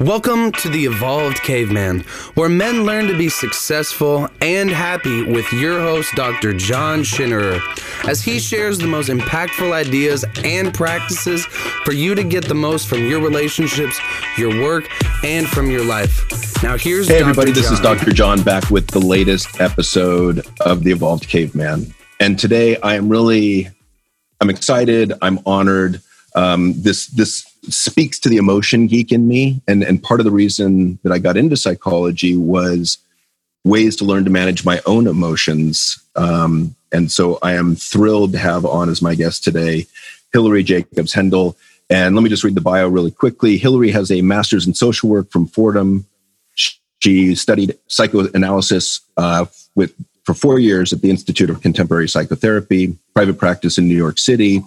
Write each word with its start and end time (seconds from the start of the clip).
Welcome 0.00 0.52
to 0.52 0.70
the 0.70 0.86
Evolved 0.86 1.42
Caveman, 1.42 2.00
where 2.32 2.48
men 2.48 2.84
learn 2.84 3.06
to 3.08 3.18
be 3.18 3.28
successful 3.28 4.30
and 4.40 4.70
happy 4.70 5.24
with 5.24 5.52
your 5.52 5.78
host, 5.78 6.14
Dr. 6.14 6.54
John 6.54 7.00
Schinnerer, 7.00 7.60
as 8.08 8.22
he 8.22 8.38
shares 8.38 8.78
the 8.78 8.86
most 8.86 9.10
impactful 9.10 9.72
ideas 9.72 10.24
and 10.42 10.72
practices 10.72 11.44
for 11.84 11.92
you 11.92 12.14
to 12.14 12.24
get 12.24 12.46
the 12.48 12.54
most 12.54 12.88
from 12.88 13.04
your 13.04 13.20
relationships, 13.20 14.00
your 14.38 14.62
work, 14.62 14.88
and 15.22 15.46
from 15.46 15.70
your 15.70 15.84
life. 15.84 16.62
Now, 16.62 16.78
here's 16.78 17.06
Hey, 17.06 17.18
Dr. 17.18 17.28
everybody, 17.28 17.52
this 17.52 17.70
is 17.70 17.78
Dr. 17.78 18.10
John 18.10 18.42
back 18.42 18.70
with 18.70 18.86
the 18.86 19.00
latest 19.00 19.60
episode 19.60 20.46
of 20.62 20.82
The 20.82 20.92
Evolved 20.92 21.28
Caveman. 21.28 21.92
And 22.20 22.38
today 22.38 22.78
I 22.80 22.94
am 22.94 23.10
really, 23.10 23.68
I'm 24.40 24.48
excited, 24.48 25.12
I'm 25.20 25.40
honored. 25.44 26.00
Um, 26.34 26.72
this, 26.80 27.08
this 27.08 27.49
speaks 27.68 28.18
to 28.20 28.28
the 28.28 28.36
emotion 28.36 28.86
geek 28.86 29.12
in 29.12 29.28
me. 29.28 29.60
And, 29.68 29.82
and 29.82 30.02
part 30.02 30.20
of 30.20 30.24
the 30.24 30.30
reason 30.30 30.98
that 31.02 31.12
I 31.12 31.18
got 31.18 31.36
into 31.36 31.56
psychology 31.56 32.36
was 32.36 32.98
ways 33.64 33.96
to 33.96 34.04
learn 34.04 34.24
to 34.24 34.30
manage 34.30 34.64
my 34.64 34.80
own 34.86 35.06
emotions. 35.06 36.02
Um, 36.16 36.74
and 36.92 37.12
so 37.12 37.38
I 37.42 37.52
am 37.52 37.76
thrilled 37.76 38.32
to 38.32 38.38
have 38.38 38.64
on 38.64 38.88
as 38.88 39.02
my 39.02 39.14
guest 39.14 39.44
today, 39.44 39.86
Hilary 40.32 40.62
Jacobs 40.62 41.14
Hendel. 41.14 41.56
And 41.88 42.14
let 42.14 42.22
me 42.22 42.30
just 42.30 42.44
read 42.44 42.54
the 42.54 42.60
bio 42.60 42.88
really 42.88 43.10
quickly. 43.10 43.58
Hilary 43.58 43.90
has 43.90 44.10
a 44.10 44.22
master's 44.22 44.66
in 44.66 44.74
social 44.74 45.08
work 45.08 45.30
from 45.30 45.46
Fordham. 45.46 46.06
She 47.00 47.34
studied 47.34 47.78
psychoanalysis 47.88 49.00
uh, 49.16 49.46
with 49.74 49.94
for 50.24 50.34
four 50.34 50.58
years 50.58 50.92
at 50.92 51.00
the 51.00 51.10
Institute 51.10 51.50
of 51.50 51.62
Contemporary 51.62 52.08
Psychotherapy, 52.08 52.96
private 53.14 53.38
practice 53.38 53.78
in 53.78 53.88
New 53.88 53.96
York 53.96 54.18
City. 54.18 54.62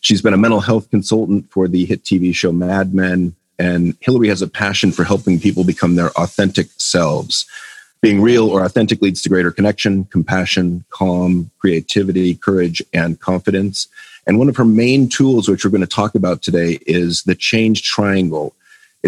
She's 0.00 0.22
been 0.22 0.34
a 0.34 0.38
mental 0.38 0.60
health 0.60 0.90
consultant 0.90 1.50
for 1.50 1.68
the 1.68 1.84
hit 1.84 2.04
TV 2.04 2.34
show 2.34 2.52
Mad 2.52 2.94
Men. 2.94 3.34
And 3.58 3.96
Hilary 4.00 4.28
has 4.28 4.42
a 4.42 4.48
passion 4.48 4.92
for 4.92 5.04
helping 5.04 5.40
people 5.40 5.64
become 5.64 5.96
their 5.96 6.10
authentic 6.10 6.68
selves. 6.76 7.46
Being 8.00 8.20
real 8.20 8.48
or 8.48 8.64
authentic 8.64 9.02
leads 9.02 9.22
to 9.22 9.28
greater 9.28 9.50
connection, 9.50 10.04
compassion, 10.04 10.84
calm, 10.90 11.50
creativity, 11.58 12.36
courage, 12.36 12.80
and 12.92 13.18
confidence. 13.18 13.88
And 14.26 14.38
one 14.38 14.48
of 14.48 14.56
her 14.56 14.64
main 14.64 15.08
tools, 15.08 15.48
which 15.48 15.64
we're 15.64 15.72
going 15.72 15.80
to 15.80 15.86
talk 15.86 16.14
about 16.14 16.42
today, 16.42 16.78
is 16.86 17.24
the 17.24 17.34
change 17.34 17.82
triangle. 17.82 18.54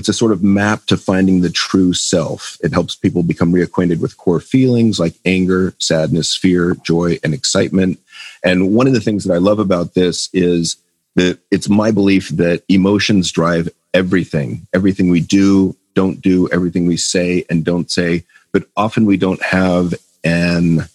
It's 0.00 0.08
a 0.08 0.14
sort 0.14 0.32
of 0.32 0.42
map 0.42 0.86
to 0.86 0.96
finding 0.96 1.42
the 1.42 1.50
true 1.50 1.92
self. 1.92 2.56
It 2.64 2.72
helps 2.72 2.96
people 2.96 3.22
become 3.22 3.52
reacquainted 3.52 4.00
with 4.00 4.16
core 4.16 4.40
feelings 4.40 4.98
like 4.98 5.12
anger, 5.26 5.74
sadness, 5.78 6.34
fear, 6.34 6.74
joy, 6.76 7.18
and 7.22 7.34
excitement. 7.34 8.00
And 8.42 8.74
one 8.74 8.86
of 8.86 8.94
the 8.94 9.00
things 9.02 9.24
that 9.24 9.34
I 9.34 9.36
love 9.36 9.58
about 9.58 9.92
this 9.92 10.30
is 10.32 10.76
that 11.16 11.38
it's 11.50 11.68
my 11.68 11.90
belief 11.90 12.30
that 12.30 12.62
emotions 12.66 13.30
drive 13.30 13.68
everything, 13.92 14.66
everything 14.72 15.10
we 15.10 15.20
do, 15.20 15.76
don't 15.94 16.22
do, 16.22 16.48
everything 16.48 16.86
we 16.86 16.96
say 16.96 17.44
and 17.50 17.62
don't 17.62 17.90
say. 17.90 18.24
But 18.52 18.68
often 18.78 19.04
we 19.04 19.18
don't 19.18 19.42
have 19.42 19.92
an, 20.24 20.86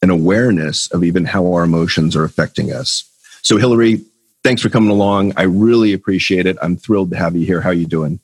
an 0.00 0.10
awareness 0.10 0.86
of 0.92 1.02
even 1.02 1.24
how 1.24 1.52
our 1.52 1.64
emotions 1.64 2.14
are 2.14 2.22
affecting 2.22 2.72
us. 2.72 3.02
So, 3.42 3.56
Hilary, 3.56 4.04
thanks 4.44 4.62
for 4.62 4.68
coming 4.68 4.90
along. 4.90 5.32
I 5.36 5.42
really 5.42 5.92
appreciate 5.92 6.46
it. 6.46 6.56
I'm 6.62 6.76
thrilled 6.76 7.10
to 7.10 7.16
have 7.16 7.36
you 7.36 7.46
here. 7.46 7.60
How 7.60 7.70
are 7.70 7.74
you 7.74 7.86
doing? 7.86 8.20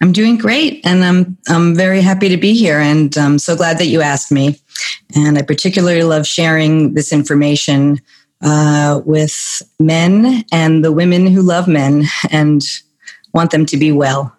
I'm 0.00 0.12
doing 0.12 0.36
great, 0.36 0.84
and 0.84 1.02
I'm 1.04 1.36
I'm 1.48 1.74
very 1.74 2.02
happy 2.02 2.28
to 2.28 2.36
be 2.36 2.54
here, 2.54 2.78
and 2.78 3.16
I'm 3.16 3.38
so 3.38 3.56
glad 3.56 3.78
that 3.78 3.86
you 3.86 4.02
asked 4.02 4.30
me. 4.30 4.60
And 5.16 5.38
I 5.38 5.42
particularly 5.42 6.02
love 6.02 6.26
sharing 6.26 6.94
this 6.94 7.12
information 7.12 8.00
uh, 8.42 9.00
with 9.04 9.62
men 9.80 10.44
and 10.52 10.84
the 10.84 10.92
women 10.92 11.26
who 11.26 11.42
love 11.42 11.68
men 11.68 12.04
and 12.30 12.62
want 13.32 13.50
them 13.50 13.64
to 13.66 13.76
be 13.76 13.92
well. 13.92 14.36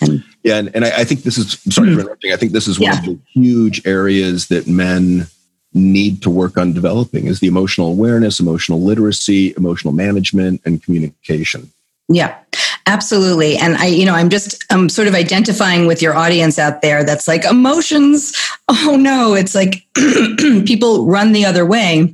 And 0.00 0.22
Yeah, 0.42 0.58
and, 0.58 0.70
and 0.74 0.84
I, 0.84 1.00
I 1.00 1.04
think 1.04 1.22
this 1.22 1.38
is 1.38 1.58
sorry 1.70 1.94
for 1.94 2.00
interrupting. 2.00 2.32
I 2.32 2.36
think 2.36 2.52
this 2.52 2.68
is 2.68 2.78
one 2.78 2.92
of 2.92 3.04
the 3.04 3.18
huge 3.32 3.86
areas 3.86 4.48
that 4.48 4.66
men 4.66 5.26
need 5.76 6.22
to 6.22 6.30
work 6.30 6.56
on 6.56 6.72
developing 6.72 7.26
is 7.26 7.40
the 7.40 7.46
emotional 7.46 7.88
awareness, 7.88 8.40
emotional 8.40 8.82
literacy, 8.82 9.54
emotional 9.56 9.92
management, 9.92 10.60
and 10.64 10.82
communication. 10.82 11.70
Yeah, 12.08 12.38
absolutely. 12.86 13.56
And 13.56 13.76
I, 13.76 13.86
you 13.86 14.06
know, 14.06 14.14
I'm 14.14 14.30
just, 14.30 14.64
I'm 14.70 14.88
sort 14.88 15.08
of 15.08 15.14
identifying 15.14 15.86
with 15.86 16.00
your 16.00 16.16
audience 16.16 16.58
out 16.58 16.82
there 16.82 17.04
that's 17.04 17.28
like 17.28 17.44
emotions. 17.44 18.34
Oh 18.68 18.96
no, 18.96 19.34
it's 19.34 19.54
like 19.54 19.86
people 19.94 21.06
run 21.06 21.30
the 21.30 21.44
other 21.44 21.64
way. 21.64 22.12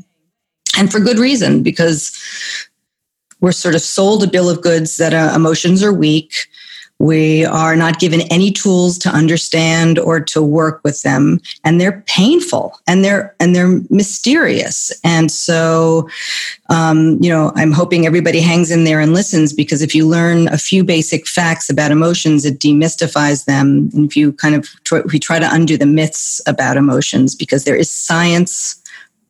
And 0.77 0.93
for 0.93 1.01
good 1.01 1.19
reason, 1.19 1.63
because 1.63 2.15
we're 3.41 3.53
sort 3.53 3.75
of 3.75 3.81
sold 3.81 4.23
a 4.23 4.27
bill 4.27 4.51
of 4.51 4.61
goods 4.61 4.99
that 4.99 5.15
uh, 5.15 5.33
emotions 5.35 5.83
are 5.83 5.95
weak. 5.95 6.35
We 7.03 7.45
are 7.45 7.75
not 7.75 7.99
given 7.99 8.21
any 8.31 8.53
tools 8.53 8.97
to 8.99 9.09
understand 9.09 9.99
or 9.99 10.21
to 10.21 10.41
work 10.41 10.81
with 10.85 11.03
them, 11.03 11.41
and 11.65 11.81
they're 11.81 12.01
painful 12.07 12.79
and 12.87 13.05
they're 13.05 13.35
and 13.41 13.57
they're 13.57 13.81
mysterious. 13.91 14.93
And 15.03 15.29
so, 15.29 16.09
um, 16.69 17.19
you 17.21 17.29
know, 17.29 17.51
I'm 17.57 17.73
hoping 17.73 18.07
everybody 18.07 18.41
hangs 18.41 18.71
in 18.71 18.85
there 18.85 19.01
and 19.01 19.13
listens 19.13 19.53
because 19.53 19.83
if 19.83 19.97
you 19.97 20.07
learn 20.07 20.47
a 20.49 20.59
few 20.59 20.85
basic 20.85 21.27
facts 21.27 21.69
about 21.69 21.91
emotions, 21.91 22.45
it 22.45 22.61
demystifies 22.61 23.47
them. 23.47 23.91
And 23.93 24.07
if 24.07 24.17
you 24.17 24.33
kind 24.35 24.55
of 24.55 24.69
try, 24.85 25.01
we 25.01 25.19
try 25.19 25.41
to 25.41 25.53
undo 25.53 25.77
the 25.77 25.87
myths 25.87 26.41
about 26.47 26.77
emotions, 26.77 27.35
because 27.35 27.65
there 27.65 27.77
is 27.77 27.91
science 27.91 28.77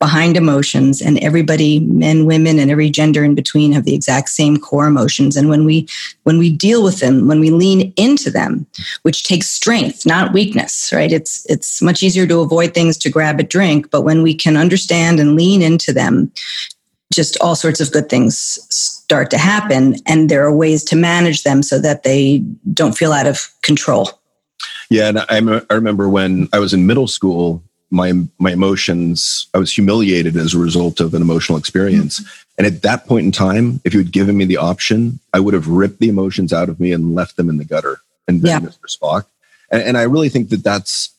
behind 0.02 0.36
emotions 0.36 1.00
and 1.00 1.16
everybody 1.22 1.78
men 1.78 2.26
women 2.26 2.58
and 2.58 2.72
every 2.72 2.90
gender 2.90 3.22
in 3.22 3.36
between 3.36 3.70
have 3.70 3.84
the 3.84 3.94
exact 3.94 4.30
same 4.30 4.56
core 4.56 4.88
emotions. 4.88 5.36
And 5.36 5.48
when 5.48 5.64
we 5.64 5.86
when 6.24 6.38
we 6.38 6.50
deal 6.50 6.82
with 6.82 6.98
them 6.98 7.28
when 7.28 7.38
we 7.38 7.50
lean 7.50 7.92
into 7.96 8.28
them 8.28 8.66
which 9.02 9.22
takes 9.22 9.46
strength 9.46 10.04
not 10.04 10.32
weakness 10.32 10.92
right? 10.92 11.12
It's 11.12 11.48
it's 11.48 11.80
much 11.80 12.02
easier 12.02 12.26
to 12.26 12.40
avoid 12.40 12.74
things 12.74 12.98
to 12.98 13.10
grab 13.10 13.38
a 13.38 13.44
drink 13.44 13.92
but 13.92 14.02
when 14.02 14.24
we 14.24 14.34
can 14.34 14.56
understand 14.56 15.20
and 15.20 15.36
lean 15.36 15.62
into 15.62 15.92
them 15.92 16.32
just 17.14 17.38
all 17.40 17.54
sorts 17.54 17.80
of 17.80 17.92
good 17.92 18.08
things 18.08 18.58
start 18.74 19.30
to 19.30 19.38
happen 19.38 19.94
and 20.04 20.28
there 20.28 20.44
are 20.44 20.52
ways 20.52 20.82
to 20.82 20.96
manage 20.96 21.44
them 21.44 21.62
so 21.62 21.78
that 21.78 22.02
they 22.02 22.38
don't 22.74 22.98
feel 22.98 23.12
out 23.12 23.28
of 23.28 23.52
control. 23.62 24.10
Yeah, 24.90 25.08
and 25.08 25.20
I, 25.50 25.62
I 25.70 25.74
remember 25.74 26.08
when 26.08 26.48
I 26.52 26.58
was 26.58 26.74
in 26.74 26.86
middle 26.86 27.06
school, 27.06 27.62
my 27.92 28.12
my 28.38 28.52
emotions, 28.52 29.46
I 29.54 29.58
was 29.58 29.72
humiliated 29.72 30.36
as 30.36 30.54
a 30.54 30.58
result 30.58 30.98
of 31.00 31.14
an 31.14 31.22
emotional 31.22 31.58
experience. 31.58 32.20
Mm-hmm. 32.20 32.42
And 32.58 32.66
at 32.66 32.82
that 32.82 33.06
point 33.06 33.26
in 33.26 33.32
time, 33.32 33.80
if 33.84 33.94
you 33.94 34.00
had 34.00 34.12
given 34.12 34.36
me 34.36 34.44
the 34.44 34.56
option, 34.56 35.20
I 35.32 35.40
would 35.40 35.54
have 35.54 35.68
ripped 35.68 36.00
the 36.00 36.08
emotions 36.08 36.52
out 36.52 36.68
of 36.68 36.80
me 36.80 36.92
and 36.92 37.14
left 37.14 37.36
them 37.36 37.48
in 37.48 37.58
the 37.58 37.64
gutter 37.64 38.00
and 38.26 38.42
been 38.42 38.62
Yeah. 38.62 38.68
Mr. 38.68 38.98
Spock. 38.98 39.26
And, 39.70 39.82
and 39.82 39.96
I 39.96 40.02
really 40.02 40.28
think 40.28 40.50
that 40.50 40.62
that's 40.62 41.10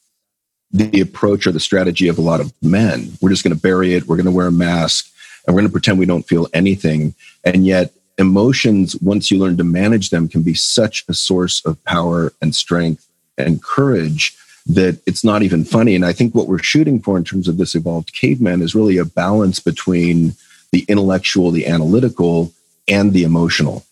the 0.72 1.02
approach 1.02 1.46
or 1.48 1.52
the 1.52 1.60
strategy 1.60 2.08
of 2.08 2.18
a 2.18 2.22
lot 2.22 2.40
of 2.40 2.54
men. 2.62 3.14
We're 3.22 3.30
just 3.30 3.44
going 3.44 3.56
to 3.56 3.62
bury 3.62 3.94
it. 3.94 4.08
We're 4.08 4.18
going 4.18 4.26
to 4.26 4.32
wear 4.32 4.48
a 4.48 4.52
mask 4.52 5.12
and 5.46 5.56
we're 5.56 5.62
going 5.62 5.70
to 5.70 5.74
pretend 5.74 6.00
we 6.00 6.06
don't 6.06 6.28
feel 6.28 6.48
anything. 6.54 7.14
And 7.44 7.66
yet, 7.66 7.94
emotions, 8.18 8.96
once 8.98 9.32
you 9.32 9.38
learn 9.38 9.58
to 9.58 9.64
manage 9.64 10.10
them, 10.10 10.28
can 10.28 10.44
be 10.44 10.54
such 10.54 11.04
a 11.08 11.14
source 11.14 11.64
of 11.66 11.84
power 11.84 12.32
and 12.42 12.56
strength 12.56 13.08
and 13.38 13.62
courage 13.62 14.38
that 14.66 15.02
it's 15.06 15.24
not 15.24 15.44
even 15.44 15.64
funny. 15.64 15.96
And 15.96 16.06
I 16.06 16.14
think 16.14 16.34
what 16.34 16.48
we're 16.48 16.60
shooting 16.60 17.02
for 17.02 17.18
in 17.18 17.24
terms 17.24 17.48
of 17.48 17.58
this 17.58 17.76
evolved 17.76 18.14
caveman 18.14 18.62
is 18.62 18.76
really 18.76 18.98
a 18.98 19.06
balance 19.06 19.60
between 19.60 20.36
the 20.72 20.86
intellectual, 20.88 21.52
the 21.52 21.68
analytical, 21.68 22.54
and 22.88 23.14
the 23.14 23.24
emotional. 23.24 23.86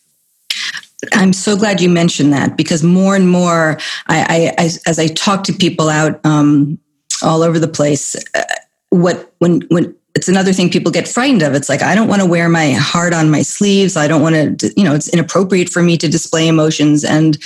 I'm 1.14 1.34
so 1.34 1.58
glad 1.58 1.82
you 1.82 1.90
mentioned 1.90 2.32
that 2.34 2.56
because 2.56 2.84
more 2.84 3.16
and 3.16 3.30
more, 3.30 3.80
I, 4.08 4.54
I, 4.58 4.64
I 4.64 4.70
as 4.86 5.00
I 5.00 5.08
talk 5.08 5.44
to 5.46 5.54
people 5.54 5.90
out 5.90 6.24
um, 6.26 6.78
all 7.24 7.42
over 7.42 7.58
the 7.60 7.68
place, 7.68 8.16
uh, 8.36 8.44
what 8.90 9.34
when 9.40 9.62
when 9.70 9.96
it's 10.14 10.28
another 10.28 10.54
thing 10.54 10.70
people 10.70 10.92
get 10.92 11.08
frightened 11.08 11.42
of. 11.42 11.56
It's 11.56 11.70
like 11.70 11.82
I 11.82 11.96
don't 11.96 12.08
want 12.08 12.22
to 12.22 12.28
wear 12.28 12.50
my 12.50 12.72
heart 12.72 13.14
on 13.14 13.32
my 13.32 13.42
sleeves. 13.42 13.98
I 13.98 14.08
don't 14.08 14.22
want 14.22 14.60
to, 14.60 14.74
you 14.76 14.84
know, 14.84 14.94
it's 14.94 15.10
inappropriate 15.10 15.70
for 15.70 15.82
me 15.82 15.98
to 15.98 16.08
display 16.08 16.48
emotions. 16.48 17.04
And 17.04 17.38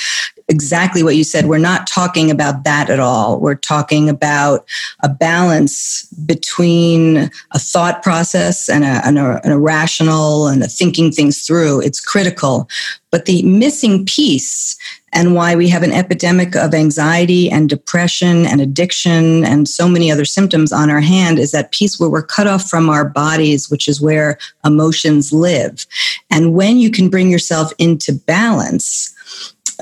exactly 0.47 1.01
what 1.03 1.15
you 1.15 1.24
said, 1.24 1.47
we're 1.47 1.57
not 1.57 1.88
talking 1.88 2.30
about 2.30 2.63
that 2.63 2.89
at 2.89 3.00
all. 3.00 3.39
We're 3.39 3.56
talking 3.56 4.09
about 4.09 4.68
a 5.01 5.09
balance 5.09 6.06
between 6.25 7.31
a 7.51 7.59
thought 7.59 8.03
process 8.03 8.69
and 8.69 8.83
a, 8.83 9.01
and 9.06 9.18
a, 9.18 9.42
and 9.44 9.53
a 9.53 9.57
rational 9.57 10.47
and 10.47 10.63
a 10.63 10.68
thinking 10.68 11.12
things 11.12 11.45
through. 11.45 11.81
It's 11.81 12.00
critical. 12.00 12.69
But 13.09 13.25
the 13.25 13.44
missing 13.44 14.06
piece 14.06 14.77
and 15.13 15.33
why 15.33 15.56
we 15.56 15.69
have 15.69 15.81
an 15.81 15.94
epidemic 15.94 16.56
of 16.56 16.74
anxiety 16.74 17.50
and 17.50 17.69
depression 17.69 18.45
and 18.45 18.59
addiction 18.59 19.45
and 19.45 19.68
so 19.68 19.88
many 19.88 20.12
other 20.12 20.25
symptoms 20.25 20.74
on 20.74 20.89
our 20.89 21.00
hand 21.00 21.39
is 21.39 21.51
that 21.53 21.71
piece 21.71 21.97
where 21.97 22.09
we're 22.09 22.21
cut 22.21 22.47
off 22.47 22.69
from 22.69 22.89
our 22.89 23.07
bodies, 23.07 23.71
which 23.71 23.88
is 23.88 24.01
where 24.01 24.38
emotions 24.65 25.31
live. 25.31 25.86
And 26.30 26.53
when 26.53 26.77
you 26.77 26.92
can 26.92 27.09
bring 27.09 27.31
yourself 27.31 27.71
into 27.80 28.13
balance, 28.13 29.15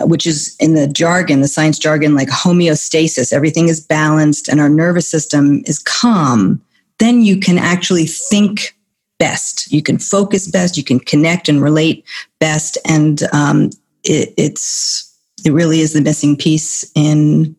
which 0.01 0.25
is 0.25 0.55
in 0.59 0.73
the 0.73 0.87
jargon, 0.87 1.41
the 1.41 1.47
science 1.47 1.79
jargon, 1.79 2.15
like 2.15 2.29
homeostasis, 2.29 3.33
everything 3.33 3.69
is 3.69 3.79
balanced 3.79 4.47
and 4.47 4.59
our 4.59 4.69
nervous 4.69 5.07
system 5.07 5.61
is 5.65 5.79
calm, 5.79 6.61
then 6.99 7.21
you 7.21 7.39
can 7.39 7.57
actually 7.57 8.05
think 8.05 8.75
best. 9.19 9.71
You 9.71 9.81
can 9.81 9.97
focus 9.97 10.47
best, 10.47 10.77
you 10.77 10.83
can 10.83 10.99
connect 10.99 11.47
and 11.49 11.61
relate 11.61 12.05
best. 12.39 12.77
And 12.85 13.23
um, 13.33 13.69
it, 14.03 14.33
it's 14.37 15.09
it 15.45 15.51
really 15.51 15.81
is 15.81 15.93
the 15.93 16.01
missing 16.01 16.37
piece 16.37 16.89
in 16.95 17.55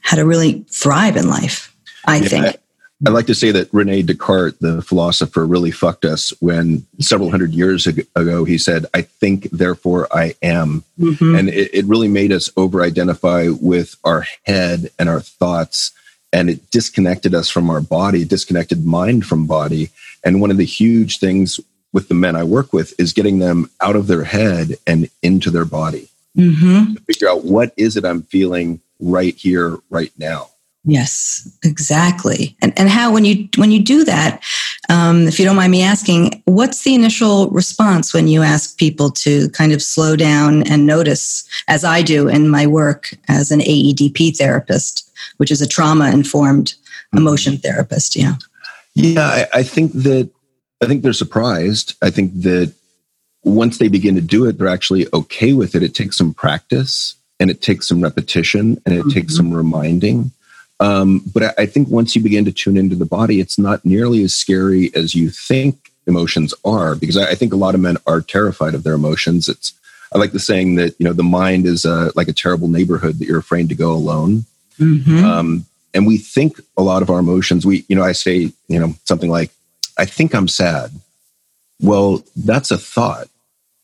how 0.00 0.16
to 0.16 0.24
really 0.24 0.64
thrive 0.70 1.16
in 1.16 1.28
life, 1.28 1.74
I 2.06 2.16
yeah, 2.16 2.28
think. 2.28 2.56
I, 3.04 3.10
I 3.10 3.12
like 3.12 3.26
to 3.26 3.34
say 3.34 3.50
that 3.52 3.68
Rene 3.72 4.02
Descartes, 4.02 4.58
the 4.58 4.82
philosopher, 4.82 5.46
really 5.46 5.70
fucked 5.70 6.04
us 6.04 6.32
when 6.40 6.86
several 6.98 7.30
hundred 7.30 7.52
years 7.52 7.86
ago 7.86 8.44
he 8.44 8.58
said, 8.58 8.86
I 8.94 9.02
think, 9.02 9.50
therefore 9.50 10.08
I 10.12 10.34
am. 10.42 10.84
Mm-hmm. 10.98 11.34
And 11.34 11.48
it, 11.48 11.74
it 11.74 11.84
really 11.86 12.08
made 12.08 12.32
us 12.32 12.50
over 12.56 12.82
identify 12.82 13.48
with 13.48 13.96
our 14.04 14.24
head 14.44 14.90
and 14.98 15.08
our 15.08 15.20
thoughts. 15.20 15.92
And 16.32 16.48
it 16.48 16.70
disconnected 16.70 17.34
us 17.34 17.48
from 17.50 17.68
our 17.68 17.80
body, 17.80 18.24
disconnected 18.24 18.86
mind 18.86 19.26
from 19.26 19.46
body. 19.46 19.90
And 20.24 20.40
one 20.40 20.50
of 20.50 20.56
the 20.56 20.64
huge 20.64 21.18
things 21.18 21.60
with 21.92 22.08
the 22.08 22.14
men 22.14 22.36
I 22.36 22.44
work 22.44 22.72
with 22.72 22.98
is 22.98 23.12
getting 23.12 23.38
them 23.38 23.70
out 23.80 23.96
of 23.96 24.06
their 24.06 24.24
head 24.24 24.76
and 24.86 25.10
into 25.22 25.50
their 25.50 25.66
body. 25.66 26.08
Mm-hmm. 26.36 26.94
figure 27.04 27.28
out 27.28 27.44
what 27.44 27.74
is 27.76 27.98
it 27.98 28.06
I'm 28.06 28.22
feeling 28.22 28.80
right 28.98 29.34
here, 29.34 29.78
right 29.90 30.12
now. 30.16 30.48
Yes, 30.84 31.48
exactly. 31.62 32.56
And 32.60 32.76
and 32.76 32.88
how 32.88 33.12
when 33.12 33.24
you 33.24 33.48
when 33.56 33.70
you 33.70 33.80
do 33.80 34.04
that, 34.04 34.42
um, 34.88 35.28
if 35.28 35.38
you 35.38 35.44
don't 35.44 35.54
mind 35.54 35.70
me 35.70 35.82
asking, 35.82 36.42
what's 36.46 36.82
the 36.82 36.94
initial 36.94 37.48
response 37.50 38.12
when 38.12 38.26
you 38.26 38.42
ask 38.42 38.76
people 38.78 39.10
to 39.10 39.48
kind 39.50 39.72
of 39.72 39.80
slow 39.80 40.16
down 40.16 40.64
and 40.64 40.84
notice, 40.84 41.48
as 41.68 41.84
I 41.84 42.02
do 42.02 42.26
in 42.26 42.48
my 42.48 42.66
work 42.66 43.14
as 43.28 43.52
an 43.52 43.60
AEDP 43.60 44.36
therapist, 44.36 45.08
which 45.36 45.52
is 45.52 45.62
a 45.62 45.68
trauma 45.68 46.10
informed 46.10 46.74
mm-hmm. 46.74 47.18
emotion 47.18 47.58
therapist? 47.58 48.16
Yeah. 48.16 48.34
Yeah, 48.94 49.22
I, 49.22 49.46
I 49.60 49.62
think 49.62 49.92
that 49.92 50.30
I 50.82 50.86
think 50.86 51.02
they're 51.02 51.12
surprised. 51.12 51.94
I 52.02 52.10
think 52.10 52.32
that 52.42 52.74
once 53.44 53.78
they 53.78 53.88
begin 53.88 54.16
to 54.16 54.20
do 54.20 54.46
it, 54.46 54.58
they're 54.58 54.68
actually 54.68 55.06
okay 55.14 55.52
with 55.52 55.76
it. 55.76 55.82
It 55.84 55.94
takes 55.94 56.16
some 56.16 56.34
practice 56.34 57.14
and 57.38 57.50
it 57.50 57.62
takes 57.62 57.86
some 57.86 58.00
repetition 58.00 58.82
and 58.84 58.94
it 58.96 59.00
mm-hmm. 59.00 59.10
takes 59.10 59.36
some 59.36 59.52
reminding. 59.52 60.32
Um, 60.82 61.22
but 61.32 61.56
I, 61.56 61.66
think 61.66 61.88
once 61.88 62.16
you 62.16 62.22
begin 62.22 62.44
to 62.44 62.50
tune 62.50 62.76
into 62.76 62.96
the 62.96 63.06
body, 63.06 63.38
it's 63.38 63.56
not 63.56 63.84
nearly 63.84 64.24
as 64.24 64.34
scary 64.34 64.90
as 64.96 65.14
you 65.14 65.30
think 65.30 65.92
emotions 66.08 66.52
are, 66.64 66.96
because 66.96 67.16
I, 67.16 67.30
I 67.30 67.34
think 67.36 67.52
a 67.52 67.56
lot 67.56 67.76
of 67.76 67.80
men 67.80 67.98
are 68.04 68.20
terrified 68.20 68.74
of 68.74 68.82
their 68.82 68.94
emotions. 68.94 69.48
It's 69.48 69.72
I 70.12 70.18
like 70.18 70.32
the 70.32 70.40
saying 70.40 70.74
that 70.74 70.96
you 70.98 71.04
know 71.04 71.12
the 71.12 71.22
mind 71.22 71.66
is 71.66 71.84
a, 71.84 72.10
like 72.16 72.26
a 72.26 72.32
terrible 72.32 72.66
neighborhood 72.66 73.20
that 73.20 73.28
you're 73.28 73.38
afraid 73.38 73.68
to 73.68 73.76
go 73.76 73.92
alone. 73.92 74.44
Mm-hmm. 74.80 75.24
Um, 75.24 75.66
and 75.94 76.04
we 76.04 76.18
think 76.18 76.60
a 76.76 76.82
lot 76.82 77.02
of 77.02 77.10
our 77.10 77.20
emotions. 77.20 77.64
We 77.64 77.84
you 77.88 77.94
know 77.94 78.02
I 78.02 78.12
say 78.12 78.52
you 78.66 78.80
know 78.80 78.94
something 79.04 79.30
like 79.30 79.52
I 79.96 80.04
think 80.04 80.34
I'm 80.34 80.48
sad. 80.48 80.90
Well, 81.80 82.24
that's 82.34 82.72
a 82.72 82.78
thought. 82.78 83.28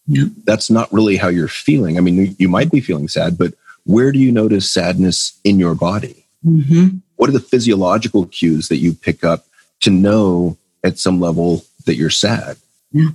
Yeah. 0.09 0.25
That's 0.45 0.69
not 0.69 0.93
really 0.93 1.17
how 1.17 1.29
you're 1.29 1.47
feeling. 1.47 1.97
I 1.97 2.00
mean, 2.00 2.35
you 2.41 2.49
might 2.49 2.73
be 2.73 2.81
feeling 2.81 3.09
sad, 3.09 3.39
but 3.39 3.55
where 3.85 4.11
do 4.11 4.19
you 4.19 4.33
notice 4.33 4.71
sadness 4.71 5.39
in 5.45 5.61
your 5.61 5.75
body? 5.75 6.25
Mm-hmm. 6.44 6.99
What 7.17 7.29
are 7.29 7.32
the 7.32 7.40
physiological 7.40 8.26
cues 8.26 8.69
that 8.69 8.76
you 8.79 8.94
pick 8.94 9.25
up 9.25 9.46
to 9.81 9.90
know 9.90 10.56
at 10.85 10.99
some 10.99 11.20
level 11.20 11.64
that 11.87 11.96
you're 11.96 12.11
sad? 12.11 12.56
Yeah. 12.93 13.11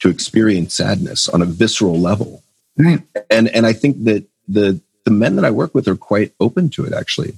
To 0.00 0.08
experience 0.08 0.76
sadness 0.76 1.28
on 1.28 1.42
a 1.42 1.46
visceral 1.46 1.98
level. 1.98 2.42
Right. 2.76 3.00
And 3.30 3.48
and 3.48 3.66
I 3.66 3.72
think 3.72 4.04
that 4.04 4.24
the 4.48 4.80
the 5.04 5.10
men 5.10 5.36
that 5.36 5.44
I 5.44 5.50
work 5.50 5.74
with 5.74 5.86
are 5.88 5.96
quite 5.96 6.32
open 6.40 6.70
to 6.70 6.84
it 6.84 6.92
actually. 6.92 7.34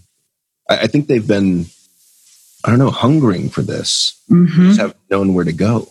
I, 0.69 0.79
I 0.81 0.87
think 0.87 1.07
they've 1.07 1.27
been 1.27 1.67
I 2.65 2.71
don't 2.71 2.81
know, 2.81 2.91
hungering 2.91 3.49
for 3.49 3.63
this. 3.63 4.21
Mm-hmm. 4.29 4.69
Just 4.69 4.81
have 4.81 4.95
known 5.09 5.35
where 5.35 5.45
to 5.45 5.53
go. 5.53 5.89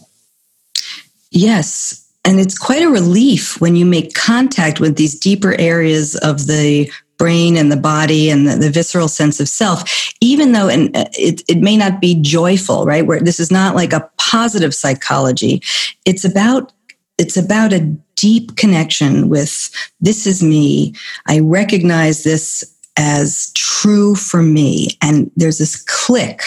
Yes. 1.31 2.05
And 2.25 2.39
it's 2.39 2.57
quite 2.57 2.81
a 2.81 2.89
relief 2.89 3.61
when 3.61 3.75
you 3.75 3.85
make 3.85 4.13
contact 4.13 4.79
with 4.79 4.97
these 4.97 5.17
deeper 5.17 5.53
areas 5.59 6.15
of 6.15 6.47
the 6.47 6.91
brain 7.17 7.55
and 7.55 7.71
the 7.71 7.77
body 7.77 8.29
and 8.29 8.47
the, 8.47 8.55
the 8.55 8.69
visceral 8.69 9.07
sense 9.07 9.39
of 9.39 9.47
self, 9.47 10.13
even 10.21 10.51
though 10.51 10.67
and 10.67 10.95
uh, 10.95 11.05
it, 11.13 11.41
it 11.47 11.57
may 11.57 11.77
not 11.77 12.01
be 12.01 12.19
joyful, 12.21 12.85
right? 12.85 13.05
Where 13.05 13.19
this 13.19 13.39
is 13.39 13.51
not 13.51 13.75
like 13.75 13.93
a 13.93 14.09
positive 14.17 14.73
psychology. 14.73 15.61
It's 16.05 16.25
about 16.25 16.71
it's 17.17 17.37
about 17.37 17.71
a 17.71 17.95
deep 18.15 18.55
connection 18.55 19.29
with 19.29 19.69
this 20.01 20.27
is 20.27 20.43
me. 20.43 20.93
I 21.27 21.39
recognize 21.39 22.23
this 22.23 22.63
as 22.97 23.51
true 23.53 24.15
for 24.15 24.41
me. 24.41 24.89
And 25.01 25.31
there's 25.35 25.57
this 25.57 25.81
click 25.83 26.41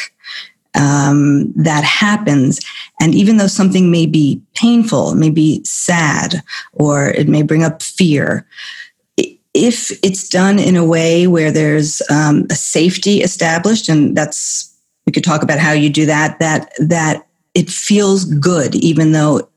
um, 0.74 1.52
that 1.54 1.84
happens. 1.84 2.60
And 3.00 3.14
even 3.14 3.36
though 3.36 3.46
something 3.46 3.90
may 3.90 4.06
be 4.06 4.40
painful, 4.54 5.14
may 5.14 5.30
be 5.30 5.62
sad, 5.64 6.42
or 6.72 7.08
it 7.08 7.28
may 7.28 7.42
bring 7.42 7.64
up 7.64 7.82
fear, 7.82 8.46
if 9.54 9.90
it's 10.02 10.28
done 10.28 10.58
in 10.58 10.76
a 10.76 10.84
way 10.84 11.26
where 11.26 11.50
there's 11.50 12.02
um, 12.10 12.46
a 12.50 12.54
safety 12.54 13.22
established, 13.22 13.88
and 13.88 14.16
that's 14.16 14.74
we 15.06 15.12
could 15.12 15.24
talk 15.24 15.42
about 15.42 15.58
how 15.58 15.72
you 15.72 15.90
do 15.90 16.06
that. 16.06 16.38
That 16.38 16.70
that 16.78 17.26
it 17.54 17.70
feels 17.70 18.24
good, 18.24 18.74
even 18.74 19.12
though 19.12 19.48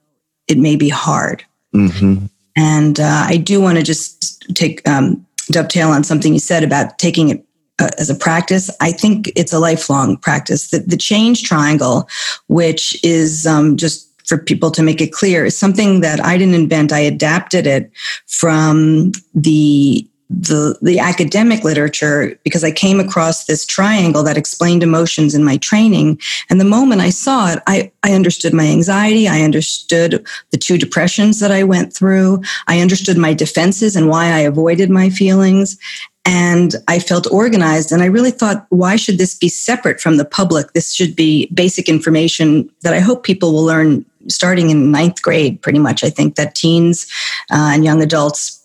it 0.48 0.58
may 0.58 0.76
be 0.76 0.90
hard. 0.90 1.44
Mm-hmm. 1.76 2.26
And 2.58 3.00
uh, 3.00 3.26
I 3.28 3.38
do 3.38 3.62
want 3.62 3.78
to 3.78 3.84
just 3.84 4.44
take 4.56 4.88
um, 4.88 5.26
dovetail 5.48 5.90
on 5.90 6.04
something 6.04 6.34
you 6.34 6.40
said 6.40 6.64
about 6.64 7.00
taking 7.00 7.30
it 7.30 7.46
uh, 7.80 7.90
as 7.98 8.10
a 8.10 8.16
practice. 8.16 8.70
I 8.80 8.92
think 8.92 9.32
it's 9.36 9.54
a 9.54 9.60
lifelong 9.60 10.18
practice. 10.18 10.70
The, 10.70 10.80
the 10.80 10.98
change 10.98 11.44
triangle, 11.44 12.08
which 12.48 13.00
is 13.04 13.48
um, 13.48 13.78
just 13.78 14.11
for 14.32 14.38
people 14.38 14.72
to 14.72 14.82
make 14.82 15.02
it 15.02 15.12
clear 15.12 15.44
is 15.44 15.58
something 15.58 16.00
that 16.00 16.24
I 16.24 16.38
didn't 16.38 16.54
invent. 16.54 16.94
I 16.94 17.00
adapted 17.00 17.68
it 17.68 17.92
from 18.28 19.12
the 19.36 20.08
the 20.30 20.78
the 20.82 21.00
academic 21.00 21.66
literature 21.66 22.40
because 22.46 22.64
I 22.64 22.72
came 22.72 23.02
across 23.02 23.44
this 23.44 23.66
triangle 23.66 24.24
that 24.24 24.38
explained 24.38 24.84
emotions 24.84 25.36
in 25.36 25.44
my 25.44 25.58
training. 25.58 26.18
And 26.50 26.62
the 26.62 26.74
moment 26.78 27.02
I 27.02 27.10
saw 27.10 27.52
it, 27.52 27.60
I, 27.68 27.92
I 28.04 28.14
understood 28.14 28.54
my 28.54 28.68
anxiety. 28.68 29.28
I 29.28 29.42
understood 29.42 30.26
the 30.52 30.58
two 30.58 30.78
depressions 30.78 31.42
that 31.42 31.52
I 31.52 31.66
went 31.66 31.94
through. 31.94 32.42
I 32.68 32.80
understood 32.80 33.18
my 33.18 33.34
defenses 33.34 33.98
and 33.98 34.08
why 34.08 34.28
I 34.28 34.40
avoided 34.40 34.90
my 34.90 35.10
feelings 35.10 35.78
and 36.24 36.76
I 36.88 37.00
felt 37.00 37.32
organized. 37.32 37.92
And 37.92 38.02
I 38.02 38.06
really 38.06 38.32
thought, 38.32 38.66
why 38.70 38.96
should 38.96 39.18
this 39.18 39.36
be 39.36 39.50
separate 39.50 40.00
from 40.00 40.18
the 40.18 40.26
public? 40.26 40.72
This 40.72 40.94
should 40.94 41.16
be 41.16 41.48
basic 41.48 41.90
information 41.90 42.70
that 42.82 42.94
I 42.94 43.00
hope 43.00 43.24
people 43.24 43.52
will 43.52 43.66
learn 43.66 44.06
starting 44.28 44.70
in 44.70 44.92
ninth 44.92 45.22
grade, 45.22 45.62
pretty 45.62 45.80
much. 45.80 46.04
I 46.04 46.10
think 46.10 46.36
that 46.36 46.56
teens 46.56 47.08
uh, 47.52 47.72
and 47.74 47.84
young 47.84 48.02
adults 48.02 48.62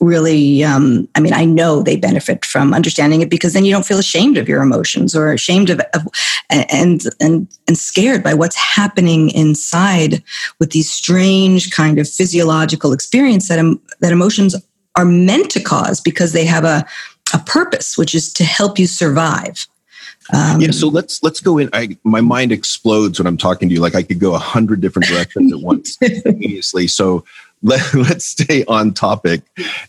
really 0.00 0.62
um, 0.62 1.08
i 1.14 1.20
mean 1.20 1.32
i 1.32 1.44
know 1.44 1.82
they 1.82 1.96
benefit 1.96 2.44
from 2.44 2.72
understanding 2.72 3.20
it 3.20 3.30
because 3.30 3.52
then 3.52 3.64
you 3.64 3.72
don't 3.72 3.86
feel 3.86 3.98
ashamed 3.98 4.36
of 4.36 4.48
your 4.48 4.62
emotions 4.62 5.14
or 5.14 5.32
ashamed 5.32 5.70
of, 5.70 5.80
of, 5.94 6.06
and 6.50 7.02
and 7.20 7.48
and 7.66 7.78
scared 7.78 8.22
by 8.22 8.34
what's 8.34 8.56
happening 8.56 9.30
inside 9.30 10.22
with 10.60 10.70
these 10.70 10.90
strange 10.90 11.70
kind 11.72 11.98
of 11.98 12.08
physiological 12.08 12.92
experience 12.92 13.48
that 13.48 13.58
um, 13.58 13.80
that 14.00 14.12
emotions 14.12 14.54
are 14.94 15.04
meant 15.04 15.50
to 15.50 15.60
cause 15.60 16.00
because 16.00 16.32
they 16.32 16.44
have 16.44 16.64
a 16.64 16.86
a 17.34 17.38
purpose 17.40 17.98
which 17.98 18.14
is 18.14 18.32
to 18.32 18.44
help 18.44 18.78
you 18.78 18.86
survive 18.86 19.66
um, 20.34 20.60
yeah, 20.60 20.70
so 20.70 20.88
let's 20.88 21.22
let's 21.22 21.40
go 21.40 21.58
in. 21.58 21.70
I 21.72 21.96
my 22.04 22.20
mind 22.20 22.52
explodes 22.52 23.18
when 23.18 23.26
I'm 23.26 23.38
talking 23.38 23.68
to 23.68 23.74
you. 23.74 23.80
Like 23.80 23.94
I 23.94 24.02
could 24.02 24.20
go 24.20 24.34
a 24.34 24.38
hundred 24.38 24.80
different 24.80 25.08
directions 25.08 25.52
at 25.52 25.60
once 25.60 25.96
simultaneously. 26.02 26.86
So 26.86 27.24
let, 27.62 27.94
let's 27.94 28.26
stay 28.26 28.64
on 28.66 28.92
topic, 28.92 29.42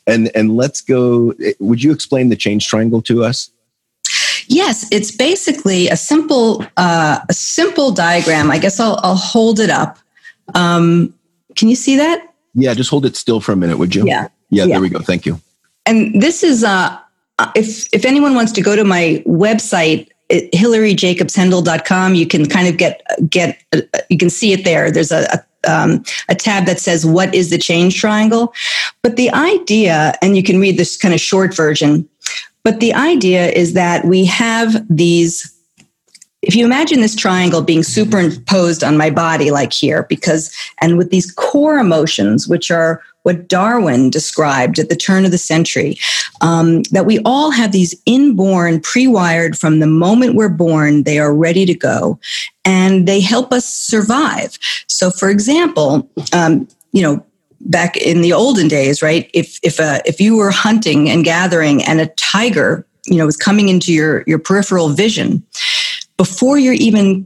and 0.07 0.31
and 0.35 0.55
let's 0.55 0.81
go. 0.81 1.33
Would 1.59 1.83
you 1.83 1.91
explain 1.91 2.29
the 2.29 2.35
change 2.35 2.67
triangle 2.67 3.01
to 3.03 3.23
us? 3.23 3.51
Yes, 4.47 4.87
it's 4.91 5.11
basically 5.11 5.89
a 5.89 5.97
simple 5.97 6.65
uh, 6.77 7.19
a 7.27 7.33
simple 7.33 7.91
diagram. 7.91 8.49
I 8.49 8.59
guess 8.59 8.79
I'll 8.79 8.99
I'll 9.03 9.15
hold 9.15 9.59
it 9.59 9.69
up. 9.69 9.99
Um, 10.55 11.13
can 11.55 11.67
you 11.67 11.75
see 11.75 11.97
that? 11.97 12.33
Yeah, 12.53 12.73
just 12.73 12.89
hold 12.89 13.05
it 13.05 13.15
still 13.15 13.41
for 13.41 13.51
a 13.51 13.55
minute, 13.55 13.77
would 13.77 13.93
you? 13.93 14.05
Yeah. 14.07 14.29
Yeah, 14.49 14.63
yeah. 14.63 14.75
there 14.75 14.81
we 14.81 14.89
go. 14.89 14.99
Thank 14.99 15.25
you. 15.25 15.39
And 15.85 16.21
this 16.21 16.43
is 16.43 16.63
uh 16.63 16.97
if 17.55 17.87
if 17.93 18.05
anyone 18.05 18.35
wants 18.35 18.51
to 18.53 18.61
go 18.61 18.75
to 18.75 18.83
my 18.83 19.23
website 19.27 20.09
hilaryjacobshendel.com 20.29 22.15
you 22.15 22.27
can 22.27 22.45
kind 22.45 22.67
of 22.67 22.77
get 22.77 23.01
get 23.29 23.61
you 24.09 24.17
can 24.17 24.29
see 24.29 24.53
it 24.53 24.63
there. 24.63 24.91
There's 24.91 25.11
a, 25.11 25.27
a 25.33 25.43
um, 25.69 26.05
a 26.29 26.35
tab 26.35 26.65
that 26.67 26.79
says 26.79 27.05
what 27.05 27.35
is 27.35 27.49
the 27.49 27.57
change 27.57 27.99
triangle? 27.99 28.53
But 29.01 29.17
the 29.17 29.29
idea 29.31 30.13
and 30.21 30.37
you 30.37 30.43
can 30.43 30.59
read 30.59 30.77
this 30.77 30.95
kind 30.95 31.13
of 31.13 31.19
short 31.19 31.53
version 31.55 32.07
but 32.63 32.79
the 32.79 32.93
idea 32.93 33.49
is 33.49 33.73
that 33.73 34.05
we 34.05 34.25
have 34.25 34.85
these 34.89 35.58
if 36.41 36.55
you 36.55 36.65
imagine 36.65 37.01
this 37.01 37.15
triangle 37.15 37.61
being 37.61 37.83
superimposed 37.83 38.83
on 38.83 38.97
my 38.97 39.09
body 39.09 39.51
like 39.51 39.73
here 39.73 40.03
because 40.03 40.55
and 40.79 40.97
with 40.97 41.09
these 41.09 41.31
core 41.31 41.77
emotions 41.77 42.47
which 42.47 42.71
are 42.71 43.01
what 43.23 43.47
Darwin 43.47 44.09
described 44.09 44.79
at 44.79 44.89
the 44.89 44.95
turn 44.95 45.25
of 45.25 45.31
the 45.31 45.37
century 45.37 45.97
um, 46.41 46.83
that 46.83 47.05
we 47.05 47.19
all 47.25 47.51
have 47.51 47.71
these 47.71 47.93
inborn, 48.05 48.79
pre 48.79 49.07
wired 49.07 49.57
from 49.57 49.79
the 49.79 49.87
moment 49.87 50.35
we're 50.35 50.49
born, 50.49 51.03
they 51.03 51.19
are 51.19 51.33
ready 51.33 51.65
to 51.65 51.73
go 51.73 52.19
and 52.65 53.07
they 53.07 53.19
help 53.19 53.51
us 53.51 53.67
survive. 53.67 54.57
So, 54.87 55.11
for 55.11 55.29
example, 55.29 56.09
um, 56.33 56.67
you 56.91 57.01
know, 57.01 57.25
back 57.61 57.97
in 57.97 58.21
the 58.21 58.33
olden 58.33 58.67
days, 58.67 59.01
right? 59.01 59.29
If 59.33 59.59
if 59.63 59.79
uh, 59.79 59.99
if 60.05 60.21
you 60.21 60.37
were 60.37 60.51
hunting 60.51 61.09
and 61.09 61.23
gathering, 61.23 61.83
and 61.83 61.99
a 61.99 62.07
tiger, 62.17 62.85
you 63.05 63.17
know, 63.17 63.25
was 63.25 63.37
coming 63.37 63.69
into 63.69 63.93
your 63.93 64.23
your 64.27 64.39
peripheral 64.39 64.89
vision, 64.89 65.43
before 66.19 66.59
you're 66.59 66.73
even 66.73 67.25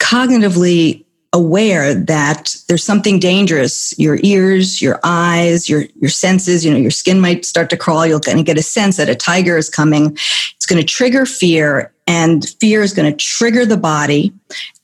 cognitively 0.00 1.04
aware 1.32 1.94
that 1.94 2.56
there's 2.66 2.82
something 2.82 3.20
dangerous 3.20 3.96
your 3.98 4.18
ears 4.24 4.82
your 4.82 4.98
eyes 5.04 5.68
your 5.68 5.84
your 6.00 6.10
senses 6.10 6.62
you 6.64 6.70
know 6.70 6.76
your 6.76 6.90
skin 6.90 7.20
might 7.20 7.46
start 7.46 7.70
to 7.70 7.76
crawl. 7.76 8.04
You'll 8.04 8.20
kind 8.20 8.40
of 8.40 8.44
get 8.44 8.58
a 8.58 8.62
sense 8.62 8.96
that 8.96 9.08
a 9.08 9.14
tiger 9.14 9.56
is 9.56 9.70
coming. 9.70 10.10
It's 10.56 10.66
going 10.66 10.80
to 10.80 10.86
trigger 10.86 11.24
fear 11.24 11.94
and 12.08 12.46
fear 12.60 12.82
is 12.82 12.92
going 12.92 13.10
to 13.10 13.16
trigger 13.16 13.64
the 13.64 13.76
body 13.76 14.32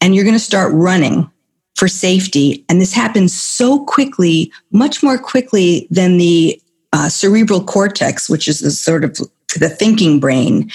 and 0.00 0.14
you're 0.14 0.24
going 0.24 0.36
to 0.36 0.40
start 0.52 0.72
running 0.72 1.28
for 1.74 1.88
safety. 1.88 2.64
And 2.68 2.80
this 2.80 2.92
happens 2.92 3.38
so 3.38 3.84
quickly 3.84 4.52
much 4.70 5.02
more 5.02 5.18
quickly 5.18 5.88
than 5.90 6.16
the 6.16 6.62
uh, 6.92 7.08
cerebral 7.08 7.64
cortex 7.64 8.30
which 8.30 8.46
is 8.46 8.60
the 8.60 8.70
sort 8.70 9.04
of 9.04 9.18
the 9.58 9.68
thinking 9.68 10.20
brain 10.20 10.70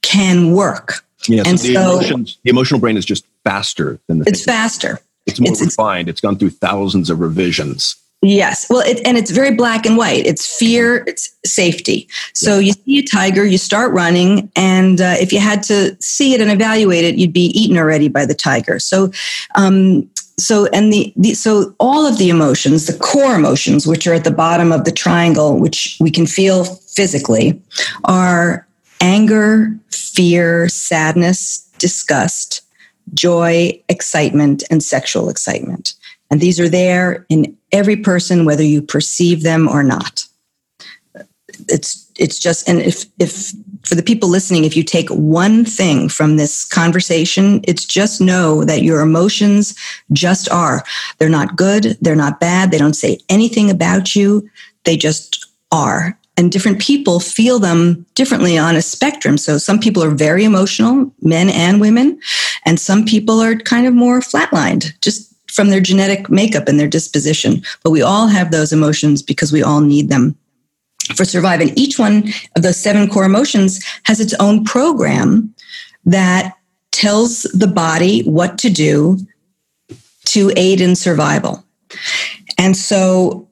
can 0.00 0.52
work 0.52 1.04
yeah, 1.28 1.42
and 1.46 1.58
so 1.58 1.68
the, 1.68 1.74
so, 1.74 1.80
emotions, 1.80 2.38
the 2.42 2.50
emotional 2.50 2.80
brain 2.80 2.96
is 2.96 3.04
just 3.04 3.26
faster 3.44 3.98
than 4.06 4.18
the. 4.18 4.24
It's 4.26 4.44
faster. 4.44 5.00
It's 5.26 5.40
more 5.40 5.52
it's, 5.52 5.60
refined. 5.60 6.08
It's 6.08 6.20
gone 6.20 6.36
through 6.36 6.50
thousands 6.50 7.10
of 7.10 7.20
revisions. 7.20 7.96
Yes. 8.24 8.66
Well, 8.70 8.80
it, 8.80 9.00
and 9.04 9.18
it's 9.18 9.30
very 9.30 9.54
black 9.54 9.84
and 9.84 9.98
white. 9.98 10.24
It's 10.24 10.46
fear, 10.58 11.04
it's 11.06 11.34
safety. 11.44 12.08
So 12.32 12.58
yeah. 12.58 12.68
you 12.68 12.72
see 12.72 12.98
a 12.98 13.02
tiger, 13.02 13.44
you 13.44 13.58
start 13.58 13.92
running, 13.92 14.50
and 14.56 15.00
uh, 15.00 15.16
if 15.18 15.30
you 15.30 15.40
had 15.40 15.62
to 15.64 15.94
see 16.00 16.32
it 16.32 16.40
and 16.40 16.50
evaluate 16.50 17.04
it, 17.04 17.16
you'd 17.16 17.34
be 17.34 17.46
eaten 17.58 17.76
already 17.76 18.08
by 18.08 18.24
the 18.24 18.34
tiger. 18.34 18.78
So, 18.78 19.12
um, 19.56 20.08
so 20.38 20.66
and 20.72 20.90
the, 20.90 21.12
the 21.16 21.34
so 21.34 21.74
all 21.78 22.06
of 22.06 22.16
the 22.16 22.30
emotions, 22.30 22.86
the 22.86 22.98
core 22.98 23.34
emotions, 23.34 23.86
which 23.86 24.06
are 24.06 24.14
at 24.14 24.24
the 24.24 24.30
bottom 24.30 24.72
of 24.72 24.84
the 24.84 24.92
triangle, 24.92 25.58
which 25.58 25.98
we 26.00 26.10
can 26.10 26.26
feel 26.26 26.64
physically, 26.64 27.60
are 28.04 28.66
anger, 29.00 29.78
fear, 29.90 30.68
sadness, 30.68 31.70
disgust, 31.78 32.62
joy, 33.12 33.82
excitement, 33.88 34.62
and 34.70 34.82
sexual 34.82 35.28
excitement. 35.28 35.94
And 36.30 36.40
these 36.40 36.58
are 36.58 36.68
there 36.68 37.26
in 37.28 37.56
every 37.72 37.96
person, 37.96 38.44
whether 38.44 38.62
you 38.62 38.82
perceive 38.82 39.42
them 39.42 39.68
or 39.68 39.82
not. 39.82 40.24
It's 41.68 42.10
it's 42.18 42.38
just 42.38 42.68
and 42.68 42.80
if 42.80 43.04
if 43.18 43.52
for 43.84 43.94
the 43.94 44.02
people 44.02 44.28
listening, 44.28 44.64
if 44.64 44.76
you 44.76 44.82
take 44.82 45.08
one 45.10 45.64
thing 45.64 46.08
from 46.08 46.36
this 46.36 46.64
conversation, 46.64 47.60
it's 47.64 47.84
just 47.84 48.20
know 48.20 48.64
that 48.64 48.82
your 48.82 49.00
emotions 49.00 49.76
just 50.12 50.50
are. 50.50 50.82
They're 51.18 51.28
not 51.28 51.56
good, 51.56 51.98
they're 52.00 52.16
not 52.16 52.40
bad, 52.40 52.70
they 52.70 52.78
don't 52.78 52.94
say 52.94 53.18
anything 53.28 53.70
about 53.70 54.16
you, 54.16 54.48
they 54.84 54.96
just 54.96 55.46
are 55.70 56.18
and 56.36 56.50
different 56.50 56.80
people 56.80 57.20
feel 57.20 57.58
them 57.58 58.04
differently 58.14 58.58
on 58.58 58.76
a 58.76 58.82
spectrum. 58.82 59.38
So 59.38 59.58
some 59.58 59.78
people 59.78 60.02
are 60.02 60.10
very 60.10 60.44
emotional, 60.44 61.12
men 61.22 61.48
and 61.48 61.80
women, 61.80 62.18
and 62.64 62.80
some 62.80 63.04
people 63.04 63.40
are 63.40 63.56
kind 63.56 63.86
of 63.86 63.94
more 63.94 64.20
flatlined, 64.20 64.98
just 65.00 65.32
from 65.48 65.70
their 65.70 65.80
genetic 65.80 66.28
makeup 66.28 66.66
and 66.66 66.80
their 66.80 66.88
disposition. 66.88 67.62
But 67.84 67.90
we 67.90 68.02
all 68.02 68.26
have 68.26 68.50
those 68.50 68.72
emotions 68.72 69.22
because 69.22 69.52
we 69.52 69.62
all 69.62 69.80
need 69.80 70.08
them 70.08 70.36
for 71.14 71.24
survival. 71.24 71.68
And 71.68 71.78
each 71.78 71.98
one 71.98 72.32
of 72.56 72.62
those 72.62 72.80
seven 72.80 73.08
core 73.08 73.24
emotions 73.24 73.84
has 74.04 74.20
its 74.20 74.34
own 74.40 74.64
program 74.64 75.54
that 76.04 76.54
tells 76.90 77.42
the 77.42 77.66
body 77.66 78.22
what 78.22 78.58
to 78.58 78.70
do 78.70 79.18
to 80.26 80.52
aid 80.56 80.80
in 80.80 80.96
survival. 80.96 81.64
And 82.58 82.76
so 82.76 83.48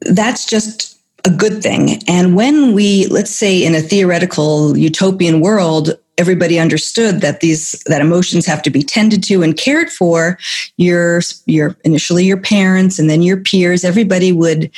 that's 0.00 0.46
just 0.46 0.91
a 1.24 1.30
good 1.30 1.62
thing. 1.62 2.02
And 2.08 2.34
when 2.34 2.72
we, 2.72 3.06
let's 3.06 3.30
say 3.30 3.64
in 3.64 3.74
a 3.74 3.80
theoretical 3.80 4.76
utopian 4.76 5.40
world, 5.40 5.96
everybody 6.18 6.58
understood 6.58 7.20
that 7.20 7.40
these 7.40 7.82
that 7.86 8.00
emotions 8.00 8.44
have 8.46 8.62
to 8.62 8.70
be 8.70 8.82
tended 8.82 9.22
to 9.24 9.42
and 9.42 9.56
cared 9.56 9.90
for 9.90 10.38
your 10.76 11.22
your 11.46 11.76
initially 11.84 12.24
your 12.24 12.36
parents 12.36 12.98
and 12.98 13.08
then 13.08 13.22
your 13.22 13.38
peers 13.38 13.82
everybody 13.82 14.30
would 14.30 14.70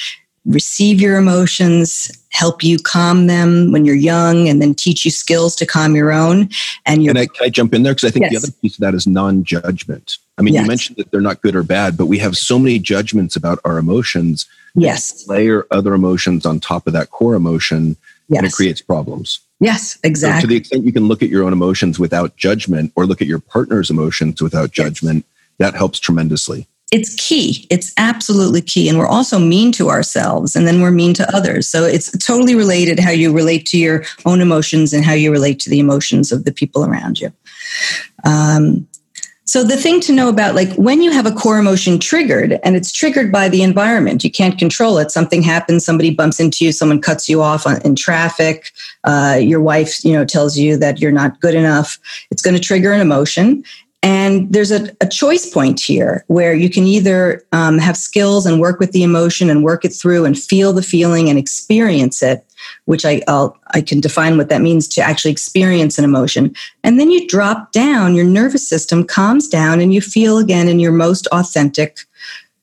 receive 0.47 1.01
your 1.01 1.17
emotions 1.17 2.11
help 2.31 2.63
you 2.63 2.79
calm 2.79 3.27
them 3.27 3.73
when 3.73 3.85
you're 3.85 3.95
young 3.97 4.49
and 4.49 4.63
then 4.63 4.75
teach 4.75 5.05
you 5.05 5.11
skills 5.11 5.57
to 5.57 5.67
calm 5.67 5.97
your 5.97 6.13
own 6.13 6.49
and 6.87 7.03
you 7.03 7.11
can 7.11 7.17
I, 7.17 7.27
can 7.27 7.47
I 7.47 7.49
jump 7.49 7.75
in 7.75 7.83
there 7.83 7.95
because 7.95 8.09
i 8.09 8.13
think 8.13 8.31
yes. 8.31 8.33
the 8.33 8.39
other 8.39 8.57
piece 8.63 8.75
of 8.75 8.81
that 8.81 8.95
is 8.95 9.07
non-judgment 9.07 10.19
i 10.38 10.43
mean 10.43 10.55
yes. 10.55 10.62
you 10.62 10.69
mentioned 10.69 10.97
that 10.97 11.11
they're 11.11 11.21
not 11.21 11.41
good 11.43 11.57
or 11.57 11.62
bad 11.62 11.97
but 11.97 12.07
we 12.07 12.19
have 12.19 12.37
so 12.37 12.59
many 12.59 12.79
judgments 12.79 13.37
about 13.37 13.59
our 13.64 13.79
emotions 13.79 14.47
Yes. 14.75 15.26
Layer 15.29 15.67
other 15.71 15.95
emotions 15.95 16.45
on 16.45 16.61
top 16.61 16.87
of 16.87 16.93
that 16.93 17.11
core 17.11 17.35
emotion, 17.35 17.97
yes. 18.29 18.38
and 18.38 18.47
it 18.47 18.53
creates 18.53 18.81
problems. 18.81 19.41
Yes, 19.61 19.99
exactly. 20.03 20.41
So 20.41 20.43
to 20.43 20.47
the 20.49 20.57
extent 20.57 20.85
you 20.85 20.93
can 20.93 21.07
look 21.07 21.23
at 21.23 21.29
your 21.29 21.45
own 21.45 21.53
emotions 21.53 21.99
without 21.99 22.37
judgment 22.37 22.93
or 22.97 23.07
look 23.07 23.23
at 23.23 23.29
your 23.29 23.38
partner's 23.38 23.88
emotions 23.88 24.43
without 24.43 24.73
judgment, 24.73 25.25
yes. 25.25 25.71
that 25.71 25.79
helps 25.79 26.00
tremendously. 26.00 26.67
It's 26.91 27.14
key. 27.14 27.67
It's 27.71 27.93
absolutely 27.97 28.61
key. 28.61 28.88
And 28.88 28.99
we're 28.99 29.07
also 29.07 29.38
mean 29.38 29.73
to 29.73 29.88
ourselves 29.88 30.55
and 30.55 30.67
then 30.67 30.81
we're 30.81 30.91
mean 30.91 31.14
to 31.14 31.37
others. 31.37 31.69
So 31.69 31.85
it's 31.85 32.17
totally 32.25 32.55
related 32.55 33.00
how 33.00 33.11
you 33.11 33.33
relate 33.33 33.67
to 33.67 33.79
your 33.79 34.05
own 34.26 34.41
emotions 34.41 34.93
and 34.93 35.05
how 35.05 35.12
you 35.12 35.33
relate 35.33 35.59
to 35.61 35.71
the 35.71 35.81
emotions 35.81 36.31
of 36.31 36.45
the 36.45 36.53
people 36.53 36.85
around 36.85 37.21
you. 37.21 37.33
Um, 38.25 38.87
so 39.47 39.63
the 39.63 39.77
thing 39.77 40.01
to 40.01 40.13
know 40.13 40.31
about 40.31 40.55
like 40.55 40.73
when 40.75 41.03
you 41.03 41.11
have 41.11 41.27
a 41.27 41.33
core 41.33 41.59
emotion 41.59 41.99
triggered 41.99 42.59
and 42.65 42.77
it's 42.77 42.91
triggered 42.91 43.31
by 43.31 43.49
the 43.51 43.63
environment, 43.63 44.25
you 44.25 44.31
can't 44.31 44.59
control 44.59 44.97
it. 44.97 45.11
Something 45.11 45.43
happens, 45.43 45.85
somebody 45.85 46.11
bumps 46.11 46.41
into 46.41 46.65
you, 46.65 46.73
someone 46.73 47.01
cuts 47.01 47.29
you 47.29 47.43
off 47.43 47.67
on, 47.67 47.81
in 47.83 47.95
traffic, 47.95 48.73
uh, 49.05 49.39
your 49.39 49.61
wife, 49.61 50.03
you 50.03 50.15
know, 50.15 50.25
tells 50.25 50.57
you 50.57 50.79
that 50.79 50.99
you're 50.99 51.13
not 51.13 51.41
good 51.41 51.55
enough. 51.55 51.99
It's 52.31 52.41
going 52.41 52.57
to 52.57 52.61
trigger 52.61 52.93
an 52.93 53.03
emotion. 53.03 53.65
And 54.03 54.53
there's 54.53 54.71
a, 54.71 54.95
a, 55.01 55.09
choice 55.09 55.49
point 55.49 55.81
here 55.81 56.25
where 56.27 56.53
you 56.53 56.69
can 56.69 56.85
either 56.85 57.43
um, 57.53 57.79
have 57.79 57.97
skills 57.97 58.45
and 58.45 58.61
work 58.61 58.79
with 58.79 58.93
the 58.93 59.03
emotion 59.03 59.49
and 59.49 59.65
work 59.65 59.83
it 59.83 59.95
through 59.95 60.27
and 60.27 60.39
feel 60.39 60.75
the 60.75 60.83
feeling 60.83 61.31
and 61.31 61.39
experience 61.39 62.23
it, 62.23 62.45
which 62.87 63.05
I, 63.05 63.23
I'll, 63.29 63.57
I 63.73 63.81
can 63.81 64.00
define 64.00 64.37
what 64.37 64.49
that 64.49 64.61
means 64.61 64.87
to 64.88 65.00
actually 65.00 65.31
experience 65.31 65.99
an 65.99 66.05
emotion. 66.05 66.55
And 66.83 67.00
then 67.00 67.11
you 67.11 67.26
drop 67.26 67.73
down, 67.73 68.14
your 68.14 68.25
nervous 68.25 68.69
system 68.69 69.05
calms 69.05 69.49
down, 69.49 69.81
and 69.81 69.95
you 69.95 70.00
feel 70.00 70.38
again 70.38 70.69
in 70.69 70.81
your 70.81 70.93
most 70.93 71.26
authentic 71.29 72.00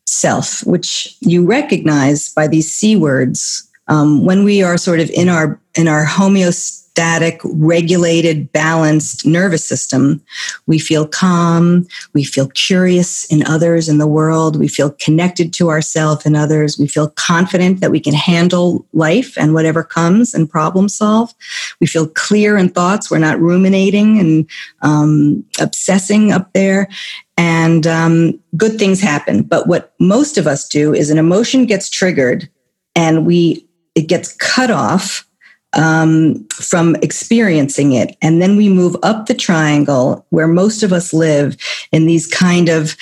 self, 0.06 0.66
which 0.66 1.16
you 1.22 1.46
recognize 1.46 2.34
by 2.34 2.48
these 2.48 2.72
C 2.72 2.96
words. 2.96 3.68
Um, 3.88 4.25
when 4.25 4.44
we 4.44 4.63
are 4.63 4.78
sort 4.78 5.00
of 5.00 5.10
in 5.10 5.28
our 5.28 5.60
in 5.75 5.88
our 5.88 6.06
homeostasis 6.06 6.81
static, 6.92 7.40
regulated, 7.46 8.52
balanced 8.52 9.26
nervous 9.26 9.64
system, 9.64 10.22
we 10.68 10.78
feel 10.78 11.08
calm. 11.08 11.88
We 12.14 12.26
feel 12.26 12.50
curious 12.50 13.24
in 13.32 13.46
others 13.48 13.88
in 13.88 13.98
the 13.98 14.08
world. 14.08 14.60
We 14.60 14.68
feel 14.68 14.92
connected 15.00 15.54
to 15.54 15.70
ourselves 15.70 16.26
and 16.26 16.36
others. 16.36 16.78
We 16.78 16.88
feel 16.88 17.10
confident 17.12 17.80
that 17.80 17.92
we 17.92 18.02
can 18.02 18.14
handle 18.14 18.86
life 18.92 19.38
and 19.38 19.54
whatever 19.54 19.86
comes 19.86 20.34
and 20.34 20.50
problem 20.50 20.90
solve. 20.90 21.34
We 21.80 21.88
feel 21.88 22.08
clear 22.08 22.58
in 22.58 22.68
thoughts. 22.68 23.10
We're 23.10 23.20
not 23.20 23.40
ruminating 23.40 24.20
and 24.20 24.50
um, 24.82 25.46
obsessing 25.62 26.34
up 26.34 26.52
there. 26.52 26.90
And 27.38 27.88
um, 27.88 28.38
good 28.58 28.78
things 28.78 29.00
happen. 29.00 29.44
But 29.44 29.66
what 29.66 29.94
most 30.00 30.38
of 30.38 30.46
us 30.46 30.68
do 30.68 30.94
is 30.94 31.10
an 31.10 31.18
emotion 31.18 31.66
gets 31.66 31.90
triggered 31.90 32.50
and 32.96 33.26
we 33.26 33.66
it 33.96 34.08
gets 34.08 34.34
cut 34.34 34.72
off 34.72 35.26
um, 35.74 36.46
from 36.54 36.96
experiencing 36.98 37.94
it. 37.94 38.16
And 38.22 38.42
then 38.42 38.58
we 38.58 38.70
move 38.70 38.96
up 39.04 39.25
the 39.25 39.34
triangle 39.34 40.25
where 40.30 40.48
most 40.48 40.84
of 40.84 40.92
us 40.92 41.13
live 41.13 41.56
in 41.92 42.06
these 42.06 42.28
kind 42.28 42.70
of 42.70 42.96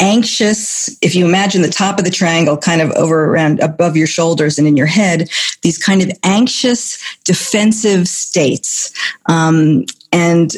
anxious, 0.00 0.96
if 1.02 1.14
you 1.14 1.24
imagine 1.24 1.62
the 1.62 1.68
top 1.68 1.98
of 1.98 2.04
the 2.04 2.10
triangle 2.10 2.56
kind 2.56 2.80
of 2.80 2.90
over 2.92 3.26
around 3.26 3.60
above 3.60 3.96
your 3.96 4.06
shoulders 4.06 4.58
and 4.58 4.66
in 4.66 4.76
your 4.76 4.86
head, 4.86 5.28
these 5.62 5.78
kind 5.78 6.02
of 6.02 6.10
anxious, 6.24 7.02
defensive 7.24 8.08
states. 8.08 8.92
Um, 9.26 9.84
and 10.12 10.52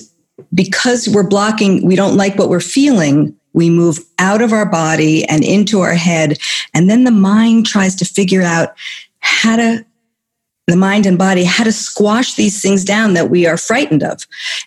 because 0.55 1.09
we're 1.09 1.29
blocking, 1.29 1.85
we 1.85 1.97
don't 1.97 2.17
like 2.17 2.39
what 2.39 2.49
we're 2.49 2.61
feeling, 2.61 3.35
we 3.53 3.71
move 3.71 3.99
out 4.19 4.41
of 4.41 4.53
our 4.53 4.67
body 4.67 5.25
and 5.25 5.45
into 5.45 5.81
our 5.81 5.95
head. 5.95 6.39
And 6.75 6.89
then 6.89 7.05
the 7.05 7.11
mind 7.11 7.67
tries 7.67 7.95
to 7.97 8.05
figure 8.05 8.43
out 8.43 8.75
how 9.21 9.57
to 9.57 9.85
the 10.69 10.77
mind 10.77 11.07
and 11.07 11.19
body 11.19 11.45
how 11.45 11.65
to 11.65 11.73
squash 11.73 12.35
these 12.35 12.61
things 12.61 12.85
down 12.85 13.15
that 13.15 13.31
we 13.31 13.47
are 13.47 13.57
frightened 13.57 14.03
of. 14.03 14.27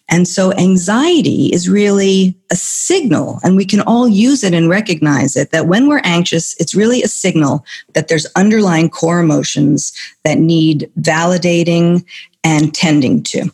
And 0.09 0.27
so 0.27 0.51
anxiety 0.53 1.53
is 1.53 1.69
really 1.69 2.35
a 2.51 2.55
signal, 2.55 3.39
and 3.43 3.55
we 3.55 3.65
can 3.65 3.81
all 3.81 4.07
use 4.07 4.43
it 4.43 4.53
and 4.53 4.67
recognize 4.67 5.35
it 5.35 5.51
that 5.51 5.67
when 5.67 5.87
we're 5.87 6.01
anxious, 6.03 6.55
it's 6.59 6.75
really 6.75 7.03
a 7.03 7.07
signal 7.07 7.63
that 7.93 8.07
there's 8.07 8.25
underlying 8.35 8.89
core 8.89 9.19
emotions 9.19 9.93
that 10.23 10.39
need 10.39 10.91
validating 10.99 12.03
and 12.43 12.73
tending 12.73 13.21
to. 13.23 13.51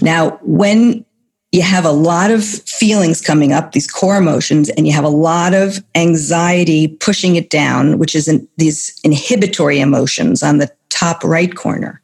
Now, 0.00 0.38
when 0.42 1.04
you 1.52 1.62
have 1.62 1.84
a 1.84 1.90
lot 1.90 2.30
of 2.30 2.44
feelings 2.44 3.20
coming 3.20 3.52
up, 3.52 3.72
these 3.72 3.90
core 3.90 4.16
emotions, 4.16 4.68
and 4.70 4.86
you 4.86 4.92
have 4.92 5.04
a 5.04 5.08
lot 5.08 5.54
of 5.54 5.82
anxiety 5.94 6.88
pushing 6.88 7.36
it 7.36 7.48
down, 7.48 7.98
which 7.98 8.14
is 8.14 8.28
in 8.28 8.46
these 8.58 8.98
inhibitory 9.02 9.80
emotions 9.80 10.42
on 10.42 10.58
the 10.58 10.70
top 10.90 11.24
right 11.24 11.54
corner. 11.54 12.02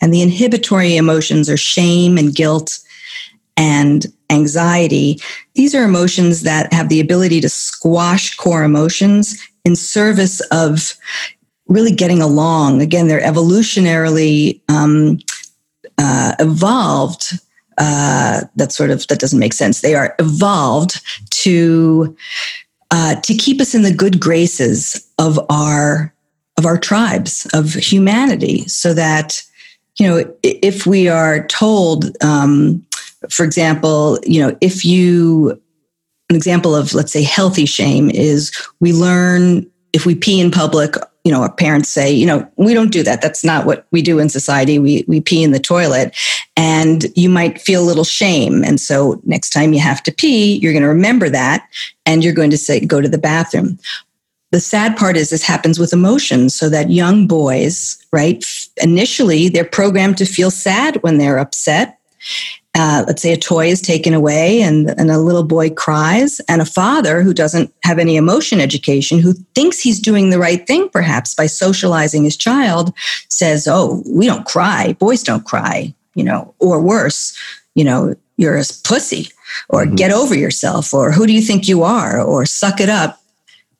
And 0.00 0.12
the 0.12 0.22
inhibitory 0.22 0.96
emotions 0.96 1.48
are 1.48 1.56
shame 1.56 2.18
and 2.18 2.34
guilt 2.34 2.80
and 3.56 4.06
anxiety. 4.30 5.20
These 5.54 5.74
are 5.74 5.84
emotions 5.84 6.42
that 6.42 6.72
have 6.72 6.88
the 6.88 7.00
ability 7.00 7.40
to 7.42 7.48
squash 7.48 8.34
core 8.36 8.64
emotions 8.64 9.40
in 9.64 9.76
service 9.76 10.40
of 10.50 10.94
really 11.68 11.92
getting 11.92 12.22
along. 12.22 12.80
Again, 12.80 13.06
they're 13.06 13.20
evolutionarily 13.20 14.60
um, 14.68 15.18
uh, 15.98 16.34
evolved 16.40 17.38
uh, 17.80 18.42
that 18.56 18.72
sort 18.72 18.90
of 18.90 19.06
that 19.08 19.18
doesn't 19.18 19.38
make 19.38 19.54
sense. 19.54 19.80
They 19.80 19.94
are 19.94 20.14
evolved 20.18 21.00
to 21.42 22.14
uh, 22.90 23.16
to 23.22 23.34
keep 23.34 23.60
us 23.60 23.74
in 23.74 23.82
the 23.82 23.94
good 23.94 24.20
graces 24.20 25.08
of 25.18 25.40
our 25.50 26.14
of 26.58 26.66
our 26.66 26.76
tribes 26.76 27.46
of 27.54 27.72
humanity, 27.72 28.68
so 28.68 28.92
that 28.92 29.42
you 29.98 30.06
know 30.06 30.32
if 30.42 30.86
we 30.86 31.08
are 31.08 31.46
told, 31.46 32.22
um, 32.22 32.86
for 33.30 33.44
example, 33.44 34.18
you 34.24 34.40
know 34.40 34.56
if 34.60 34.84
you 34.84 35.58
an 36.28 36.36
example 36.36 36.76
of 36.76 36.92
let's 36.92 37.12
say 37.12 37.22
healthy 37.22 37.64
shame 37.64 38.10
is 38.10 38.52
we 38.80 38.92
learn 38.92 39.68
if 39.92 40.04
we 40.04 40.14
pee 40.14 40.38
in 40.38 40.50
public 40.50 40.94
you 41.24 41.30
know, 41.30 41.42
our 41.42 41.52
parents 41.52 41.88
say, 41.88 42.10
you 42.10 42.24
know, 42.24 42.50
we 42.56 42.72
don't 42.72 42.92
do 42.92 43.02
that. 43.02 43.20
That's 43.20 43.44
not 43.44 43.66
what 43.66 43.86
we 43.90 44.00
do 44.00 44.18
in 44.18 44.28
society. 44.28 44.78
We 44.78 45.04
we 45.06 45.20
pee 45.20 45.42
in 45.42 45.52
the 45.52 45.58
toilet, 45.58 46.16
and 46.56 47.06
you 47.14 47.28
might 47.28 47.60
feel 47.60 47.82
a 47.82 47.84
little 47.84 48.04
shame. 48.04 48.64
And 48.64 48.80
so 48.80 49.20
next 49.24 49.50
time 49.50 49.72
you 49.72 49.80
have 49.80 50.02
to 50.04 50.12
pee, 50.12 50.56
you're 50.56 50.72
going 50.72 50.82
to 50.82 50.88
remember 50.88 51.28
that, 51.28 51.68
and 52.06 52.24
you're 52.24 52.32
going 52.32 52.50
to 52.50 52.58
say, 52.58 52.80
go 52.80 53.00
to 53.00 53.08
the 53.08 53.18
bathroom. 53.18 53.78
The 54.52 54.60
sad 54.60 54.96
part 54.96 55.16
is 55.16 55.30
this 55.30 55.44
happens 55.44 55.78
with 55.78 55.92
emotions, 55.92 56.56
so 56.56 56.68
that 56.70 56.90
young 56.90 57.26
boys, 57.26 57.98
right, 58.12 58.44
initially 58.82 59.48
they're 59.48 59.64
programmed 59.64 60.18
to 60.18 60.24
feel 60.24 60.50
sad 60.50 60.96
when 61.02 61.18
they're 61.18 61.38
upset, 61.38 61.98
uh, 62.76 63.04
let's 63.06 63.20
say 63.20 63.32
a 63.32 63.36
toy 63.36 63.66
is 63.66 63.80
taken 63.80 64.14
away 64.14 64.62
and, 64.62 64.90
and 64.98 65.10
a 65.10 65.18
little 65.18 65.42
boy 65.42 65.70
cries, 65.70 66.40
and 66.48 66.62
a 66.62 66.66
father 66.66 67.22
who 67.22 67.34
doesn't 67.34 67.72
have 67.82 67.98
any 67.98 68.16
emotion 68.16 68.60
education, 68.60 69.18
who 69.18 69.32
thinks 69.54 69.80
he's 69.80 69.98
doing 69.98 70.30
the 70.30 70.38
right 70.38 70.66
thing 70.66 70.88
perhaps 70.88 71.34
by 71.34 71.46
socializing 71.46 72.22
his 72.22 72.36
child, 72.36 72.94
says, 73.28 73.66
Oh, 73.66 74.02
we 74.06 74.26
don't 74.26 74.46
cry. 74.46 74.92
Boys 74.94 75.22
don't 75.22 75.44
cry, 75.44 75.92
you 76.14 76.22
know, 76.22 76.54
or 76.60 76.80
worse, 76.80 77.36
you 77.74 77.82
know, 77.82 78.14
you're 78.36 78.56
a 78.56 78.64
pussy, 78.84 79.28
or 79.68 79.84
mm-hmm. 79.84 79.96
get 79.96 80.12
over 80.12 80.36
yourself, 80.36 80.94
or 80.94 81.10
who 81.10 81.26
do 81.26 81.32
you 81.32 81.42
think 81.42 81.68
you 81.68 81.82
are, 81.82 82.20
or 82.22 82.46
suck 82.46 82.80
it 82.80 82.88
up. 82.88 83.20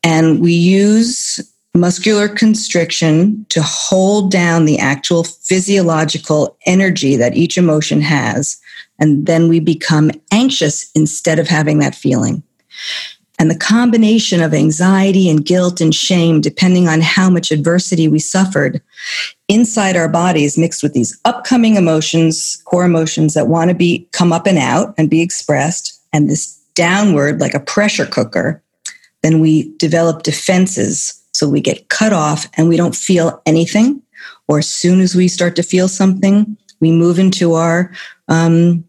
And 0.02 0.40
we 0.40 0.52
use 0.52 1.40
muscular 1.74 2.28
constriction 2.28 3.46
to 3.50 3.62
hold 3.62 4.32
down 4.32 4.64
the 4.64 4.78
actual 4.78 5.22
physiological 5.22 6.56
energy 6.66 7.14
that 7.16 7.36
each 7.36 7.56
emotion 7.56 8.00
has 8.00 8.60
and 9.00 9.26
then 9.26 9.48
we 9.48 9.58
become 9.58 10.10
anxious 10.30 10.90
instead 10.94 11.38
of 11.38 11.48
having 11.48 11.78
that 11.78 11.94
feeling. 11.94 12.42
And 13.38 13.50
the 13.50 13.56
combination 13.56 14.42
of 14.42 14.52
anxiety 14.52 15.30
and 15.30 15.46
guilt 15.46 15.80
and 15.80 15.94
shame, 15.94 16.42
depending 16.42 16.88
on 16.88 17.00
how 17.00 17.30
much 17.30 17.50
adversity 17.50 18.06
we 18.06 18.18
suffered 18.18 18.82
inside 19.48 19.96
our 19.96 20.10
bodies, 20.10 20.58
mixed 20.58 20.82
with 20.82 20.92
these 20.92 21.18
upcoming 21.24 21.76
emotions, 21.76 22.62
core 22.66 22.84
emotions 22.84 23.32
that 23.32 23.48
want 23.48 23.70
to 23.70 23.74
be 23.74 24.06
come 24.12 24.30
up 24.30 24.46
and 24.46 24.58
out 24.58 24.92
and 24.98 25.08
be 25.08 25.22
expressed, 25.22 25.98
and 26.12 26.28
this 26.28 26.60
downward 26.74 27.40
like 27.40 27.54
a 27.54 27.60
pressure 27.60 28.04
cooker, 28.04 28.62
then 29.22 29.40
we 29.40 29.74
develop 29.78 30.22
defenses. 30.22 31.14
So 31.32 31.48
we 31.48 31.62
get 31.62 31.88
cut 31.88 32.12
off 32.12 32.46
and 32.58 32.68
we 32.68 32.76
don't 32.76 32.94
feel 32.94 33.40
anything. 33.46 34.02
Or 34.48 34.58
as 34.58 34.68
soon 34.68 35.00
as 35.00 35.14
we 35.14 35.28
start 35.28 35.56
to 35.56 35.62
feel 35.62 35.88
something, 35.88 36.58
we 36.80 36.90
move 36.90 37.18
into 37.18 37.54
our 37.54 37.90
um, 38.28 38.84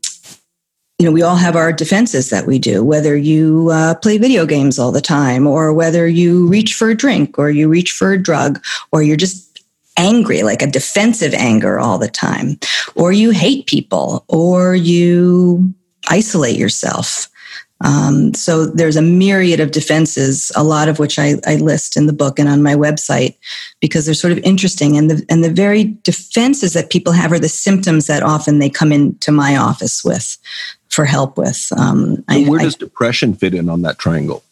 you 1.02 1.08
know, 1.08 1.12
we 1.12 1.24
all 1.24 1.36
have 1.36 1.56
our 1.56 1.74
defenses 1.74 2.30
that 2.30 2.46
we 2.46 2.60
do, 2.60 2.84
whether 2.84 3.18
you 3.18 3.72
uh, 3.72 3.96
play 3.96 4.20
video 4.20 4.46
games 4.46 4.78
all 4.78 4.92
the 4.92 5.02
time, 5.02 5.48
or 5.48 5.74
whether 5.74 6.08
you 6.08 6.48
reach 6.48 6.76
for 6.76 6.92
a 6.92 6.96
drink, 6.96 7.40
or 7.40 7.50
you 7.50 7.68
reach 7.68 7.92
for 7.92 8.12
a 8.12 8.22
drug, 8.22 8.64
or 8.92 9.02
you're 9.02 9.18
just 9.18 9.64
angry, 9.98 10.44
like 10.44 10.62
a 10.62 10.68
defensive 10.68 11.34
anger 11.34 11.80
all 11.80 11.98
the 11.98 12.08
time, 12.08 12.60
or 12.94 13.12
you 13.12 13.32
hate 13.32 13.66
people, 13.66 14.24
or 14.28 14.76
you 14.76 15.74
isolate 16.08 16.56
yourself. 16.56 17.28
Um, 17.84 18.36
so 18.36 18.68
there's 18.68 18.96
a 18.96 19.02
myriad 19.02 19.60
of 19.60 19.72
defenses, 19.72 20.52
a 20.56 20.64
lot 20.64 20.88
of 20.88 21.00
which 21.00 21.18
I, 21.18 21.38
I, 21.48 21.56
list 21.56 21.98
in 21.98 22.06
the 22.06 22.14
book 22.14 22.38
and 22.38 22.48
on 22.48 22.62
my 22.62 22.76
website, 22.76 23.36
because 23.80 24.06
they're 24.06 24.14
sort 24.14 24.34
of 24.34 24.38
interesting. 24.44 24.98
And 24.98 25.10
the 25.10 25.26
and 25.30 25.44
the 25.44 25.50
very 25.50 25.86
defenses 26.04 26.74
that 26.74 26.92
people 26.92 27.12
have 27.14 27.32
are 27.32 27.40
the 27.40 27.50
symptoms 27.50 28.06
that 28.06 28.22
often 28.22 28.60
they 28.60 28.70
come 28.70 28.92
into 28.92 29.32
my 29.32 29.58
office 29.58 30.04
with 30.04 30.38
for 30.92 31.06
help 31.06 31.38
with. 31.38 31.72
Um, 31.78 32.24
I, 32.28 32.44
where 32.44 32.60
does 32.60 32.76
I, 32.76 32.80
depression 32.80 33.34
fit 33.34 33.54
in 33.56 33.70
on 33.70 33.82
that 33.82 33.98
triangle? 33.98 34.44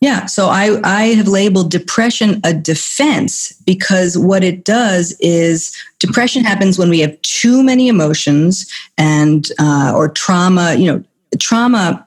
Yeah, 0.00 0.26
so 0.26 0.48
I, 0.48 0.80
I 0.82 1.02
have 1.14 1.28
labeled 1.28 1.70
depression 1.70 2.40
a 2.42 2.52
defense 2.52 3.52
because 3.64 4.18
what 4.18 4.42
it 4.42 4.64
does 4.64 5.16
is 5.20 5.76
depression 6.00 6.42
happens 6.42 6.76
when 6.76 6.90
we 6.90 6.98
have 6.98 7.22
too 7.22 7.62
many 7.62 7.86
emotions 7.86 8.68
and 8.98 9.48
uh, 9.60 9.92
or 9.94 10.08
trauma. 10.08 10.74
You 10.74 10.86
know, 10.86 11.04
trauma. 11.38 12.04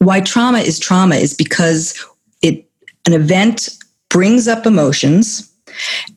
Why 0.00 0.20
trauma 0.20 0.58
is 0.58 0.78
trauma 0.78 1.14
is 1.14 1.32
because 1.32 2.04
it 2.42 2.68
an 3.06 3.14
event 3.14 3.70
brings 4.10 4.46
up 4.46 4.66
emotions 4.66 5.50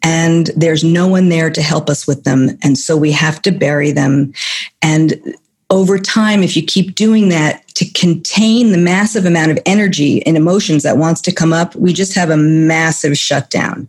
and 0.04 0.48
there's 0.58 0.84
no 0.84 1.08
one 1.08 1.30
there 1.30 1.50
to 1.50 1.62
help 1.62 1.90
us 1.90 2.06
with 2.06 2.24
them 2.24 2.50
and 2.62 2.78
so 2.78 2.96
we 2.96 3.12
have 3.12 3.42
to 3.42 3.52
bury 3.52 3.92
them 3.92 4.34
and 4.82 5.20
over 5.70 6.00
time, 6.00 6.42
if 6.42 6.58
you 6.58 6.64
keep 6.64 6.96
doing 6.96 7.30
that 7.30 7.68
to 7.76 7.90
contain 7.92 8.72
the 8.72 8.78
massive 8.78 9.26
amount 9.26 9.52
of 9.52 9.60
energy 9.66 10.26
and 10.26 10.36
emotions 10.36 10.84
that 10.84 10.98
wants 10.98 11.22
to 11.22 11.32
come 11.32 11.54
up, 11.54 11.76
we 11.76 11.94
just 11.94 12.16
have 12.16 12.32
a 12.32 12.38
massive 12.38 13.18
shutdown. 13.18 13.88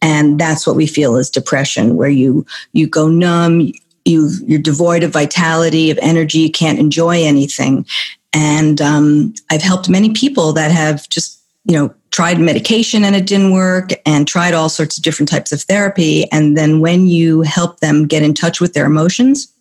And 0.00 0.40
that's 0.40 0.66
what 0.66 0.76
we 0.76 0.86
feel 0.86 1.16
is 1.16 1.28
depression, 1.28 1.96
where 1.96 2.08
you 2.08 2.46
you 2.72 2.86
go 2.86 3.08
numb, 3.08 3.72
you 4.04 4.30
you're 4.46 4.58
devoid 4.58 5.02
of 5.02 5.12
vitality, 5.12 5.90
of 5.90 5.98
energy, 6.00 6.38
you 6.38 6.50
can't 6.50 6.78
enjoy 6.78 7.22
anything. 7.22 7.84
And 8.32 8.80
um, 8.80 9.34
I've 9.50 9.62
helped 9.62 9.88
many 9.88 10.12
people 10.12 10.52
that 10.54 10.70
have 10.70 11.08
just 11.10 11.38
you 11.66 11.76
know 11.76 11.94
tried 12.10 12.40
medication 12.40 13.04
and 13.04 13.14
it 13.14 13.26
didn't 13.26 13.52
work 13.52 13.90
and 14.06 14.26
tried 14.26 14.54
all 14.54 14.70
sorts 14.70 14.96
of 14.96 15.04
different 15.04 15.28
types 15.28 15.52
of 15.52 15.60
therapy 15.60 16.24
and 16.32 16.56
then 16.56 16.80
when 16.80 17.06
you 17.06 17.42
help 17.42 17.80
them 17.80 18.06
get 18.06 18.22
in 18.22 18.34
touch 18.34 18.60
with 18.60 18.72
their 18.72 18.86
emotions 18.86 19.52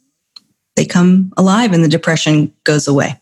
they 0.76 0.86
come 0.86 1.34
alive 1.38 1.74
and 1.74 1.84
the 1.84 1.90
depression 1.90 2.54
goes 2.64 2.88
away. 2.88 3.20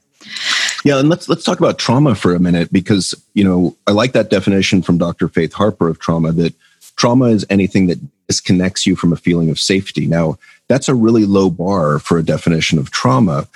Yeah, 0.83 0.99
and 0.99 1.09
let's 1.09 1.27
let's 1.27 1.43
talk 1.43 1.59
about 1.59 1.77
trauma 1.77 2.15
for 2.15 2.35
a 2.35 2.39
minute 2.39 2.71
because 2.71 3.13
you 3.33 3.43
know 3.43 3.75
I 3.87 3.91
like 3.91 4.13
that 4.13 4.29
definition 4.29 4.81
from 4.81 4.97
Dr. 4.97 5.27
Faith 5.27 5.53
Harper 5.53 5.87
of 5.89 5.99
trauma 5.99 6.31
that 6.33 6.53
trauma 6.95 7.25
is 7.25 7.45
anything 7.49 7.87
that 7.87 7.99
disconnects 8.27 8.85
you 8.85 8.95
from 8.95 9.13
a 9.13 9.17
feeling 9.17 9.49
of 9.49 9.59
safety. 9.59 10.05
Now 10.05 10.37
that's 10.67 10.89
a 10.89 10.95
really 10.95 11.25
low 11.25 11.49
bar 11.49 11.99
for 11.99 12.17
a 12.17 12.23
definition 12.23 12.77
of 12.79 12.91
trauma, 12.91 13.47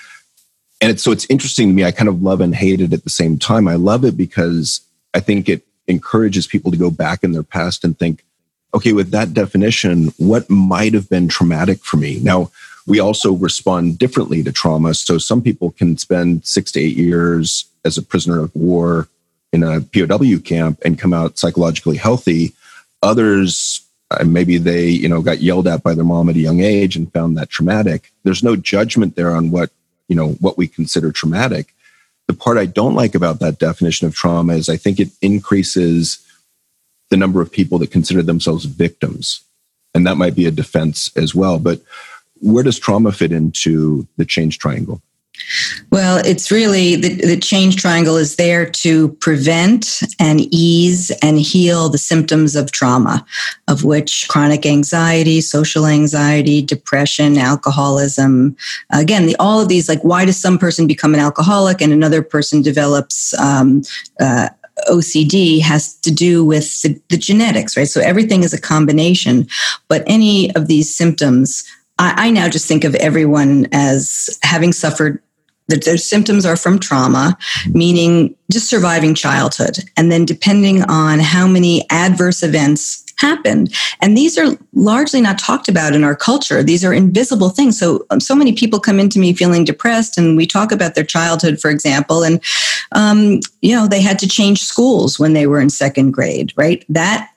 and 0.81 0.91
it's 0.91 1.03
so 1.03 1.11
it's 1.11 1.27
interesting 1.29 1.69
to 1.69 1.73
me. 1.73 1.83
I 1.83 1.91
kind 1.91 2.09
of 2.09 2.21
love 2.21 2.41
and 2.41 2.55
hate 2.55 2.81
it 2.81 2.93
at 2.93 3.03
the 3.03 3.09
same 3.09 3.37
time. 3.37 3.67
I 3.67 3.75
love 3.75 4.03
it 4.03 4.17
because 4.17 4.81
I 5.13 5.19
think 5.19 5.47
it 5.47 5.63
encourages 5.87 6.47
people 6.47 6.71
to 6.71 6.77
go 6.77 6.89
back 6.89 7.23
in 7.23 7.33
their 7.33 7.43
past 7.43 7.83
and 7.83 7.97
think, 7.97 8.23
okay, 8.73 8.93
with 8.93 9.11
that 9.11 9.33
definition, 9.33 10.07
what 10.17 10.49
might 10.49 10.93
have 10.93 11.09
been 11.09 11.27
traumatic 11.27 11.79
for 11.83 11.97
me 11.97 12.19
now 12.21 12.49
we 12.87 12.99
also 12.99 13.33
respond 13.33 13.99
differently 13.99 14.43
to 14.43 14.51
trauma. 14.51 14.93
So 14.93 15.17
some 15.17 15.41
people 15.41 15.71
can 15.71 15.97
spend 15.97 16.45
six 16.45 16.71
to 16.73 16.79
eight 16.79 16.97
years 16.97 17.65
as 17.85 17.97
a 17.97 18.03
prisoner 18.03 18.41
of 18.41 18.55
war 18.55 19.07
in 19.53 19.63
a 19.63 19.81
POW 19.81 20.39
camp 20.43 20.79
and 20.83 20.99
come 20.99 21.13
out 21.13 21.37
psychologically 21.37 21.97
healthy. 21.97 22.53
Others, 23.03 23.81
uh, 24.11 24.23
maybe 24.23 24.57
they, 24.57 24.87
you 24.87 25.09
know, 25.09 25.21
got 25.21 25.41
yelled 25.41 25.67
at 25.67 25.83
by 25.83 25.93
their 25.93 26.05
mom 26.05 26.29
at 26.29 26.35
a 26.35 26.39
young 26.39 26.61
age 26.61 26.95
and 26.95 27.11
found 27.11 27.37
that 27.37 27.49
traumatic. 27.49 28.11
There's 28.23 28.43
no 28.43 28.55
judgment 28.55 29.15
there 29.15 29.31
on 29.31 29.51
what, 29.51 29.71
you 30.07 30.15
know, 30.15 30.29
what 30.33 30.57
we 30.57 30.67
consider 30.67 31.11
traumatic. 31.11 31.73
The 32.27 32.33
part 32.33 32.57
I 32.57 32.65
don't 32.65 32.95
like 32.95 33.15
about 33.15 33.39
that 33.39 33.59
definition 33.59 34.07
of 34.07 34.15
trauma 34.15 34.53
is 34.53 34.69
I 34.69 34.77
think 34.77 34.99
it 34.99 35.09
increases 35.21 36.25
the 37.09 37.17
number 37.17 37.41
of 37.41 37.51
people 37.51 37.77
that 37.79 37.91
consider 37.91 38.21
themselves 38.21 38.65
victims. 38.65 39.41
And 39.93 40.07
that 40.07 40.17
might 40.17 40.35
be 40.35 40.45
a 40.45 40.51
defense 40.51 41.11
as 41.17 41.35
well. 41.35 41.59
But 41.59 41.81
where 42.41 42.63
does 42.63 42.79
trauma 42.79 43.11
fit 43.11 43.31
into 43.31 44.07
the 44.17 44.25
change 44.25 44.59
triangle? 44.59 45.01
Well, 45.91 46.21
it's 46.25 46.51
really 46.51 46.95
the, 46.95 47.15
the 47.15 47.37
change 47.37 47.77
triangle 47.77 48.15
is 48.15 48.35
there 48.35 48.69
to 48.69 49.09
prevent 49.15 50.01
and 50.19 50.41
ease 50.53 51.11
and 51.21 51.39
heal 51.39 51.89
the 51.89 51.97
symptoms 51.97 52.55
of 52.55 52.71
trauma, 52.71 53.25
of 53.67 53.83
which 53.83 54.27
chronic 54.29 54.65
anxiety, 54.65 55.41
social 55.41 55.85
anxiety, 55.85 56.61
depression, 56.61 57.37
alcoholism. 57.37 58.55
Again, 58.91 59.25
the, 59.25 59.35
all 59.39 59.59
of 59.59 59.67
these, 59.67 59.89
like, 59.89 60.01
why 60.03 60.25
does 60.25 60.39
some 60.39 60.57
person 60.57 60.87
become 60.87 61.13
an 61.13 61.19
alcoholic 61.19 61.81
and 61.81 61.91
another 61.91 62.21
person 62.21 62.61
develops 62.61 63.33
um, 63.39 63.81
uh, 64.19 64.49
OCD 64.89 65.61
has 65.61 65.95
to 65.95 66.11
do 66.11 66.43
with 66.45 66.81
the, 66.81 66.99
the, 67.09 67.17
genetics, 67.17 67.75
right? 67.77 67.87
So 67.87 68.01
everything 68.01 68.43
is 68.43 68.53
a 68.53 68.61
combination, 68.61 69.47
but 69.87 70.03
any 70.07 70.53
of 70.55 70.67
these 70.67 70.93
symptoms, 70.93 71.63
I, 72.01 72.27
I 72.27 72.31
now 72.31 72.49
just 72.49 72.67
think 72.67 72.83
of 72.83 72.95
everyone 72.95 73.67
as 73.71 74.37
having 74.41 74.73
suffered 74.73 75.21
that 75.67 75.85
their 75.85 75.97
symptoms 75.97 76.45
are 76.45 76.57
from 76.57 76.79
trauma, 76.79 77.37
meaning 77.69 78.35
just 78.51 78.67
surviving 78.67 79.15
childhood. 79.15 79.77
And 79.95 80.11
then 80.11 80.25
depending 80.25 80.83
on 80.83 81.19
how 81.19 81.47
many 81.47 81.85
adverse 81.89 82.43
events 82.43 83.05
happened. 83.17 83.73
And 84.01 84.17
these 84.17 84.35
are 84.37 84.57
largely 84.73 85.21
not 85.21 85.37
talked 85.37 85.69
about 85.69 85.93
in 85.93 86.03
our 86.03 86.15
culture. 86.15 86.63
These 86.63 86.83
are 86.83 86.91
invisible 86.91 87.49
things. 87.49 87.79
So, 87.79 88.03
um, 88.09 88.19
so 88.19 88.35
many 88.35 88.51
people 88.51 88.79
come 88.79 88.99
into 88.99 89.19
me 89.19 89.31
feeling 89.33 89.63
depressed, 89.63 90.17
and 90.17 90.35
we 90.35 90.47
talk 90.47 90.71
about 90.71 90.95
their 90.95 91.03
childhood, 91.03 91.59
for 91.59 91.69
example, 91.69 92.23
and, 92.23 92.43
um, 92.93 93.39
you 93.61 93.75
know, 93.75 93.87
they 93.87 94.01
had 94.01 94.17
to 94.19 94.27
change 94.27 94.63
schools 94.63 95.19
when 95.19 95.33
they 95.33 95.45
were 95.45 95.61
in 95.61 95.69
second 95.69 96.11
grade, 96.11 96.51
right? 96.57 96.83
That 96.89 97.29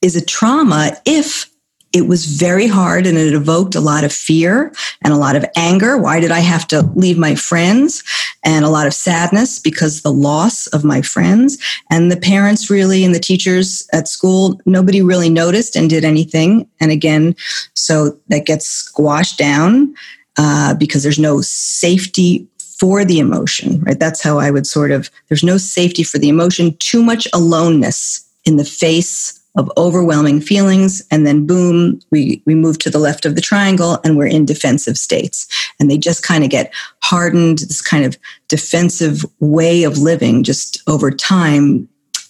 is 0.00 0.16
a 0.16 0.24
trauma 0.24 0.96
if 1.04 1.51
it 1.92 2.06
was 2.06 2.24
very 2.24 2.66
hard 2.66 3.06
and 3.06 3.18
it 3.18 3.34
evoked 3.34 3.74
a 3.74 3.80
lot 3.80 4.04
of 4.04 4.12
fear 4.12 4.72
and 5.02 5.12
a 5.12 5.18
lot 5.18 5.36
of 5.36 5.44
anger. 5.56 5.98
Why 5.98 6.20
did 6.20 6.30
I 6.30 6.40
have 6.40 6.66
to 6.68 6.82
leave 6.94 7.18
my 7.18 7.34
friends? 7.34 8.02
And 8.44 8.64
a 8.64 8.70
lot 8.70 8.86
of 8.86 8.94
sadness 8.94 9.58
because 9.58 10.02
the 10.02 10.12
loss 10.12 10.66
of 10.68 10.84
my 10.84 11.02
friends. 11.02 11.58
And 11.90 12.10
the 12.10 12.16
parents 12.16 12.70
really 12.70 13.04
and 13.04 13.14
the 13.14 13.20
teachers 13.20 13.86
at 13.92 14.08
school, 14.08 14.58
nobody 14.64 15.02
really 15.02 15.28
noticed 15.28 15.76
and 15.76 15.88
did 15.88 16.04
anything. 16.04 16.68
And 16.80 16.90
again, 16.90 17.36
so 17.74 18.18
that 18.28 18.46
gets 18.46 18.66
squashed 18.66 19.38
down 19.38 19.94
uh, 20.38 20.74
because 20.74 21.02
there's 21.02 21.18
no 21.18 21.42
safety 21.42 22.48
for 22.78 23.04
the 23.04 23.20
emotion, 23.20 23.80
right? 23.82 24.00
That's 24.00 24.22
how 24.22 24.38
I 24.38 24.50
would 24.50 24.66
sort 24.66 24.90
of, 24.90 25.10
there's 25.28 25.44
no 25.44 25.58
safety 25.58 26.02
for 26.02 26.18
the 26.18 26.28
emotion, 26.28 26.76
too 26.78 27.02
much 27.02 27.28
aloneness 27.32 28.28
in 28.44 28.56
the 28.56 28.64
face 28.64 29.41
of 29.54 29.70
overwhelming 29.76 30.40
feelings 30.40 31.02
and 31.10 31.26
then 31.26 31.46
boom 31.46 32.00
we 32.10 32.42
we 32.46 32.54
move 32.54 32.78
to 32.78 32.90
the 32.90 32.98
left 32.98 33.26
of 33.26 33.34
the 33.34 33.40
triangle 33.40 33.98
and 34.02 34.16
we're 34.16 34.26
in 34.26 34.46
defensive 34.46 34.96
states 34.96 35.46
and 35.78 35.90
they 35.90 35.98
just 35.98 36.22
kind 36.22 36.42
of 36.42 36.50
get 36.50 36.72
hardened 37.02 37.58
this 37.58 37.82
kind 37.82 38.04
of 38.04 38.16
defensive 38.48 39.24
way 39.40 39.82
of 39.82 39.98
living 39.98 40.42
just 40.42 40.82
over 40.88 41.10
time 41.10 41.88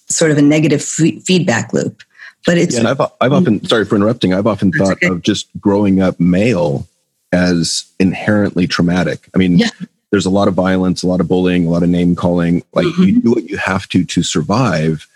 sort 0.08 0.30
of 0.30 0.38
a 0.38 0.42
negative 0.42 0.80
f- 0.80 1.22
feedback 1.22 1.72
loop 1.72 2.02
but 2.44 2.58
it's 2.58 2.74
yeah, 2.74 2.80
and 2.80 2.88
I've, 2.88 3.00
I've 3.20 3.32
often 3.32 3.64
sorry 3.66 3.84
for 3.84 3.94
interrupting 3.96 4.34
i've 4.34 4.46
often 4.46 4.72
thought 4.72 4.92
okay. 4.92 5.06
of 5.06 5.22
just 5.22 5.48
growing 5.60 6.00
up 6.02 6.18
male 6.18 6.88
as 7.32 7.84
inherently 8.00 8.66
traumatic 8.66 9.28
i 9.32 9.38
mean 9.38 9.58
yeah. 9.58 9.70
there's 10.10 10.26
a 10.26 10.30
lot 10.30 10.48
of 10.48 10.54
violence 10.54 11.04
a 11.04 11.06
lot 11.06 11.20
of 11.20 11.28
bullying 11.28 11.66
a 11.66 11.70
lot 11.70 11.84
of 11.84 11.88
name 11.88 12.16
calling 12.16 12.64
like 12.72 12.84
mm-hmm. 12.86 13.02
you 13.04 13.20
do 13.20 13.30
what 13.30 13.48
you 13.48 13.56
have 13.58 13.88
to 13.90 14.04
to 14.04 14.24
survive 14.24 15.06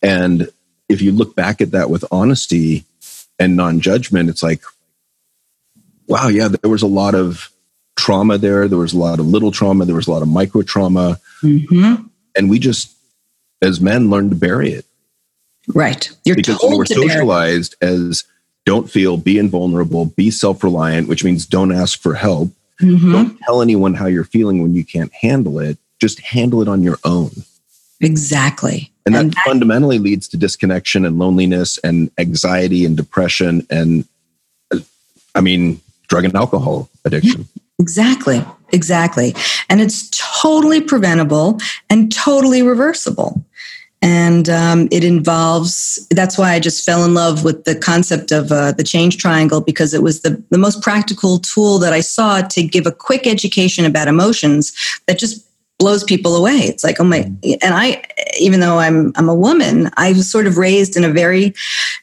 and 0.00 0.48
if 0.88 1.02
you 1.02 1.12
look 1.12 1.34
back 1.34 1.60
at 1.60 1.72
that 1.72 1.90
with 1.90 2.04
honesty 2.10 2.84
and 3.38 3.56
non-judgment 3.56 4.28
it's 4.28 4.42
like 4.42 4.62
wow 6.06 6.28
yeah 6.28 6.48
there 6.48 6.70
was 6.70 6.82
a 6.82 6.86
lot 6.86 7.14
of 7.14 7.50
trauma 7.96 8.38
there. 8.38 8.68
There 8.68 8.78
was 8.78 8.92
a 8.92 8.98
lot 8.98 9.18
of 9.18 9.26
little 9.26 9.50
trauma. 9.50 9.84
There 9.84 9.96
was 9.96 10.06
a 10.06 10.12
lot 10.12 10.22
of 10.22 10.28
micro 10.28 10.62
trauma. 10.62 11.18
Mm-hmm. 11.42 12.06
and 12.34 12.50
we 12.50 12.58
just 12.58 12.94
as 13.60 13.80
men 13.80 14.10
learned 14.10 14.30
to 14.30 14.36
bury 14.36 14.70
it. 14.70 14.86
Right. 15.68 16.10
You're 16.24 16.36
because 16.36 16.58
we 16.62 16.76
were 16.76 16.86
socialized 16.86 17.74
as 17.80 18.24
don't 18.64 18.90
feel 18.90 19.16
be 19.16 19.38
invulnerable 19.38 20.06
be 20.06 20.30
self-reliant 20.30 21.08
which 21.08 21.24
means 21.24 21.46
don't 21.46 21.72
ask 21.72 22.00
for 22.00 22.14
help. 22.14 22.50
Mm-hmm. 22.80 23.12
don't 23.12 23.38
tell 23.40 23.62
anyone 23.62 23.94
how 23.94 24.06
you're 24.06 24.24
feeling 24.24 24.62
when 24.62 24.74
you 24.74 24.84
can't 24.84 25.12
handle 25.12 25.58
it. 25.58 25.78
Just 25.98 26.20
handle 26.20 26.62
it 26.62 26.68
on 26.68 26.82
your 26.82 26.98
own 27.04 27.30
exactly 28.00 28.92
and 29.06 29.14
that, 29.14 29.20
and 29.20 29.32
that 29.32 29.44
fundamentally 29.44 29.98
leads 30.00 30.26
to 30.28 30.36
disconnection 30.36 31.04
and 31.04 31.18
loneliness 31.18 31.78
and 31.78 32.10
anxiety 32.18 32.84
and 32.84 32.96
depression 32.96 33.64
and, 33.70 34.04
I 35.34 35.40
mean, 35.40 35.80
drug 36.08 36.24
and 36.24 36.34
alcohol 36.34 36.90
addiction. 37.04 37.46
Exactly. 37.78 38.44
Exactly. 38.72 39.34
And 39.68 39.80
it's 39.80 40.10
totally 40.42 40.80
preventable 40.80 41.60
and 41.88 42.12
totally 42.12 42.62
reversible. 42.62 43.44
And 44.02 44.48
um, 44.48 44.88
it 44.90 45.04
involves, 45.04 46.04
that's 46.10 46.36
why 46.36 46.52
I 46.52 46.60
just 46.60 46.84
fell 46.84 47.04
in 47.04 47.14
love 47.14 47.44
with 47.44 47.64
the 47.64 47.76
concept 47.76 48.32
of 48.32 48.50
uh, 48.50 48.72
the 48.72 48.84
change 48.84 49.18
triangle 49.18 49.60
because 49.60 49.94
it 49.94 50.02
was 50.02 50.22
the, 50.22 50.42
the 50.50 50.58
most 50.58 50.82
practical 50.82 51.38
tool 51.38 51.78
that 51.78 51.92
I 51.92 52.00
saw 52.00 52.42
to 52.42 52.62
give 52.62 52.86
a 52.86 52.92
quick 52.92 53.26
education 53.26 53.84
about 53.84 54.08
emotions 54.08 54.72
that 55.06 55.18
just 55.18 55.45
blows 55.78 56.04
people 56.04 56.36
away. 56.36 56.52
It's 56.52 56.84
like, 56.84 57.00
oh 57.00 57.04
my, 57.04 57.30
and 57.44 57.74
I, 57.74 58.02
even 58.40 58.60
though 58.60 58.78
I'm, 58.78 59.12
I'm 59.16 59.28
a 59.28 59.34
woman, 59.34 59.90
I 59.96 60.12
was 60.12 60.30
sort 60.30 60.46
of 60.46 60.56
raised 60.56 60.96
in 60.96 61.04
a 61.04 61.10
very 61.10 61.54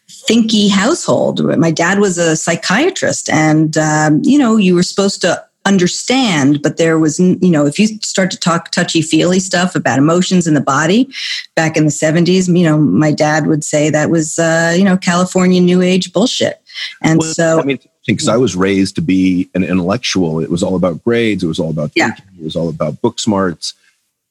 thinky 0.08 0.70
household. 0.70 1.44
My 1.58 1.72
dad 1.72 2.00
was 2.00 2.18
a 2.18 2.36
psychiatrist 2.36 3.30
and, 3.30 3.78
um, 3.78 4.22
you 4.24 4.38
know, 4.38 4.58
you 4.58 4.76
were 4.76 4.84
supposed 4.84 5.22
to 5.22 5.44
understand, 5.66 6.62
but 6.62 6.78
there 6.78 7.00
was, 7.00 7.20
you 7.20 7.50
know, 7.50 7.66
if 7.66 7.80
you 7.80 7.88
start 8.02 8.30
to 8.32 8.38
talk 8.38 8.70
touchy 8.72 9.02
feely 9.02 9.40
stuff 9.40 9.76
about 9.76 9.98
emotions 9.98 10.46
in 10.46 10.54
the 10.54 10.62
body 10.62 11.10
back 11.56 11.78
in 11.78 11.86
the 11.86 11.92
70s, 11.92 12.54
you 12.56 12.64
know, 12.64 12.78
my 12.78 13.12
dad 13.12 13.48
would 13.48 13.64
say 13.64 13.90
that 13.90 14.10
was, 14.10 14.38
uh, 14.40 14.74
you 14.78 14.84
know, 14.84 14.98
California 14.98 15.62
new 15.62 15.82
age 15.82 16.12
bullshit. 16.12 16.62
And 17.02 17.20
well, 17.20 17.34
so, 17.34 17.60
I 17.60 17.64
mean, 17.64 17.80
because 18.06 18.28
I 18.28 18.38
was 18.38 18.56
raised 18.56 18.96
to 18.96 19.02
be 19.02 19.50
an 19.54 19.64
intellectual. 19.64 20.40
It 20.40 20.50
was 20.50 20.64
all 20.64 20.76
about 20.76 21.04
grades. 21.04 21.44
It 21.44 21.48
was 21.48 21.60
all 21.60 21.70
about 21.70 21.92
thinking. 21.92 22.26
Yeah. 22.34 22.40
It 22.40 22.44
was 22.44 22.56
all 22.56 22.70
about 22.70 23.02
book 23.02 23.20
smarts. 23.20 23.74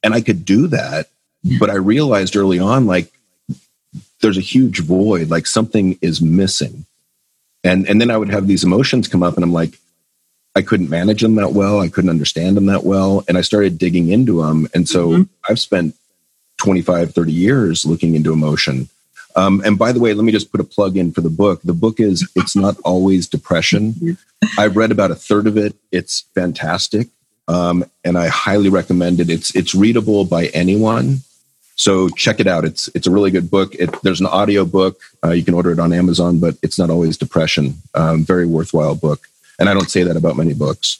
And 0.02 0.14
I 0.14 0.20
could 0.20 0.44
do 0.44 0.66
that. 0.68 1.08
But 1.58 1.70
I 1.70 1.74
realized 1.74 2.36
early 2.36 2.60
on, 2.60 2.86
like, 2.86 3.10
there's 4.20 4.38
a 4.38 4.42
huge 4.42 4.80
void, 4.80 5.28
like 5.28 5.46
something 5.46 5.98
is 6.00 6.22
missing. 6.22 6.86
And, 7.64 7.88
and 7.88 8.00
then 8.00 8.10
I 8.10 8.16
would 8.16 8.30
have 8.30 8.46
these 8.46 8.64
emotions 8.64 9.08
come 9.08 9.22
up 9.22 9.34
and 9.34 9.44
I'm 9.44 9.52
like, 9.52 9.78
I 10.54 10.62
couldn't 10.62 10.90
manage 10.90 11.22
them 11.22 11.34
that 11.36 11.52
well. 11.52 11.80
I 11.80 11.88
couldn't 11.88 12.10
understand 12.10 12.56
them 12.56 12.66
that 12.66 12.84
well. 12.84 13.24
And 13.26 13.38
I 13.38 13.40
started 13.40 13.78
digging 13.78 14.10
into 14.10 14.42
them. 14.42 14.68
And 14.74 14.88
so 14.88 15.08
mm-hmm. 15.08 15.22
I've 15.48 15.58
spent 15.58 15.96
25, 16.58 17.12
30 17.12 17.32
years 17.32 17.84
looking 17.84 18.14
into 18.14 18.32
emotion 18.32 18.88
um, 19.36 19.62
and 19.64 19.78
by 19.78 19.92
the 19.92 20.00
way, 20.00 20.14
let 20.14 20.24
me 20.24 20.32
just 20.32 20.50
put 20.50 20.60
a 20.60 20.64
plug 20.64 20.96
in 20.96 21.12
for 21.12 21.20
the 21.20 21.30
book. 21.30 21.62
The 21.62 21.72
book 21.72 22.00
is 22.00 22.28
It's 22.34 22.56
Not 22.56 22.76
Always 22.84 23.28
Depression. 23.28 24.16
I've 24.58 24.76
read 24.76 24.90
about 24.90 25.10
a 25.10 25.14
third 25.14 25.46
of 25.46 25.56
it. 25.56 25.74
It's 25.90 26.24
fantastic. 26.34 27.08
Um, 27.48 27.84
and 28.04 28.16
I 28.18 28.28
highly 28.28 28.68
recommend 28.68 29.20
it. 29.20 29.28
It's 29.28 29.54
it's 29.54 29.74
readable 29.74 30.24
by 30.24 30.46
anyone. 30.46 31.22
So 31.74 32.08
check 32.10 32.38
it 32.38 32.46
out. 32.46 32.64
It's 32.64 32.88
it's 32.94 33.06
a 33.06 33.10
really 33.10 33.30
good 33.30 33.50
book. 33.50 33.74
It, 33.74 33.90
there's 34.02 34.20
an 34.20 34.26
audio 34.26 34.64
book. 34.64 35.00
Uh, 35.24 35.30
you 35.30 35.44
can 35.44 35.54
order 35.54 35.72
it 35.72 35.78
on 35.78 35.92
Amazon, 35.92 36.38
but 36.38 36.56
it's 36.62 36.78
not 36.78 36.90
always 36.90 37.16
depression. 37.16 37.74
Um, 37.94 38.24
very 38.24 38.46
worthwhile 38.46 38.94
book. 38.94 39.28
And 39.58 39.68
I 39.68 39.74
don't 39.74 39.90
say 39.90 40.02
that 40.02 40.16
about 40.16 40.36
many 40.36 40.54
books. 40.54 40.98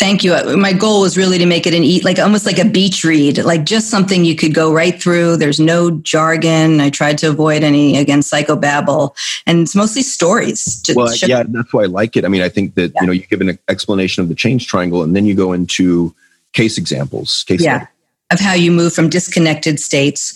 Thank 0.00 0.24
you. 0.24 0.56
My 0.56 0.72
goal 0.72 1.02
was 1.02 1.16
really 1.16 1.38
to 1.38 1.46
make 1.46 1.68
it 1.68 1.74
an 1.74 1.84
eat 1.84 2.04
like 2.04 2.18
almost 2.18 2.46
like 2.46 2.58
a 2.58 2.64
beach 2.64 3.04
read, 3.04 3.38
like 3.44 3.64
just 3.64 3.90
something 3.90 4.24
you 4.24 4.34
could 4.34 4.52
go 4.52 4.72
right 4.72 5.00
through. 5.00 5.36
There's 5.36 5.60
no 5.60 5.92
jargon. 5.92 6.80
I 6.80 6.90
tried 6.90 7.16
to 7.18 7.28
avoid 7.28 7.62
any 7.62 7.96
again 7.96 8.20
psychobabble, 8.20 9.14
and 9.46 9.60
it's 9.60 9.76
mostly 9.76 10.02
stories. 10.02 10.82
well, 10.96 11.14
yeah, 11.16 11.44
that's 11.46 11.72
why 11.72 11.84
I 11.84 11.86
like 11.86 12.16
it. 12.16 12.24
I 12.24 12.28
mean, 12.28 12.42
I 12.42 12.48
think 12.48 12.74
that 12.74 12.92
yeah. 12.92 13.00
you 13.02 13.06
know 13.06 13.12
you 13.12 13.24
give 13.26 13.40
an 13.40 13.56
explanation 13.68 14.22
of 14.22 14.28
the 14.28 14.34
change 14.34 14.66
triangle, 14.66 15.04
and 15.04 15.14
then 15.14 15.26
you 15.26 15.34
go 15.34 15.52
into 15.52 16.12
case 16.54 16.76
examples. 16.76 17.44
Case 17.46 17.62
yeah, 17.62 17.86
of 18.32 18.40
how 18.40 18.52
you 18.52 18.72
move 18.72 18.92
from 18.92 19.08
disconnected 19.08 19.78
states 19.78 20.34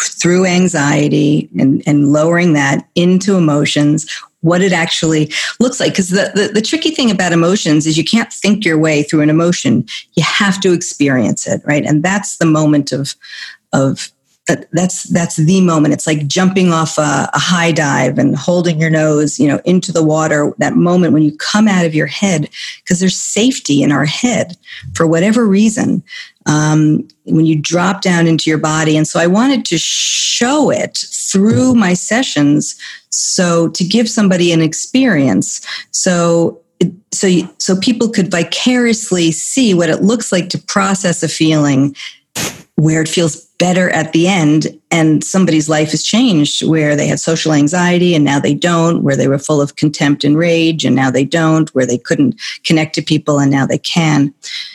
through 0.00 0.46
anxiety 0.46 1.48
and, 1.58 1.82
and 1.86 2.12
lowering 2.12 2.54
that 2.54 2.88
into 2.94 3.36
emotions 3.36 4.06
what 4.44 4.60
it 4.60 4.72
actually 4.72 5.32
looks 5.58 5.80
like. 5.80 5.92
Because 5.92 6.10
the, 6.10 6.30
the, 6.34 6.50
the, 6.52 6.62
tricky 6.62 6.90
thing 6.90 7.10
about 7.10 7.32
emotions 7.32 7.86
is 7.86 7.96
you 7.96 8.04
can't 8.04 8.32
think 8.32 8.64
your 8.64 8.78
way 8.78 9.02
through 9.02 9.22
an 9.22 9.30
emotion. 9.30 9.86
You 10.12 10.22
have 10.22 10.60
to 10.60 10.72
experience 10.72 11.46
it, 11.46 11.62
right? 11.64 11.84
And 11.84 12.02
that's 12.02 12.36
the 12.36 12.46
moment 12.46 12.92
of 12.92 13.14
of 13.72 14.12
that, 14.46 14.68
that's 14.72 15.04
that's 15.04 15.36
the 15.36 15.62
moment. 15.62 15.94
It's 15.94 16.06
like 16.06 16.26
jumping 16.26 16.70
off 16.70 16.98
a, 16.98 17.30
a 17.32 17.38
high 17.38 17.72
dive 17.72 18.18
and 18.18 18.36
holding 18.36 18.78
your 18.78 18.90
nose, 18.90 19.40
you 19.40 19.48
know, 19.48 19.60
into 19.64 19.90
the 19.90 20.04
water. 20.04 20.52
That 20.58 20.76
moment 20.76 21.14
when 21.14 21.22
you 21.22 21.34
come 21.38 21.66
out 21.66 21.86
of 21.86 21.94
your 21.94 22.06
head, 22.06 22.50
because 22.82 23.00
there's 23.00 23.16
safety 23.16 23.82
in 23.82 23.90
our 23.90 24.04
head 24.04 24.58
for 24.94 25.06
whatever 25.06 25.46
reason. 25.46 26.02
Um, 26.46 27.08
when 27.24 27.46
you 27.46 27.58
drop 27.58 28.02
down 28.02 28.26
into 28.26 28.50
your 28.50 28.58
body, 28.58 28.98
and 28.98 29.08
so 29.08 29.18
I 29.18 29.26
wanted 29.26 29.64
to 29.64 29.78
show 30.44 30.70
it 30.70 30.98
through 31.30 31.74
my 31.74 31.94
sessions. 31.94 32.76
So 33.10 33.68
to 33.70 33.84
give 33.84 34.08
somebody 34.08 34.52
an 34.52 34.60
experience, 34.60 35.66
so 35.90 36.60
so 37.12 37.28
so 37.58 37.76
people 37.80 38.10
could 38.10 38.30
vicariously 38.30 39.32
see 39.32 39.72
what 39.72 39.88
it 39.88 40.02
looks 40.02 40.32
like 40.32 40.50
to 40.50 40.58
process 40.58 41.22
a 41.22 41.28
feeling 41.28 41.96
where 42.76 43.00
it 43.00 43.08
feels 43.08 43.46
better 43.58 43.88
at 43.90 44.12
the 44.12 44.26
end 44.26 44.66
and 44.90 45.22
somebody's 45.22 45.68
life 45.68 45.92
has 45.92 46.02
changed 46.02 46.66
where 46.66 46.96
they 46.96 47.06
had 47.06 47.20
social 47.20 47.52
anxiety 47.52 48.14
and 48.14 48.24
now 48.24 48.40
they 48.40 48.52
don't 48.52 49.04
where 49.04 49.16
they 49.16 49.28
were 49.28 49.38
full 49.38 49.60
of 49.60 49.76
contempt 49.76 50.24
and 50.24 50.36
rage 50.36 50.84
and 50.84 50.96
now 50.96 51.08
they 51.08 51.24
don't 51.24 51.72
where 51.72 51.86
they 51.86 51.96
couldn't 51.96 52.34
connect 52.64 52.94
to 52.96 53.00
people 53.00 53.38
and 53.38 53.50
now 53.50 53.64
they 53.64 53.78
can. 53.78 54.34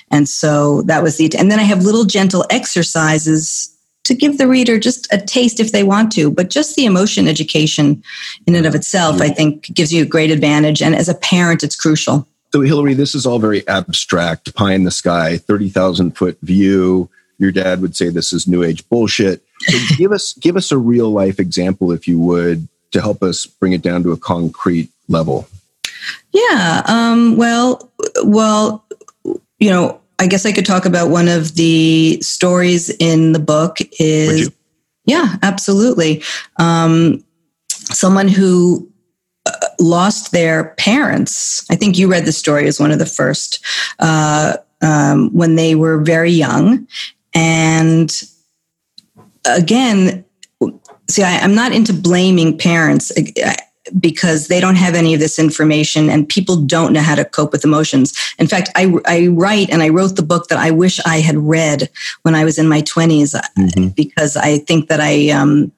And 0.10 0.30
so 0.30 0.82
that 0.84 1.04
was 1.04 1.18
the 1.18 1.30
and 1.38 1.52
then 1.52 1.60
i 1.60 1.64
have 1.64 1.84
little 1.84 2.06
gentle 2.06 2.46
exercises 2.50 3.76
to 4.04 4.16
give 4.16 4.38
the 4.38 4.48
reader 4.48 4.80
just 4.80 5.12
a 5.14 5.18
taste 5.18 5.60
if 5.60 5.72
they 5.72 5.84
want 5.84 6.12
to 6.12 6.32
but 6.32 6.50
just 6.50 6.76
the 6.76 6.86
emotion 6.86 7.28
education 7.28 8.02
in 8.48 8.56
and 8.56 8.66
of 8.66 8.76
itself 8.76 9.22
i 9.22 9.30
think 9.30 9.74
gives 9.74 9.94
you 9.94 10.04
a 10.04 10.06
great 10.06 10.32
advantage 10.32 10.82
and 10.82 10.96
as 10.96 11.10
a 11.10 11.16
parent 11.16 11.64
it's 11.64 11.76
crucial 11.76 12.28
so 12.52 12.62
hilary 12.62 12.94
this 12.94 13.14
is 13.14 13.26
all 13.26 13.40
very 13.40 13.68
abstract 13.68 14.54
pie 14.56 14.74
in 14.74 14.84
the 14.84 14.92
sky 14.92 15.38
30000 15.38 16.18
foot 16.18 16.38
view 16.42 17.10
your 17.40 17.52
dad 17.52 17.82
would 17.82 17.96
say 17.96 18.10
this 18.10 18.32
is 18.32 18.48
new 18.48 18.64
age 18.64 18.88
bullshit. 18.90 19.42
So 19.62 19.78
give 19.98 20.12
us 20.12 20.34
give 20.34 20.56
us 20.56 20.72
a 20.72 20.78
real 20.78 21.10
life 21.10 21.40
example, 21.40 21.92
if 21.92 22.08
you 22.08 22.20
would, 22.20 22.68
to 22.92 23.02
help 23.02 23.24
us 23.24 23.46
bring 23.46 23.74
it 23.74 23.82
down 23.82 24.04
to 24.04 24.12
a 24.12 24.18
concrete 24.18 24.92
level. 25.08 25.48
Yeah. 26.32 26.84
Um, 26.86 27.38
well, 27.38 27.90
well, 28.24 28.86
you 29.58 29.72
know, 29.72 30.00
I 30.20 30.28
guess 30.28 30.46
I 30.46 30.52
could 30.52 30.66
talk 30.66 30.86
about 30.86 31.10
one 31.10 31.28
of 31.28 31.56
the 31.56 32.20
stories 32.22 32.90
in 32.90 33.32
the 33.32 33.40
book. 33.40 33.78
Is 34.00 34.52
yeah, 35.06 35.38
absolutely. 35.42 36.22
Um, 36.58 37.24
someone 37.74 38.28
who 38.28 38.90
uh, 39.46 39.52
lost 39.80 40.32
their 40.32 40.76
parents. 40.76 41.66
I 41.72 41.76
think 41.76 41.98
you 41.98 42.12
read 42.12 42.26
the 42.26 42.32
story 42.32 42.68
as 42.68 42.80
one 42.80 42.92
of 42.92 43.00
the 43.00 43.06
first 43.06 43.66
uh, 44.00 44.58
um, 44.82 45.30
when 45.34 45.56
they 45.56 45.76
were 45.76 46.00
very 46.00 46.32
young, 46.32 46.88
and 47.34 48.12
again, 49.46 50.26
see, 51.10 51.24
I, 51.24 51.32
am 51.32 51.56
not 51.56 51.72
into 51.72 51.94
blaming 51.94 52.58
parents 52.58 53.12
because 54.00 54.48
they 54.48 54.60
don't 54.60 54.76
have 54.76 54.96
any 54.96 55.14
of 55.14 55.20
this 55.20 55.40
information 55.40 56.10
and 56.10 56.28
people 56.28 56.56
don't 56.56 56.94
know 56.94 57.02
how 57.02 57.16
to 57.16 57.26
cope 57.26 57.52
with 57.52 57.64
emotions. 57.64 58.14
In 58.38 58.48
fact, 58.48 58.70
I, 58.76 58.94
I 59.06 59.28
write 59.28 59.70
and 59.70 59.82
I 59.82 59.90
wrote 59.90 60.16
the 60.16 60.24
book 60.24 60.48
that 60.48 60.60
I 60.60 60.72
wish 60.72 61.00
I 61.06 61.20
had 61.20 61.38
read 61.38 61.90
when 62.24 62.36
I 62.36 62.44
was 62.44 62.58
in 62.58 62.68
my 62.68 62.82
20s 62.82 63.36
uh, 63.36 63.42
mm-hmm. 63.58 63.88
because 63.90 64.36
I 64.38 64.60
think 64.60 64.90
that 64.90 65.00
I, 65.00 65.30
um, 65.30 65.72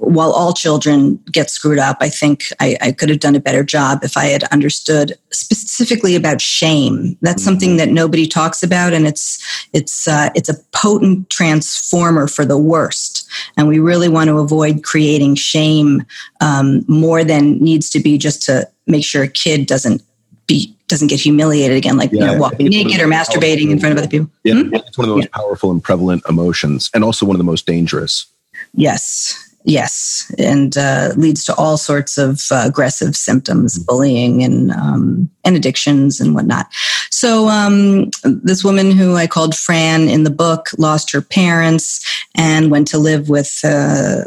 while 0.00 0.30
all 0.30 0.52
children 0.52 1.16
get 1.30 1.50
screwed 1.50 1.78
up, 1.78 1.98
I 2.00 2.08
think 2.08 2.44
I, 2.60 2.76
I, 2.80 2.92
could 2.92 3.08
have 3.08 3.18
done 3.18 3.34
a 3.34 3.40
better 3.40 3.64
job 3.64 4.04
if 4.04 4.16
I 4.16 4.26
had 4.26 4.44
understood 4.44 5.18
specifically 5.30 6.14
about 6.14 6.40
shame. 6.40 7.16
That's 7.20 7.42
mm-hmm. 7.42 7.48
something 7.48 7.76
that 7.78 7.88
nobody 7.88 8.26
talks 8.26 8.62
about, 8.62 8.92
and 8.92 9.06
it's 9.06 9.38
it's 9.72 10.06
uh, 10.06 10.30
it's 10.34 10.48
a 10.48 10.54
potent 10.72 11.30
transformer 11.30 12.28
for 12.28 12.44
the 12.44 12.58
worst. 12.58 13.28
And 13.56 13.66
we 13.66 13.80
really 13.80 14.08
want 14.08 14.28
to 14.28 14.38
avoid 14.38 14.84
creating 14.84 15.34
shame 15.34 16.04
um, 16.40 16.84
more 16.86 17.24
than 17.24 17.58
needs 17.58 17.90
to 17.90 18.00
be 18.00 18.18
just 18.18 18.42
to 18.44 18.68
make 18.86 19.04
sure 19.04 19.24
a 19.24 19.28
kid 19.28 19.66
doesn't 19.66 20.02
be 20.46 20.74
doesn't 20.86 21.08
get 21.08 21.20
humiliated 21.20 21.76
again, 21.76 21.96
like 21.96 22.12
yeah, 22.12 22.20
you 22.20 22.26
know, 22.26 22.38
walking 22.38 22.68
naked 22.68 23.00
or 23.00 23.06
masturbating 23.06 23.70
in 23.70 23.78
front 23.78 23.92
of 23.92 23.98
other 23.98 24.08
people. 24.08 24.30
Yeah, 24.44 24.54
hmm? 24.62 24.74
it's 24.74 24.96
one 24.96 25.08
of 25.08 25.10
the 25.10 25.16
most 25.16 25.24
yeah. 25.24 25.36
powerful 25.36 25.70
and 25.70 25.82
prevalent 25.82 26.22
emotions, 26.28 26.88
and 26.94 27.04
also 27.04 27.26
one 27.26 27.34
of 27.34 27.38
the 27.38 27.44
most 27.44 27.66
dangerous. 27.66 28.26
Yes, 28.74 29.47
Yes, 29.64 30.32
and 30.38 30.76
uh, 30.78 31.12
leads 31.16 31.44
to 31.44 31.54
all 31.56 31.76
sorts 31.76 32.16
of 32.16 32.46
uh, 32.50 32.62
aggressive 32.66 33.16
symptoms, 33.16 33.74
mm-hmm. 33.74 33.84
bullying 33.86 34.42
and 34.42 34.70
um, 34.70 35.30
and 35.44 35.56
addictions 35.56 36.20
and 36.20 36.34
whatnot. 36.34 36.72
So 37.10 37.48
um, 37.48 38.10
this 38.22 38.64
woman 38.64 38.92
who 38.92 39.16
I 39.16 39.26
called 39.26 39.56
Fran 39.56 40.08
in 40.08 40.24
the 40.24 40.30
book 40.30 40.70
lost 40.78 41.10
her 41.12 41.20
parents 41.20 42.24
and 42.34 42.70
went 42.70 42.88
to 42.88 42.98
live 42.98 43.28
with. 43.28 43.60
Uh, 43.64 44.24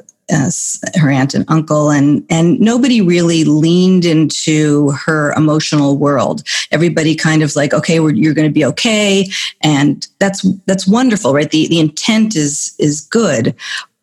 her 0.96 1.10
aunt 1.10 1.34
and 1.34 1.44
uncle 1.50 1.90
and 1.90 2.26
and 2.30 2.58
nobody 2.58 3.02
really 3.02 3.44
leaned 3.44 4.06
into 4.06 4.92
her 4.92 5.34
emotional 5.34 5.98
world 5.98 6.42
everybody 6.72 7.16
kind 7.16 7.44
of 7.44 7.54
like 7.58 7.74
okay 7.74 7.96
you're 7.96 8.34
going 8.34 8.48
to 8.48 8.54
be 8.54 8.64
okay 8.64 9.26
and 9.60 10.08
that's 10.20 10.44
that's 10.68 10.88
wonderful 10.88 11.34
right 11.34 11.52
the 11.52 11.68
the 11.68 11.82
intent 11.82 12.34
is 12.34 12.74
is 12.80 13.02
good 13.02 13.54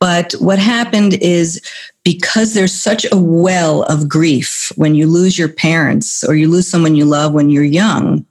but 0.01 0.33
what 0.35 0.59
happened 0.59 1.15
is 1.15 1.61
because 2.05 2.55
there's 2.55 2.75
such 2.75 3.05
a 3.11 3.17
well 3.17 3.83
of 3.85 4.09
grief 4.09 4.73
when 4.77 4.95
you 4.95 5.07
lose 5.07 5.39
your 5.39 5.49
parents 5.49 6.23
or 6.25 6.35
you 6.35 6.49
lose 6.49 6.69
someone 6.69 6.95
you 6.95 7.05
love 7.05 7.33
when 7.33 7.51
you're 7.51 7.65
young, 7.65 8.25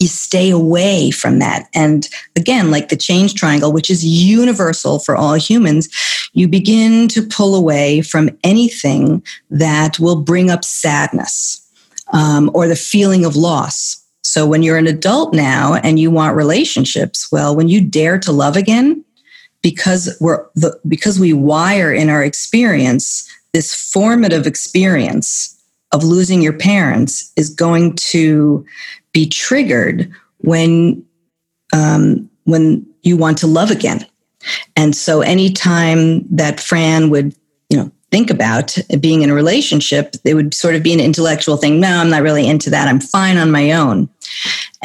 you 0.00 0.08
stay 0.08 0.50
away 0.50 1.10
from 1.10 1.38
that. 1.38 1.68
And 1.74 2.08
again, 2.36 2.70
like 2.70 2.88
the 2.88 2.96
change 2.96 3.34
triangle, 3.34 3.72
which 3.72 3.90
is 3.90 4.04
universal 4.04 4.98
for 4.98 5.14
all 5.14 5.34
humans, 5.34 5.88
you 6.32 6.48
begin 6.48 7.06
to 7.08 7.22
pull 7.22 7.54
away 7.54 8.02
from 8.02 8.30
anything 8.42 9.22
that 9.50 10.00
will 10.00 10.16
bring 10.16 10.50
up 10.50 10.64
sadness 10.64 11.60
um, 12.12 12.50
or 12.52 12.66
the 12.66 12.76
feeling 12.76 13.24
of 13.24 13.36
loss. 13.36 14.02
So 14.22 14.46
when 14.46 14.62
you're 14.62 14.78
an 14.78 14.88
adult 14.88 15.32
now 15.32 15.74
and 15.74 15.98
you 15.98 16.10
want 16.10 16.36
relationships, 16.36 17.30
well, 17.30 17.54
when 17.54 17.68
you 17.68 17.80
dare 17.80 18.18
to 18.18 18.32
love 18.32 18.56
again, 18.56 19.04
because 19.64 20.14
we're 20.20 20.44
the, 20.54 20.78
because 20.86 21.18
we 21.18 21.32
wire 21.32 21.90
in 21.90 22.10
our 22.10 22.22
experience 22.22 23.26
this 23.54 23.74
formative 23.74 24.46
experience 24.46 25.58
of 25.90 26.04
losing 26.04 26.42
your 26.42 26.52
parents 26.52 27.32
is 27.36 27.48
going 27.48 27.94
to 27.94 28.64
be 29.12 29.26
triggered 29.26 30.12
when 30.38 31.02
um, 31.72 32.28
when 32.44 32.86
you 33.02 33.16
want 33.16 33.38
to 33.38 33.46
love 33.46 33.70
again. 33.70 34.06
And 34.76 34.94
so 34.94 35.22
anytime 35.22 36.26
that 36.28 36.60
fran 36.60 37.08
would 37.08 37.34
you 37.70 37.78
know 37.78 37.90
think 38.10 38.30
about 38.30 38.76
being 39.00 39.22
in 39.22 39.30
a 39.30 39.34
relationship 39.34 40.14
it 40.24 40.34
would 40.34 40.52
sort 40.52 40.74
of 40.76 40.82
be 40.82 40.92
an 40.92 41.00
intellectual 41.00 41.56
thing. 41.56 41.80
No 41.80 41.88
i'm 41.88 42.10
not 42.10 42.22
really 42.22 42.46
into 42.46 42.68
that. 42.68 42.86
I'm 42.86 43.00
fine 43.00 43.38
on 43.38 43.50
my 43.50 43.72
own 43.72 44.10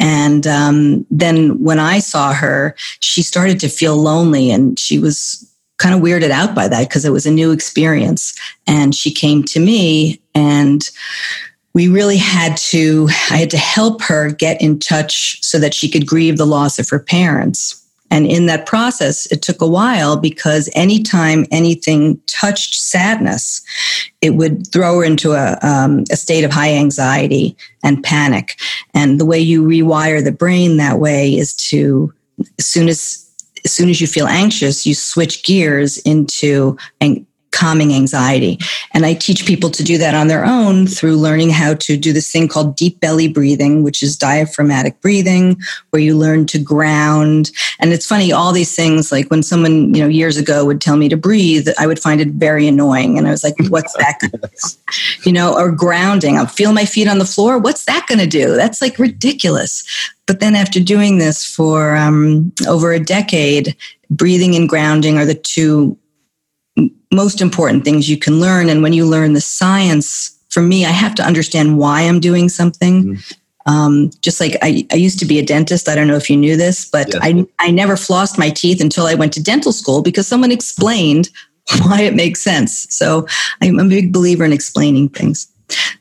and 0.00 0.46
um, 0.46 1.06
then 1.10 1.62
when 1.62 1.78
I 1.78 1.98
saw 1.98 2.32
her, 2.32 2.74
she 3.00 3.22
started 3.22 3.60
to 3.60 3.68
feel 3.68 3.96
lonely 3.96 4.50
and 4.50 4.78
she 4.78 4.98
was 4.98 5.46
kind 5.76 5.94
of 5.94 6.00
weirded 6.00 6.30
out 6.30 6.54
by 6.54 6.68
that 6.68 6.88
because 6.88 7.04
it 7.04 7.12
was 7.12 7.26
a 7.26 7.30
new 7.30 7.52
experience. 7.52 8.34
And 8.66 8.94
she 8.94 9.12
came 9.12 9.44
to 9.44 9.60
me 9.60 10.20
and 10.34 10.88
we 11.74 11.86
really 11.86 12.16
had 12.16 12.56
to, 12.56 13.08
I 13.30 13.36
had 13.36 13.50
to 13.50 13.58
help 13.58 14.02
her 14.02 14.30
get 14.30 14.60
in 14.60 14.78
touch 14.78 15.42
so 15.44 15.58
that 15.58 15.74
she 15.74 15.88
could 15.88 16.06
grieve 16.06 16.38
the 16.38 16.46
loss 16.46 16.78
of 16.78 16.88
her 16.88 16.98
parents. 16.98 17.79
And 18.10 18.26
in 18.26 18.46
that 18.46 18.66
process, 18.66 19.26
it 19.26 19.42
took 19.42 19.60
a 19.60 19.68
while 19.68 20.16
because 20.16 20.68
anytime 20.74 21.46
anything 21.50 22.20
touched 22.26 22.74
sadness, 22.74 23.62
it 24.20 24.30
would 24.30 24.66
throw 24.72 24.98
her 24.98 25.04
into 25.04 25.32
a, 25.32 25.58
um, 25.62 26.04
a 26.10 26.16
state 26.16 26.44
of 26.44 26.50
high 26.50 26.74
anxiety 26.74 27.56
and 27.84 28.02
panic. 28.02 28.58
And 28.94 29.20
the 29.20 29.24
way 29.26 29.38
you 29.38 29.62
rewire 29.62 30.22
the 30.22 30.32
brain 30.32 30.76
that 30.78 30.98
way 30.98 31.36
is 31.36 31.54
to, 31.68 32.12
as 32.58 32.66
soon 32.66 32.88
as 32.88 33.26
as 33.64 33.72
soon 33.72 33.90
as 33.90 34.00
you 34.00 34.06
feel 34.06 34.26
anxious, 34.26 34.86
you 34.86 34.94
switch 34.94 35.44
gears 35.44 35.98
into 35.98 36.78
calming 37.60 37.92
anxiety. 37.92 38.58
And 38.94 39.04
I 39.04 39.12
teach 39.12 39.44
people 39.44 39.68
to 39.68 39.84
do 39.84 39.98
that 39.98 40.14
on 40.14 40.28
their 40.28 40.46
own 40.46 40.86
through 40.86 41.16
learning 41.16 41.50
how 41.50 41.74
to 41.74 41.96
do 41.98 42.10
this 42.10 42.32
thing 42.32 42.48
called 42.48 42.74
deep 42.74 42.98
belly 43.00 43.28
breathing, 43.28 43.82
which 43.82 44.02
is 44.02 44.16
diaphragmatic 44.16 44.98
breathing, 45.02 45.60
where 45.90 46.00
you 46.00 46.16
learn 46.16 46.46
to 46.46 46.58
ground. 46.58 47.50
And 47.78 47.92
it's 47.92 48.06
funny, 48.06 48.32
all 48.32 48.52
these 48.52 48.74
things, 48.74 49.12
like 49.12 49.30
when 49.30 49.42
someone, 49.42 49.92
you 49.94 50.00
know, 50.00 50.08
years 50.08 50.38
ago 50.38 50.64
would 50.64 50.80
tell 50.80 50.96
me 50.96 51.10
to 51.10 51.18
breathe, 51.18 51.68
I 51.78 51.86
would 51.86 52.00
find 52.00 52.18
it 52.18 52.28
very 52.28 52.66
annoying. 52.66 53.18
And 53.18 53.28
I 53.28 53.30
was 53.30 53.44
like, 53.44 53.56
what's 53.68 53.92
that? 53.98 54.18
you 55.26 55.32
know, 55.32 55.54
or 55.54 55.70
grounding. 55.70 56.38
I'll 56.38 56.46
feel 56.46 56.72
my 56.72 56.86
feet 56.86 57.08
on 57.08 57.18
the 57.18 57.26
floor. 57.26 57.58
What's 57.58 57.84
that 57.84 58.06
going 58.08 58.20
to 58.20 58.26
do? 58.26 58.56
That's 58.56 58.80
like 58.80 58.98
ridiculous. 58.98 59.84
But 60.24 60.40
then 60.40 60.54
after 60.54 60.80
doing 60.80 61.18
this 61.18 61.44
for 61.44 61.94
um, 61.94 62.52
over 62.66 62.92
a 62.92 63.00
decade, 63.00 63.76
breathing 64.10 64.54
and 64.56 64.68
grounding 64.68 65.18
are 65.18 65.26
the 65.26 65.34
two 65.34 65.98
most 67.10 67.40
important 67.40 67.84
things 67.84 68.08
you 68.08 68.16
can 68.16 68.40
learn. 68.40 68.68
And 68.68 68.82
when 68.82 68.92
you 68.92 69.06
learn 69.06 69.32
the 69.32 69.40
science, 69.40 70.36
for 70.50 70.62
me, 70.62 70.84
I 70.84 70.90
have 70.90 71.14
to 71.16 71.22
understand 71.22 71.78
why 71.78 72.02
I'm 72.02 72.20
doing 72.20 72.48
something. 72.48 73.04
Mm-hmm. 73.04 73.70
Um, 73.70 74.10
just 74.20 74.40
like 74.40 74.56
I, 74.62 74.86
I, 74.90 74.96
used 74.96 75.18
to 75.18 75.26
be 75.26 75.38
a 75.38 75.44
dentist. 75.44 75.88
I 75.88 75.94
don't 75.94 76.08
know 76.08 76.16
if 76.16 76.30
you 76.30 76.36
knew 76.36 76.56
this, 76.56 76.86
but 76.86 77.08
yes. 77.12 77.20
I, 77.22 77.46
I 77.58 77.70
never 77.70 77.94
flossed 77.94 78.38
my 78.38 78.48
teeth 78.48 78.80
until 78.80 79.06
I 79.06 79.14
went 79.14 79.34
to 79.34 79.42
dental 79.42 79.70
school 79.72 80.02
because 80.02 80.26
someone 80.26 80.50
explained 80.50 81.28
why 81.82 82.00
it 82.00 82.14
makes 82.14 82.40
sense. 82.40 82.86
So 82.92 83.26
I'm 83.60 83.78
a 83.78 83.84
big 83.84 84.12
believer 84.12 84.44
in 84.44 84.52
explaining 84.52 85.10
things. 85.10 85.46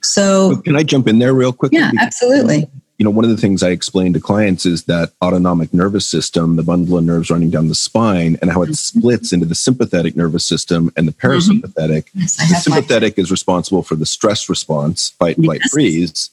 So, 0.01 0.61
can 0.61 0.75
I 0.75 0.83
jump 0.83 1.07
in 1.07 1.19
there 1.19 1.33
real 1.33 1.53
quick? 1.53 1.73
Yeah, 1.73 1.91
absolutely 1.99 2.67
you 2.99 3.05
know, 3.05 3.09
one 3.09 3.23
of 3.23 3.31
the 3.31 3.37
things 3.37 3.63
I 3.63 3.69
explain 3.69 4.11
to 4.13 4.19
clients 4.19 4.65
is 4.65 4.83
that 4.83 5.13
autonomic 5.23 5.73
nervous 5.73 6.05
system, 6.05 6.57
the 6.57 6.63
bundle 6.63 6.97
of 6.97 7.05
nerves 7.05 7.31
running 7.31 7.49
down 7.49 7.69
the 7.69 7.75
spine, 7.75 8.37
and 8.41 8.51
how 8.51 8.61
it 8.61 8.67
mm-hmm. 8.67 8.99
splits 8.99 9.33
into 9.33 9.45
the 9.45 9.55
sympathetic 9.55 10.17
nervous 10.17 10.45
system 10.45 10.91
and 10.97 11.07
the 11.07 11.13
mm-hmm. 11.13 11.27
parasympathetic. 11.27 12.03
Mm-hmm. 12.09 12.19
Yes, 12.19 12.35
the 12.35 12.55
sympathetic 12.55 13.17
is 13.17 13.31
responsible 13.31 13.81
for 13.81 13.95
the 13.95 14.05
stress 14.05 14.49
response, 14.49 15.11
fight, 15.11 15.37
yes. 15.37 15.45
flight, 15.45 15.61
freeze. 15.71 16.29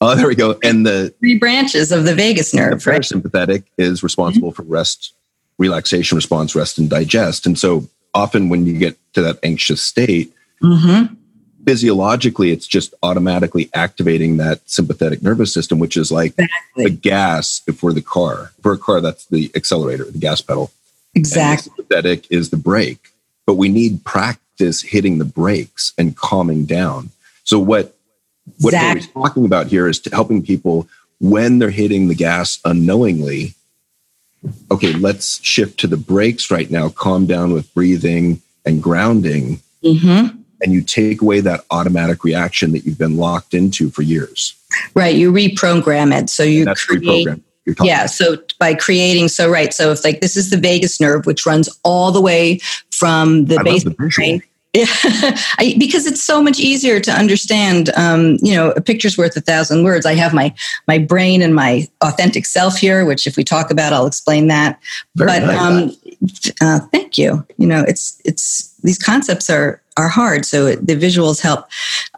Oh, 0.00 0.14
there 0.14 0.28
we 0.28 0.34
go. 0.34 0.56
And 0.62 0.86
the 0.86 1.12
three 1.18 1.38
branches 1.38 1.90
of 1.90 2.04
the 2.04 2.14
vagus 2.14 2.54
nerve, 2.54 2.82
the 2.82 2.90
right? 2.90 3.00
parasympathetic 3.00 3.64
is 3.76 4.02
responsible 4.02 4.52
for 4.52 4.62
rest, 4.62 5.12
relaxation 5.58 6.16
response, 6.16 6.54
rest, 6.54 6.78
and 6.78 6.88
digest. 6.88 7.44
And 7.44 7.58
so 7.58 7.88
often 8.14 8.48
when 8.48 8.66
you 8.66 8.78
get 8.78 8.96
to 9.14 9.22
that 9.22 9.38
anxious 9.42 9.82
state, 9.82 10.32
Mm-hmm. 10.64 11.14
Physiologically, 11.64 12.50
it's 12.50 12.66
just 12.66 12.94
automatically 13.02 13.70
activating 13.74 14.36
that 14.38 14.60
sympathetic 14.68 15.22
nervous 15.22 15.52
system, 15.52 15.78
which 15.78 15.96
is 15.96 16.12
like 16.12 16.34
the 16.76 16.90
gas 16.90 17.60
for 17.76 17.92
the 17.92 18.02
car. 18.02 18.52
For 18.62 18.72
a 18.72 18.78
car, 18.78 19.00
that's 19.00 19.26
the 19.26 19.50
accelerator, 19.54 20.04
the 20.04 20.18
gas 20.18 20.40
pedal. 20.40 20.70
And 21.14 21.20
Exactly. 21.20 21.70
the 21.70 21.76
sympathetic 21.76 22.26
is 22.30 22.50
the 22.50 22.56
brake. 22.56 23.10
But 23.46 23.54
we 23.54 23.68
need 23.68 24.04
practice 24.04 24.82
hitting 24.82 25.18
the 25.18 25.24
brakes 25.24 25.92
and 25.98 26.16
calming 26.16 26.64
down. 26.64 27.10
So 27.44 27.58
what 27.58 27.94
what 28.60 28.74
Exactly. 28.74 29.08
we're 29.14 29.22
talking 29.22 29.44
about 29.46 29.68
here 29.68 29.88
is 29.88 29.98
to 30.00 30.10
helping 30.10 30.42
people 30.42 30.86
when 31.20 31.58
they're 31.58 31.70
hitting 31.70 32.08
the 32.08 32.14
gas 32.14 32.58
unknowingly. 32.64 33.54
Okay, 34.70 34.92
let's 34.92 35.42
shift 35.42 35.80
to 35.80 35.86
the 35.86 35.96
brakes 35.96 36.50
right 36.50 36.70
now. 36.70 36.90
Calm 36.90 37.24
down 37.26 37.52
with 37.52 37.72
breathing 37.74 38.42
and 38.66 38.82
grounding, 38.82 39.60
Mm-hmm. 39.82 40.40
And 40.62 40.72
you 40.72 40.80
take 40.80 41.22
away 41.22 41.40
that 41.40 41.64
automatic 41.70 42.24
reaction 42.24 42.72
that 42.72 42.84
you've 42.84 42.98
been 42.98 43.16
locked 43.16 43.54
into 43.54 43.90
for 43.90 44.02
years. 44.02 44.54
Right. 44.94 45.14
You 45.14 45.32
reprogram 45.32 46.16
it. 46.16 46.30
So 46.30 46.42
you 46.42 46.66
create. 46.74 47.28
Yeah. 47.80 48.06
So 48.06 48.36
by 48.58 48.74
creating, 48.74 49.28
so 49.28 49.50
right. 49.50 49.72
So 49.72 49.92
if 49.92 50.04
like 50.04 50.20
this 50.20 50.36
is 50.36 50.50
the 50.50 50.56
vagus 50.56 51.00
nerve, 51.00 51.26
which 51.26 51.46
runs 51.46 51.68
all 51.82 52.12
the 52.12 52.20
way 52.20 52.60
from 52.90 53.46
the 53.46 53.58
I 53.58 53.62
base 53.62 53.84
the 53.84 53.90
brain. 53.90 54.42
Yeah, 54.74 54.86
I, 55.58 55.76
because 55.78 56.04
it's 56.04 56.22
so 56.22 56.42
much 56.42 56.58
easier 56.58 56.98
to 56.98 57.12
understand. 57.12 57.90
Um, 57.96 58.38
you 58.42 58.54
know, 58.56 58.72
a 58.72 58.80
picture's 58.80 59.16
worth 59.16 59.36
a 59.36 59.40
thousand 59.40 59.84
words. 59.84 60.04
I 60.04 60.14
have 60.14 60.34
my 60.34 60.52
my 60.88 60.98
brain 60.98 61.42
and 61.42 61.54
my 61.54 61.86
authentic 62.00 62.44
self 62.44 62.76
here, 62.76 63.04
which 63.04 63.28
if 63.28 63.36
we 63.36 63.44
talk 63.44 63.70
about, 63.70 63.92
I'll 63.92 64.06
explain 64.06 64.48
that. 64.48 64.80
Very 65.14 65.30
but 65.30 65.46
nice. 65.46 65.60
um, 65.60 65.96
uh, 66.60 66.80
thank 66.92 67.16
you. 67.16 67.46
You 67.56 67.68
know, 67.68 67.84
it's 67.86 68.20
it's 68.24 68.73
these 68.84 68.98
concepts 68.98 69.50
are 69.50 69.80
are 69.96 70.08
hard, 70.08 70.44
so 70.44 70.74
the 70.74 70.96
visuals 70.96 71.40
help. 71.40 71.66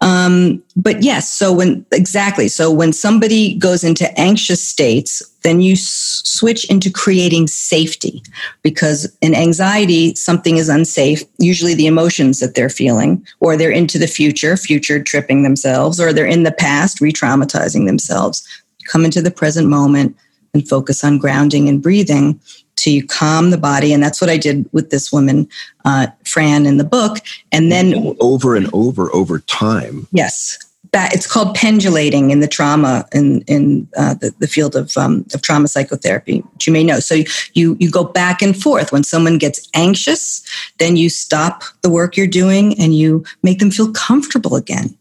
Um, 0.00 0.62
but 0.76 1.02
yes, 1.02 1.30
so 1.30 1.52
when 1.52 1.84
exactly, 1.92 2.48
so 2.48 2.70
when 2.70 2.92
somebody 2.92 3.54
goes 3.54 3.84
into 3.84 4.18
anxious 4.18 4.62
states, 4.62 5.22
then 5.42 5.60
you 5.60 5.74
s- 5.74 6.22
switch 6.24 6.64
into 6.70 6.90
creating 6.90 7.46
safety 7.48 8.22
because 8.62 9.14
in 9.20 9.34
anxiety, 9.34 10.14
something 10.14 10.56
is 10.56 10.70
unsafe. 10.70 11.22
Usually, 11.38 11.74
the 11.74 11.86
emotions 11.86 12.40
that 12.40 12.54
they're 12.54 12.70
feeling, 12.70 13.24
or 13.40 13.56
they're 13.56 13.70
into 13.70 13.98
the 13.98 14.06
future, 14.06 14.56
future 14.56 15.02
tripping 15.02 15.42
themselves, 15.42 16.00
or 16.00 16.12
they're 16.12 16.26
in 16.26 16.44
the 16.44 16.52
past, 16.52 17.00
re-traumatizing 17.00 17.86
themselves. 17.86 18.46
Come 18.88 19.04
into 19.04 19.20
the 19.20 19.30
present 19.30 19.68
moment 19.68 20.16
and 20.54 20.66
focus 20.66 21.04
on 21.04 21.18
grounding 21.18 21.68
and 21.68 21.82
breathing 21.82 22.40
to 22.76 23.06
calm 23.06 23.50
the 23.50 23.58
body. 23.58 23.92
And 23.92 24.02
that's 24.02 24.20
what 24.20 24.30
I 24.30 24.36
did 24.36 24.68
with 24.72 24.90
this 24.90 25.12
woman, 25.12 25.48
uh, 25.84 26.08
Fran, 26.24 26.66
in 26.66 26.76
the 26.76 26.84
book. 26.84 27.18
And 27.52 27.72
then 27.72 28.16
over 28.20 28.56
and 28.56 28.68
over 28.72 29.12
over 29.14 29.40
time. 29.40 30.06
Yes, 30.12 30.58
that 30.92 31.14
it's 31.14 31.26
called 31.26 31.54
pendulating 31.54 32.30
in 32.30 32.40
the 32.40 32.48
trauma 32.48 33.06
in 33.12 33.42
in 33.42 33.86
uh, 33.96 34.14
the, 34.14 34.34
the 34.38 34.46
field 34.46 34.74
of 34.74 34.96
um, 34.96 35.26
of 35.34 35.42
trauma 35.42 35.68
psychotherapy, 35.68 36.38
which 36.54 36.66
you 36.66 36.72
may 36.72 36.84
know. 36.84 37.00
So 37.00 37.22
you 37.52 37.76
you 37.78 37.90
go 37.90 38.04
back 38.04 38.40
and 38.40 38.60
forth. 38.60 38.92
When 38.92 39.04
someone 39.04 39.38
gets 39.38 39.68
anxious, 39.74 40.42
then 40.78 40.96
you 40.96 41.10
stop 41.10 41.64
the 41.82 41.90
work 41.90 42.16
you're 42.16 42.26
doing 42.26 42.78
and 42.80 42.94
you 42.94 43.24
make 43.42 43.58
them 43.58 43.70
feel 43.70 43.92
comfortable 43.92 44.56
again. 44.56 44.96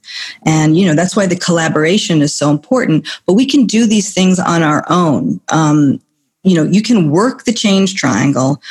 And 0.46 0.78
you 0.78 0.86
know 0.86 0.96
that's 0.96 1.16
why 1.16 1.28
the 1.28 1.38
collaboration 1.38 2.22
is 2.22 2.36
so 2.36 2.50
important. 2.50 3.08
But 3.26 3.34
we 3.34 3.46
can 3.46 3.66
do 3.66 3.86
these 3.86 4.14
things 4.14 4.40
on 4.40 4.64
our 4.64 4.84
own. 4.90 5.40
Um, 5.50 6.02
you 6.46 6.56
know, 6.56 6.64
you 6.64 6.82
can 6.82 7.10
work 7.10 7.44
the 7.44 7.54
change 7.54 7.96
triangle 7.96 8.62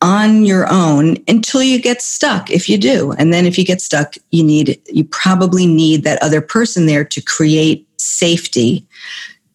on 0.00 0.44
your 0.44 0.66
own 0.72 1.18
until 1.28 1.62
you 1.62 1.80
get 1.80 2.00
stuck 2.00 2.50
if 2.50 2.68
you 2.68 2.78
do. 2.78 3.12
And 3.12 3.34
then 3.34 3.44
if 3.44 3.58
you 3.58 3.64
get 3.64 3.82
stuck 3.82 4.14
you 4.30 4.42
need 4.42 4.80
you 4.86 5.04
probably 5.04 5.66
need 5.66 6.04
that 6.04 6.22
other 6.22 6.40
person 6.40 6.86
there 6.86 7.04
to 7.04 7.20
create 7.20 7.86
safety 7.98 8.86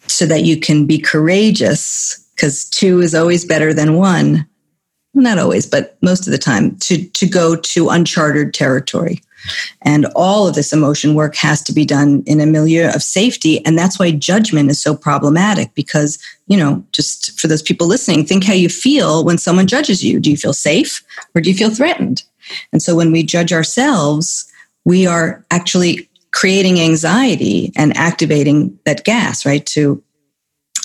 so 0.08 0.26
that 0.28 0.44
you 0.44 0.60
can 0.60 0.86
be 0.86 1.00
courageous 1.00 2.24
because 2.36 2.66
two 2.70 3.02
is 3.02 3.16
always 3.16 3.44
better 3.44 3.74
than 3.74 3.96
one. 3.96 4.46
Not 5.16 5.40
always 5.40 5.66
but 5.66 5.98
most 6.04 6.28
of 6.28 6.32
the 6.32 6.38
time 6.38 6.76
to 6.80 7.04
to 7.04 7.26
go 7.26 7.56
to 7.56 7.90
uncharted 7.90 8.54
territory 8.54 9.22
and 9.82 10.06
all 10.16 10.48
of 10.48 10.56
this 10.56 10.74
emotion 10.74 11.14
work 11.14 11.36
has 11.36 11.62
to 11.64 11.74
be 11.74 11.86
done 11.86 12.24
in 12.26 12.40
a 12.40 12.46
milieu 12.46 12.90
of 12.90 13.04
safety. 13.04 13.66
And 13.66 13.78
that's 13.78 14.00
why 14.00 14.12
judgment 14.12 14.70
is 14.70 14.82
so 14.82 14.96
problematic 14.96 15.74
because 15.74 16.20
you 16.48 16.58
know 16.58 16.84
just 16.92 17.40
for 17.40 17.48
those 17.48 17.62
people 17.62 17.88
listening 17.88 18.26
think 18.26 18.44
how 18.44 18.54
you 18.54 18.70
feel 18.70 19.24
when 19.24 19.38
someone 19.38 19.68
judges 19.68 20.04
you. 20.04 20.20
Do 20.20 20.30
you 20.32 20.38
feel 20.38 20.54
safe 20.54 21.04
or 21.34 21.42
do 21.42 21.50
you 21.50 21.56
feel 21.56 21.70
threatened? 21.70 22.24
And 22.72 22.82
so 22.82 22.96
when 22.96 23.12
we 23.12 23.24
judge 23.24 23.52
ourselves 23.52 24.52
we 24.86 25.08
are 25.08 25.44
actually 25.52 26.08
creating 26.32 26.80
anxiety 26.80 27.72
and 27.76 27.96
activating 27.98 28.78
that 28.86 29.04
gas 29.04 29.46
right 29.46 29.66
to 29.66 30.02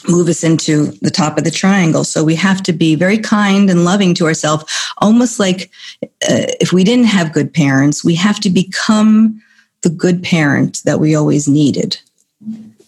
move 0.09 0.29
us 0.29 0.43
into 0.45 0.87
the 1.03 1.11
top 1.11 1.39
of 1.39 1.45
the 1.45 1.51
triangle. 1.51 2.05
So 2.05 2.25
we 2.25 2.35
have 2.37 2.63
to 2.65 2.73
be 2.73 2.95
very 2.95 3.19
kind 3.19 3.69
and 3.71 3.85
loving 3.85 4.15
to 4.15 4.27
ourselves 4.27 4.65
almost 4.99 5.39
like 5.39 5.71
uh, 6.03 6.47
if 6.61 6.73
we 6.73 6.85
didn't 6.85 7.07
have 7.07 7.33
good 7.33 7.53
parents 7.53 8.05
we 8.05 8.15
have 8.15 8.41
to 8.41 8.51
become 8.51 9.43
the 9.83 9.91
good 9.91 10.23
parent 10.23 10.83
that 10.85 11.01
we 11.01 11.15
always 11.15 11.49
needed. 11.49 11.99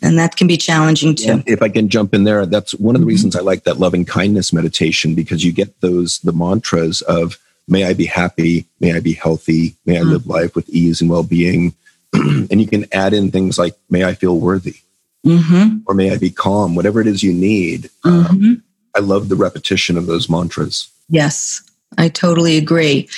And 0.03 0.19
that 0.19 0.37
can 0.37 0.47
be 0.47 0.57
challenging 0.57 1.15
too. 1.15 1.43
If 1.47 1.63
I 1.63 1.69
can 1.69 1.89
jump 1.89 2.13
in 2.13 2.25
there, 2.25 2.45
that's 2.45 2.73
one 2.75 2.97
of 2.97 3.01
the 3.01 3.07
Mhm. 3.07 3.11
reasons 3.11 3.37
I 3.37 3.41
like 3.41 3.65
that 3.65 3.79
loving 3.79 4.05
kindness 4.05 4.53
meditation 4.53 5.15
because 5.15 5.45
you 5.45 5.53
get 5.53 5.81
those 5.81 6.19
the 6.25 6.33
mantras 6.33 7.01
of 7.03 7.39
may 7.69 7.85
I 7.85 7.93
be 7.93 8.07
happy, 8.07 8.67
may 8.81 8.95
I 8.95 9.01
be 9.01 9.13
healthy, 9.13 9.77
may 9.87 9.99
I 9.99 10.03
live 10.03 10.27
life 10.27 10.57
with 10.57 10.69
ease 10.69 11.01
and 11.01 11.09
well-being. 11.09 11.75
and 12.13 12.61
you 12.61 12.67
can 12.67 12.87
add 12.93 13.15
in 13.15 13.31
things 13.31 13.59
like 13.59 13.75
may 13.89 14.05
I 14.05 14.15
feel 14.15 14.39
worthy 14.39 14.77
hmm 15.25 15.79
or 15.87 15.95
may 15.95 16.11
I 16.11 16.19
be 16.19 16.31
calm, 16.31 16.75
whatever 16.75 17.01
it 17.01 17.07
is 17.07 17.23
you 17.23 17.33
need. 17.33 17.91
hmm 18.05 18.09
Um, 18.25 18.63
I 18.95 19.01
love 19.01 19.29
the 19.29 19.37
repetition 19.37 19.97
of 19.97 20.07
those 20.07 20.29
mantras. 20.29 20.89
Yes, 21.09 21.63
I 21.99 22.09
totally 22.09 22.57
agree. 22.59 23.09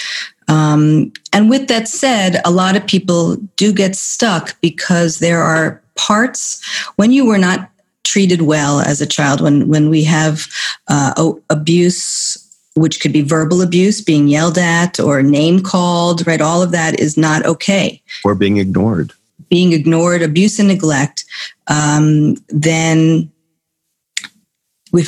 Um, 0.49 1.13
and 1.33 1.49
with 1.51 1.69
that 1.69 1.89
said, 1.89 2.41
a 2.45 2.51
lot 2.51 2.77
of 2.77 2.87
people 2.87 3.37
do 3.57 3.73
get 3.73 3.97
stuck 3.97 4.61
because 4.61 5.19
there 5.19 5.43
are 5.43 5.83
parts 5.97 6.61
when 6.97 7.11
you 7.13 7.25
were 7.25 7.39
not 7.39 7.71
treated 8.05 8.43
well 8.43 8.81
as 8.81 9.01
a 9.01 9.07
child, 9.07 9.41
when 9.41 9.69
when 9.69 9.89
we 9.91 10.05
have 10.05 10.47
uh, 10.89 11.15
o- 11.17 11.41
abuse, 11.51 12.37
which 12.77 13.01
could 13.01 13.13
be 13.13 13.23
verbal 13.23 13.63
abuse, 13.63 14.01
being 14.01 14.29
yelled 14.29 14.59
at 14.59 15.01
or 15.01 15.23
name 15.23 15.61
called, 15.61 16.27
right? 16.27 16.41
All 16.41 16.63
of 16.63 16.71
that 16.73 17.01
is 17.01 17.17
not 17.17 17.45
okay 17.47 18.03
Or 18.25 18.35
being 18.35 18.59
ignored. 18.59 19.13
Being 19.49 19.73
ignored, 19.73 20.23
abuse 20.23 20.59
and 20.59 20.69
neglect, 20.69 21.25
um, 21.69 22.37
then 22.49 23.31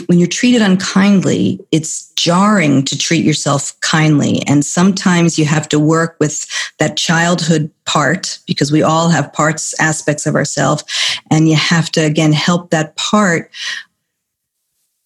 when 0.08 0.18
you're 0.18 0.26
treated 0.26 0.62
unkindly, 0.62 1.60
it's 1.70 2.10
jarring 2.16 2.84
to 2.84 2.98
treat 2.98 3.24
yourself 3.24 3.78
kindly. 3.82 4.42
And 4.48 4.64
sometimes 4.64 5.38
you 5.38 5.44
have 5.44 5.68
to 5.68 5.78
work 5.78 6.16
with 6.18 6.44
that 6.80 6.96
childhood 6.96 7.70
part 7.84 8.40
because 8.48 8.72
we 8.72 8.82
all 8.82 9.10
have 9.10 9.32
parts, 9.32 9.80
aspects 9.80 10.26
of 10.26 10.34
ourselves. 10.34 10.82
And 11.30 11.48
you 11.48 11.54
have 11.54 11.90
to, 11.92 12.00
again, 12.00 12.32
help 12.32 12.70
that 12.70 12.96
part 12.96 13.48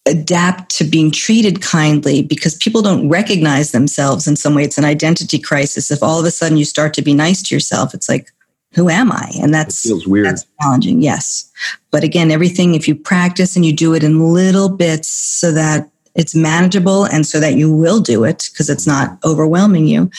adapt 0.07 0.75
to 0.77 0.83
being 0.83 1.11
treated 1.11 1.61
kindly 1.61 2.23
because 2.23 2.55
people 2.55 2.81
don't 2.81 3.07
recognize 3.07 3.71
themselves 3.71 4.27
in 4.27 4.35
some 4.35 4.55
way. 4.55 4.63
It's 4.63 4.79
an 4.79 4.85
identity 4.85 5.37
crisis. 5.37 5.91
If 5.91 6.01
all 6.01 6.19
of 6.19 6.25
a 6.25 6.31
sudden 6.31 6.57
you 6.57 6.65
start 6.65 6.95
to 6.95 7.03
be 7.03 7.13
nice 7.13 7.43
to 7.43 7.55
yourself, 7.55 7.93
it's 7.93 8.09
like, 8.09 8.31
who 8.73 8.89
am 8.89 9.11
I? 9.11 9.31
And 9.41 9.49
It 9.49 9.51
that's 9.51 9.81
feels 9.83 10.07
weird. 10.07 10.27
that's 10.27 10.45
challenging, 10.61 11.01
yes. 11.01 11.51
But 11.91 12.03
again, 12.03 12.31
everything, 12.31 12.75
if 12.75 12.87
you 12.87 12.95
practice 12.95 13.55
and 13.55 13.65
you 13.65 13.73
do 13.73 13.93
it 13.93 14.03
in 14.03 14.33
little 14.33 14.69
bits 14.69 15.07
so 15.07 15.51
that 15.51 15.89
it's 16.15 16.35
manageable 16.35 17.05
and 17.05 17.25
so 17.25 17.39
that 17.39 17.55
you 17.55 17.73
will 17.73 17.99
do 18.01 18.23
it 18.23 18.49
because 18.51 18.69
it's 18.69 18.87
not 18.87 19.17
overwhelming 19.25 19.87
you, 19.87 20.09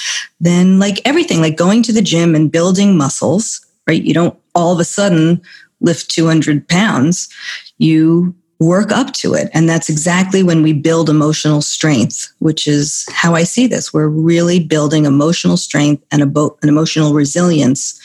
then 0.41 0.79
like 0.79 1.01
everything, 1.05 1.41
like 1.41 1.57
going 1.57 1.83
to 1.83 1.93
the 1.93 2.03
gym 2.03 2.35
and 2.35 2.51
building 2.53 2.97
muscles, 2.97 3.65
right? 3.87 4.03
You 4.03 4.15
don't 4.15 4.39
all 4.55 4.73
of 4.73 4.81
a 4.81 4.85
sudden 4.85 5.41
lift 5.81 6.11
200 6.11 6.67
pounds. 6.69 7.29
You 7.79 8.35
work 8.63 8.93
up 8.93 9.13
to 9.13 9.35
it. 9.35 9.51
And 9.53 9.69
that's 9.69 9.89
exactly 9.89 10.43
when 10.43 10.63
we 10.63 10.73
build 10.73 11.11
emotional 11.11 11.61
strength, 11.61 12.33
which 12.39 12.69
is 12.69 13.07
how 13.13 13.35
I 13.35 13.43
see 13.43 13.67
this. 13.67 13.93
We're 13.93 14.09
really 14.09 14.61
building 14.61 15.05
emotional 15.05 15.57
strength 15.57 16.03
and 16.13 16.23
an 16.23 16.69
emotional 16.69 17.13
resilience. 17.13 18.01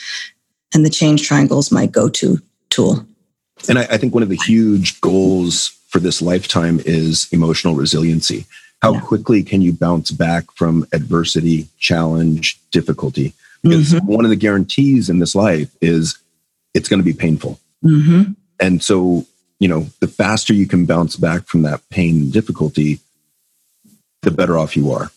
And 0.74 0.84
the 0.84 0.90
change 0.90 1.26
triangle 1.26 1.58
is 1.58 1.72
my 1.72 1.86
go 1.86 2.08
to 2.10 2.40
tool. 2.70 3.06
And 3.68 3.78
I, 3.78 3.82
I 3.90 3.96
think 3.98 4.14
one 4.14 4.22
of 4.22 4.28
the 4.28 4.36
huge 4.36 5.00
goals 5.00 5.68
for 5.88 5.98
this 5.98 6.20
lifetime 6.20 6.80
is 6.84 7.28
emotional 7.32 7.74
resiliency. 7.74 8.46
How 8.82 8.94
Yeah. 8.94 9.00
quickly 9.00 9.42
can 9.42 9.62
you 9.62 9.72
bounce 9.72 10.10
back 10.10 10.44
from 10.54 10.86
adversity, 10.92 11.68
challenge, 11.78 12.60
difficulty? 12.70 13.32
Because 13.62 13.92
Mhm. 13.94 14.04
one 14.04 14.24
of 14.24 14.30
the 14.30 14.36
guarantees 14.36 15.08
in 15.10 15.18
this 15.18 15.34
life 15.34 15.70
is 15.80 16.16
it's 16.74 16.88
going 16.88 17.00
to 17.00 17.04
be 17.04 17.12
painful. 17.14 17.58
hmm 17.82 18.22
And 18.60 18.82
so, 18.82 19.26
you 19.60 19.68
know, 19.68 19.88
the 20.00 20.06
faster 20.08 20.52
you 20.52 20.66
can 20.66 20.84
bounce 20.84 21.16
back 21.16 21.46
from 21.46 21.62
that 21.62 21.80
pain 21.90 22.16
and 22.22 22.32
difficulty, 22.32 23.00
the 24.22 24.30
better 24.30 24.58
off 24.58 24.76
you 24.76 24.90
are. 24.92 25.10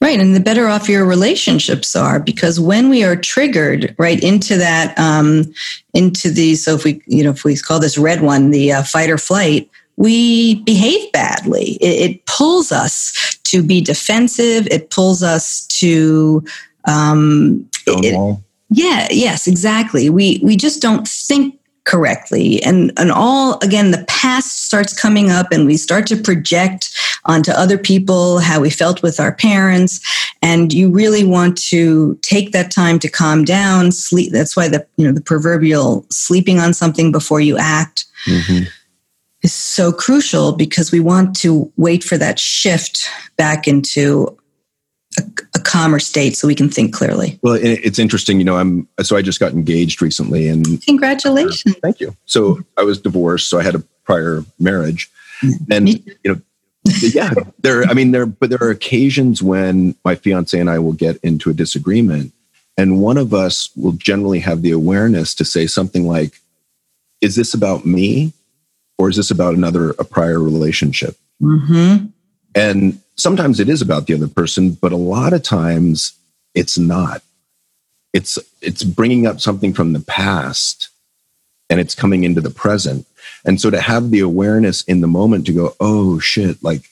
Right. 0.00 0.18
And 0.18 0.34
the 0.34 0.40
better 0.40 0.66
off 0.66 0.88
your 0.88 1.04
relationships 1.04 1.94
are 1.94 2.18
because 2.18 2.58
when 2.58 2.88
we 2.88 3.04
are 3.04 3.16
triggered 3.16 3.94
right 3.98 4.22
into 4.22 4.56
that, 4.56 4.98
um, 4.98 5.52
into 5.92 6.30
the, 6.30 6.54
so 6.54 6.74
if 6.74 6.84
we, 6.84 7.02
you 7.06 7.22
know, 7.22 7.30
if 7.30 7.44
we 7.44 7.54
call 7.56 7.78
this 7.80 7.98
red 7.98 8.22
one, 8.22 8.50
the 8.50 8.72
uh, 8.72 8.82
fight 8.82 9.10
or 9.10 9.18
flight, 9.18 9.68
we 9.96 10.62
behave 10.62 11.12
badly. 11.12 11.72
It, 11.82 12.10
it, 12.10 12.26
pulls 12.26 12.72
us 12.72 13.36
to 13.44 13.62
be 13.62 13.82
defensive. 13.82 14.66
It 14.68 14.88
pulls 14.88 15.22
us 15.22 15.66
to, 15.66 16.42
um, 16.86 17.68
it, 17.86 18.38
yeah, 18.70 19.08
yes, 19.10 19.46
exactly. 19.46 20.08
We, 20.08 20.40
we 20.42 20.56
just 20.56 20.80
don't 20.80 21.06
think 21.06 21.59
correctly 21.84 22.62
and 22.62 22.92
and 22.98 23.10
all 23.10 23.58
again 23.62 23.90
the 23.90 24.04
past 24.06 24.64
starts 24.64 24.98
coming 24.98 25.30
up 25.30 25.50
and 25.50 25.66
we 25.66 25.76
start 25.76 26.06
to 26.06 26.16
project 26.16 26.90
onto 27.24 27.50
other 27.52 27.78
people 27.78 28.38
how 28.38 28.60
we 28.60 28.68
felt 28.68 29.02
with 29.02 29.18
our 29.18 29.34
parents 29.34 30.00
and 30.42 30.72
you 30.72 30.90
really 30.90 31.24
want 31.24 31.56
to 31.56 32.16
take 32.16 32.52
that 32.52 32.70
time 32.70 32.98
to 32.98 33.08
calm 33.08 33.44
down 33.44 33.90
sleep 33.90 34.30
that's 34.30 34.56
why 34.56 34.68
the 34.68 34.86
you 34.96 35.06
know 35.06 35.12
the 35.12 35.22
proverbial 35.22 36.04
sleeping 36.10 36.58
on 36.58 36.74
something 36.74 37.10
before 37.10 37.40
you 37.40 37.56
act 37.56 38.04
mm-hmm. 38.26 38.64
is 39.42 39.54
so 39.54 39.90
crucial 39.90 40.52
because 40.52 40.92
we 40.92 41.00
want 41.00 41.34
to 41.34 41.72
wait 41.76 42.04
for 42.04 42.18
that 42.18 42.38
shift 42.38 43.08
back 43.36 43.66
into 43.66 44.36
a, 45.18 45.22
a, 45.56 45.58
calmer 45.60 45.98
state 45.98 46.36
so 46.36 46.46
we 46.46 46.54
can 46.54 46.68
think 46.68 46.94
clearly. 46.94 47.38
Well, 47.42 47.58
it's 47.60 47.98
interesting. 47.98 48.38
You 48.38 48.44
know, 48.44 48.56
I'm 48.56 48.88
so 49.02 49.16
I 49.16 49.22
just 49.22 49.40
got 49.40 49.52
engaged 49.52 50.00
recently, 50.00 50.48
and 50.48 50.82
congratulations. 50.84 51.76
Uh, 51.76 51.80
thank 51.82 52.00
you. 52.00 52.16
So 52.26 52.60
I 52.76 52.82
was 52.82 53.00
divorced, 53.00 53.50
so 53.50 53.58
I 53.58 53.62
had 53.62 53.74
a 53.74 53.82
prior 54.04 54.44
marriage, 54.58 55.10
and 55.70 55.88
you 55.88 56.00
know, 56.24 56.40
yeah, 57.00 57.32
there. 57.58 57.84
I 57.84 57.94
mean, 57.94 58.12
there, 58.12 58.26
but 58.26 58.50
there 58.50 58.62
are 58.62 58.70
occasions 58.70 59.42
when 59.42 59.96
my 60.04 60.14
fiance 60.14 60.58
and 60.58 60.70
I 60.70 60.78
will 60.78 60.92
get 60.92 61.16
into 61.22 61.50
a 61.50 61.54
disagreement, 61.54 62.32
and 62.76 63.00
one 63.00 63.16
of 63.16 63.34
us 63.34 63.70
will 63.76 63.92
generally 63.92 64.40
have 64.40 64.62
the 64.62 64.70
awareness 64.70 65.34
to 65.36 65.44
say 65.44 65.66
something 65.66 66.06
like, 66.06 66.40
"Is 67.20 67.34
this 67.34 67.52
about 67.52 67.84
me, 67.84 68.32
or 68.96 69.08
is 69.08 69.16
this 69.16 69.30
about 69.30 69.54
another 69.54 69.90
a 69.90 70.04
prior 70.04 70.38
relationship?" 70.38 71.16
Mm-hmm. 71.42 72.06
And 72.54 73.00
sometimes 73.20 73.60
it 73.60 73.68
is 73.68 73.82
about 73.82 74.06
the 74.06 74.14
other 74.14 74.28
person, 74.28 74.70
but 74.72 74.92
a 74.92 74.96
lot 74.96 75.32
of 75.32 75.42
times 75.42 76.12
it's 76.54 76.78
not. 76.78 77.22
It's 78.12 78.38
it's 78.60 78.82
bringing 78.82 79.26
up 79.26 79.40
something 79.40 79.72
from 79.72 79.92
the 79.92 80.00
past 80.00 80.88
and 81.68 81.78
it's 81.78 81.94
coming 81.94 82.24
into 82.24 82.40
the 82.40 82.50
present. 82.50 83.06
And 83.44 83.60
so 83.60 83.70
to 83.70 83.80
have 83.80 84.10
the 84.10 84.20
awareness 84.20 84.82
in 84.82 85.00
the 85.00 85.06
moment 85.06 85.46
to 85.46 85.52
go, 85.52 85.76
"Oh 85.78 86.18
shit, 86.18 86.62
like 86.62 86.82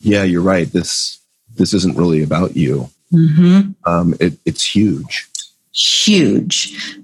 yeah, 0.00 0.22
you're 0.22 0.42
right. 0.42 0.70
This 0.70 1.18
this 1.56 1.74
isn't 1.74 1.96
really 1.96 2.22
about 2.22 2.56
you." 2.56 2.90
Mm-hmm. 3.12 3.72
Um, 3.84 4.14
it, 4.20 4.34
it's 4.44 4.62
huge. 4.62 5.28
Huge 5.72 6.98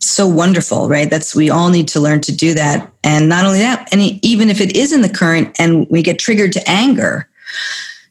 so 0.00 0.26
wonderful, 0.26 0.88
right? 0.88 1.08
That's 1.10 1.34
we 1.34 1.50
all 1.50 1.68
need 1.68 1.88
to 1.88 2.00
learn 2.00 2.20
to 2.22 2.34
do 2.34 2.54
that. 2.54 2.90
And 3.04 3.28
not 3.28 3.44
only 3.44 3.58
that, 3.58 3.88
and 3.92 4.00
even 4.24 4.48
if 4.48 4.60
it 4.60 4.76
is 4.76 4.92
in 4.92 5.02
the 5.02 5.08
current 5.08 5.54
and 5.58 5.86
we 5.90 6.02
get 6.02 6.18
triggered 6.18 6.52
to 6.52 6.70
anger, 6.70 7.28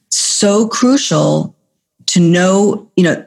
so 0.08 0.68
crucial 0.68 1.54
to 2.06 2.20
know, 2.20 2.90
you 2.96 3.04
know, 3.04 3.26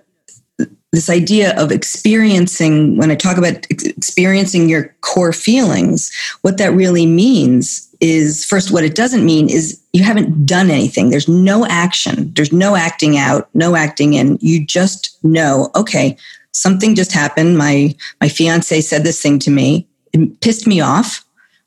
this 0.92 1.10
idea 1.10 1.60
of 1.60 1.72
experiencing 1.72 2.98
when 2.98 3.10
I 3.10 3.16
talk 3.16 3.38
about 3.38 3.66
experiencing 3.72 4.70
your 4.70 4.96
core 5.02 5.34
feelings, 5.34 6.12
what 6.42 6.60
that 6.60 6.72
really 6.72 7.08
means 7.08 7.90
is 8.00 8.46
first 8.46 8.72
what 8.72 8.84
it 8.84 8.96
doesn't 8.96 9.26
mean 9.26 9.50
is 9.50 9.82
you 9.94 10.04
haven't 10.04 10.46
done 10.46 10.70
anything. 10.70 11.10
There's 11.10 11.28
no 11.28 11.66
action. 11.66 12.32
There's 12.36 12.54
no 12.54 12.76
acting 12.76 13.18
out, 13.18 13.50
no 13.56 13.76
acting 13.76 14.14
in. 14.14 14.38
You 14.40 14.64
just 14.64 15.18
know, 15.24 15.72
okay, 15.76 16.16
something 16.54 16.96
just 16.96 17.12
happened. 17.12 17.58
My 17.58 17.96
my 18.22 18.30
fiance 18.30 18.82
said 18.82 19.04
this 19.04 19.22
thing 19.22 19.40
to 19.40 19.52
me. 19.52 19.88
It 20.14 20.40
pissed 20.42 20.68
me 20.68 20.80
off. 20.80 21.26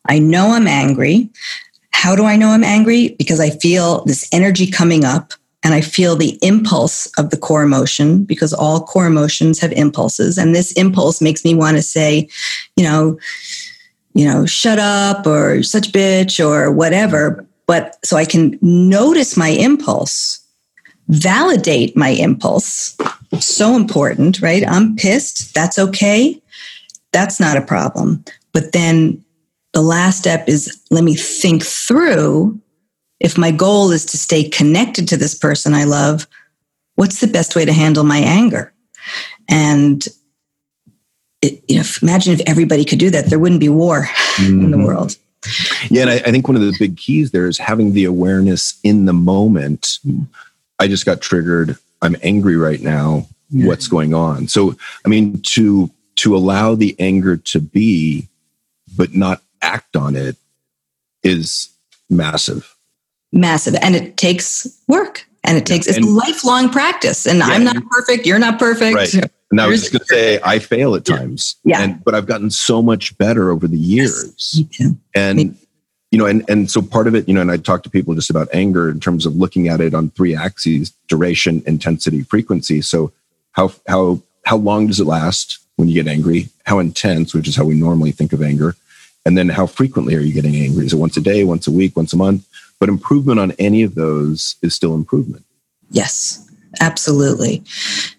I 0.09 0.18
know 0.18 0.53
I'm 0.53 0.66
angry. 0.66 1.28
How 1.91 2.14
do 2.14 2.24
I 2.24 2.37
know 2.37 2.49
I'm 2.49 2.64
angry? 2.64 3.16
Because 3.18 3.41
I 3.41 3.51
feel 3.51 4.05
this 4.05 4.28
energy 4.32 4.70
coming 4.70 5.05
up 5.05 5.32
and 5.64 5.74
I 5.74 5.80
feel 5.80 6.14
the 6.14 6.39
impulse 6.43 7.07
of 7.18 7.30
the 7.30 7.37
core 7.37 7.64
emotion 7.64 8.24
because 8.24 8.53
all 8.53 8.87
core 8.87 9.07
emotions 9.07 9.59
have 9.59 9.72
impulses 9.72 10.39
and 10.39 10.55
this 10.55 10.72
impulse 10.72 11.20
makes 11.20 11.45
me 11.45 11.55
want 11.55 11.76
to 11.76 11.82
say, 11.82 12.28
you 12.76 12.84
know, 12.84 13.18
you 14.14 14.24
know, 14.24 14.47
shut 14.47 14.78
up 14.78 15.26
or 15.26 15.62
such 15.62 15.91
bitch 15.91 16.45
or 16.45 16.70
whatever, 16.70 17.45
but 17.66 17.99
so 18.05 18.16
I 18.16 18.24
can 18.24 18.59
notice 18.62 19.37
my 19.37 19.49
impulse 19.49 20.47
validate 21.09 21.97
my 21.97 22.09
impulse. 22.09 22.97
So 23.41 23.77
important, 23.77 24.41
right? 24.41 24.66
I'm 24.66 24.97
pissed. 24.97 25.55
That's 25.55 25.79
okay. 25.79 26.41
That's 27.12 27.41
not 27.41 27.57
a 27.57 27.62
problem. 27.62 28.24
But 28.53 28.72
then 28.72 29.24
the 29.72 29.83
last 29.83 30.18
step 30.18 30.49
is 30.49 30.81
let 30.91 31.05
me 31.05 31.14
think 31.14 31.64
through 31.64 32.61
if 33.20 33.39
my 33.39 33.51
goal 33.51 33.91
is 33.91 34.05
to 34.07 34.18
stay 34.18 34.49
connected 34.49 35.09
to 35.09 35.16
this 35.16 35.35
person 35.35 35.74
I 35.74 35.85
love, 35.85 36.27
what's 36.97 37.20
the 37.20 37.27
best 37.27 37.57
way 37.57 37.64
to 37.64 37.72
handle 37.72 38.05
my 38.05 38.18
anger? 38.18 38.72
And 39.49 40.07
it, 41.43 41.62
you 41.68 41.77
know, 41.77 41.85
imagine 42.03 42.35
if 42.35 42.41
everybody 42.47 42.85
could 42.85 42.99
do 42.99 43.11
that, 43.11 43.27
there 43.27 43.39
wouldn't 43.39 43.61
be 43.61 43.68
war 43.68 44.03
mm-hmm. 44.05 44.61
in 44.64 44.70
the 44.70 44.77
mm-hmm. 44.77 44.87
world. 44.87 45.16
Yeah, 45.91 46.03
and 46.03 46.11
I, 46.11 46.14
I, 46.14 46.31
think 46.33 46.49
one 46.49 46.57
of 46.57 46.62
the 46.62 46.74
big 46.79 46.97
keys 46.97 47.31
there 47.31 47.47
is 47.47 47.59
having 47.59 47.93
the 47.93 48.05
awareness 48.05 48.81
in 48.83 49.05
the 49.05 49.12
moment. 49.12 49.99
I 50.81 50.89
just 50.89 51.07
got 51.07 51.20
triggered. 51.20 51.79
I'm 52.03 52.16
angry 52.22 52.57
right 52.57 52.80
now. 52.80 53.26
Yeah. 53.51 53.68
What's 53.68 53.88
going 53.88 54.12
on? 54.12 54.49
So, 54.49 54.74
I 55.05 55.09
mean, 55.09 55.40
to 55.42 55.90
to 56.16 56.36
allow 56.36 56.74
the 56.74 56.97
anger 56.99 57.36
to 57.36 57.61
be, 57.61 58.28
but 58.97 59.14
not 59.14 59.42
act 59.62 59.97
on 59.97 60.16
it, 60.16 60.36
is 61.22 61.68
massive. 62.11 62.74
Massive, 63.32 63.76
and 63.82 63.94
it 63.94 64.16
takes 64.16 64.66
work, 64.88 65.26
and 65.44 65.57
it 65.57 65.66
takes 65.66 65.86
it's 65.86 65.99
and, 65.99 66.14
lifelong 66.16 66.70
practice. 66.70 67.26
And 67.26 67.38
yeah, 67.38 67.47
I'm 67.47 67.64
not 67.64 67.76
perfect. 67.90 68.26
You're 68.26 68.38
not 68.38 68.59
perfect. 68.59 68.94
Right. 68.94 69.14
And 69.53 69.61
I 69.61 69.68
was 69.68 69.82
just 69.82 69.92
going 69.92 70.01
to 70.01 70.07
say, 70.07 70.40
I 70.42 70.59
fail 70.59 70.97
at 70.97 71.05
times. 71.05 71.55
Yeah. 71.62 71.80
And, 71.80 72.03
but 72.03 72.16
I've 72.16 72.26
gotten 72.26 72.51
so 72.51 72.82
much 72.82 73.16
better 73.16 73.53
over 73.53 73.68
the 73.68 73.78
years. 73.78 74.24
Yes, 74.24 74.57
me 74.57 74.64
too. 74.72 74.99
And 75.14 75.36
me 75.36 75.55
you 76.11 76.19
know, 76.19 76.27
and, 76.27 76.49
and 76.49 76.71
so 76.71 76.81
part 76.81 77.07
of 77.07 77.15
it, 77.15 77.29
you 77.29 77.35
know, 77.35 77.41
and 77.41 77.51
I 77.51 77.57
talk 77.57 77.83
to 77.83 77.91
people 77.91 78.15
just 78.15 78.31
about 78.31 78.49
anger 78.53 78.89
in 78.89 79.01
terms 79.01 79.27
of 79.27 79.37
looking 79.37 79.69
at 79.69 79.81
it 79.81 79.95
on 79.95 80.11
three 80.11 80.35
axes, 80.35 80.91
duration, 81.09 81.63
intensity, 81.67 82.23
frequency. 82.23 82.81
So 82.81 83.13
how, 83.53 83.73
how, 83.89 84.23
how 84.45 84.57
long 84.57 84.87
does 84.87 85.01
it 85.01 85.07
last 85.07 85.59
when 85.77 85.89
you 85.89 85.95
get 85.95 86.11
angry? 86.11 86.49
How 86.65 86.79
intense, 86.79 87.35
which 87.35 87.49
is 87.49 87.57
how 87.57 87.65
we 87.65 87.75
normally 87.75 88.13
think 88.13 88.33
of 88.33 88.43
anger. 88.43 88.77
And 89.25 89.37
then 89.37 89.49
how 89.49 89.67
frequently 89.67 90.15
are 90.15 90.21
you 90.21 90.33
getting 90.33 90.55
angry? 90.55 90.87
Is 90.87 90.93
it 90.93 90.99
once 90.99 91.17
a 91.17 91.21
day, 91.21 91.43
once 91.43 91.67
a 91.67 91.73
week, 91.73 91.97
once 91.97 92.13
a 92.13 92.17
month? 92.17 92.47
But 92.79 92.89
improvement 92.89 93.41
on 93.41 93.53
any 93.53 93.83
of 93.83 93.97
those 93.97 94.57
is 94.63 94.75
still 94.75 94.95
improvement. 94.95 95.45
Yes 95.91 96.45
absolutely. 96.81 97.62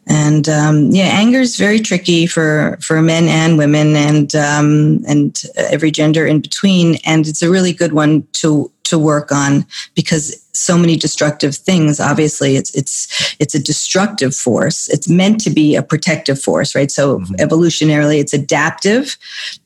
And 0.08 0.48
um, 0.48 0.90
yeah 0.92 1.06
anger 1.06 1.40
is 1.40 1.58
very 1.58 1.80
tricky 1.80 2.28
for 2.28 2.78
for 2.82 3.02
men 3.02 3.28
and 3.28 3.58
women 3.58 3.96
and 3.96 4.36
um, 4.36 5.04
and 5.08 5.42
every 5.56 5.92
gender 5.92 6.26
in 6.26 6.40
between. 6.40 6.98
And 7.06 7.28
it's 7.28 7.42
a 7.42 7.50
really 7.50 7.74
good 7.74 7.94
one 7.94 8.28
to 8.34 8.72
to 8.84 8.98
work 8.98 9.32
on 9.32 9.66
because 9.96 10.47
so 10.58 10.78
many 10.78 10.96
destructive 10.96 11.56
things 11.56 12.00
obviously 12.00 12.56
it's 12.56 12.74
it's 12.76 13.36
it's 13.40 13.56
a 13.56 13.62
destructive 13.62 14.36
force. 14.36 14.88
It's 14.90 15.08
meant 15.08 15.40
to 15.42 15.50
be 15.50 15.76
a 15.76 15.84
protective 15.84 16.42
force 16.42 16.76
right? 16.76 16.92
So 16.92 17.20
mm-hmm. 17.20 17.36
evolutionarily 17.36 18.20
it's 18.20 18.34
adaptive 18.34 19.18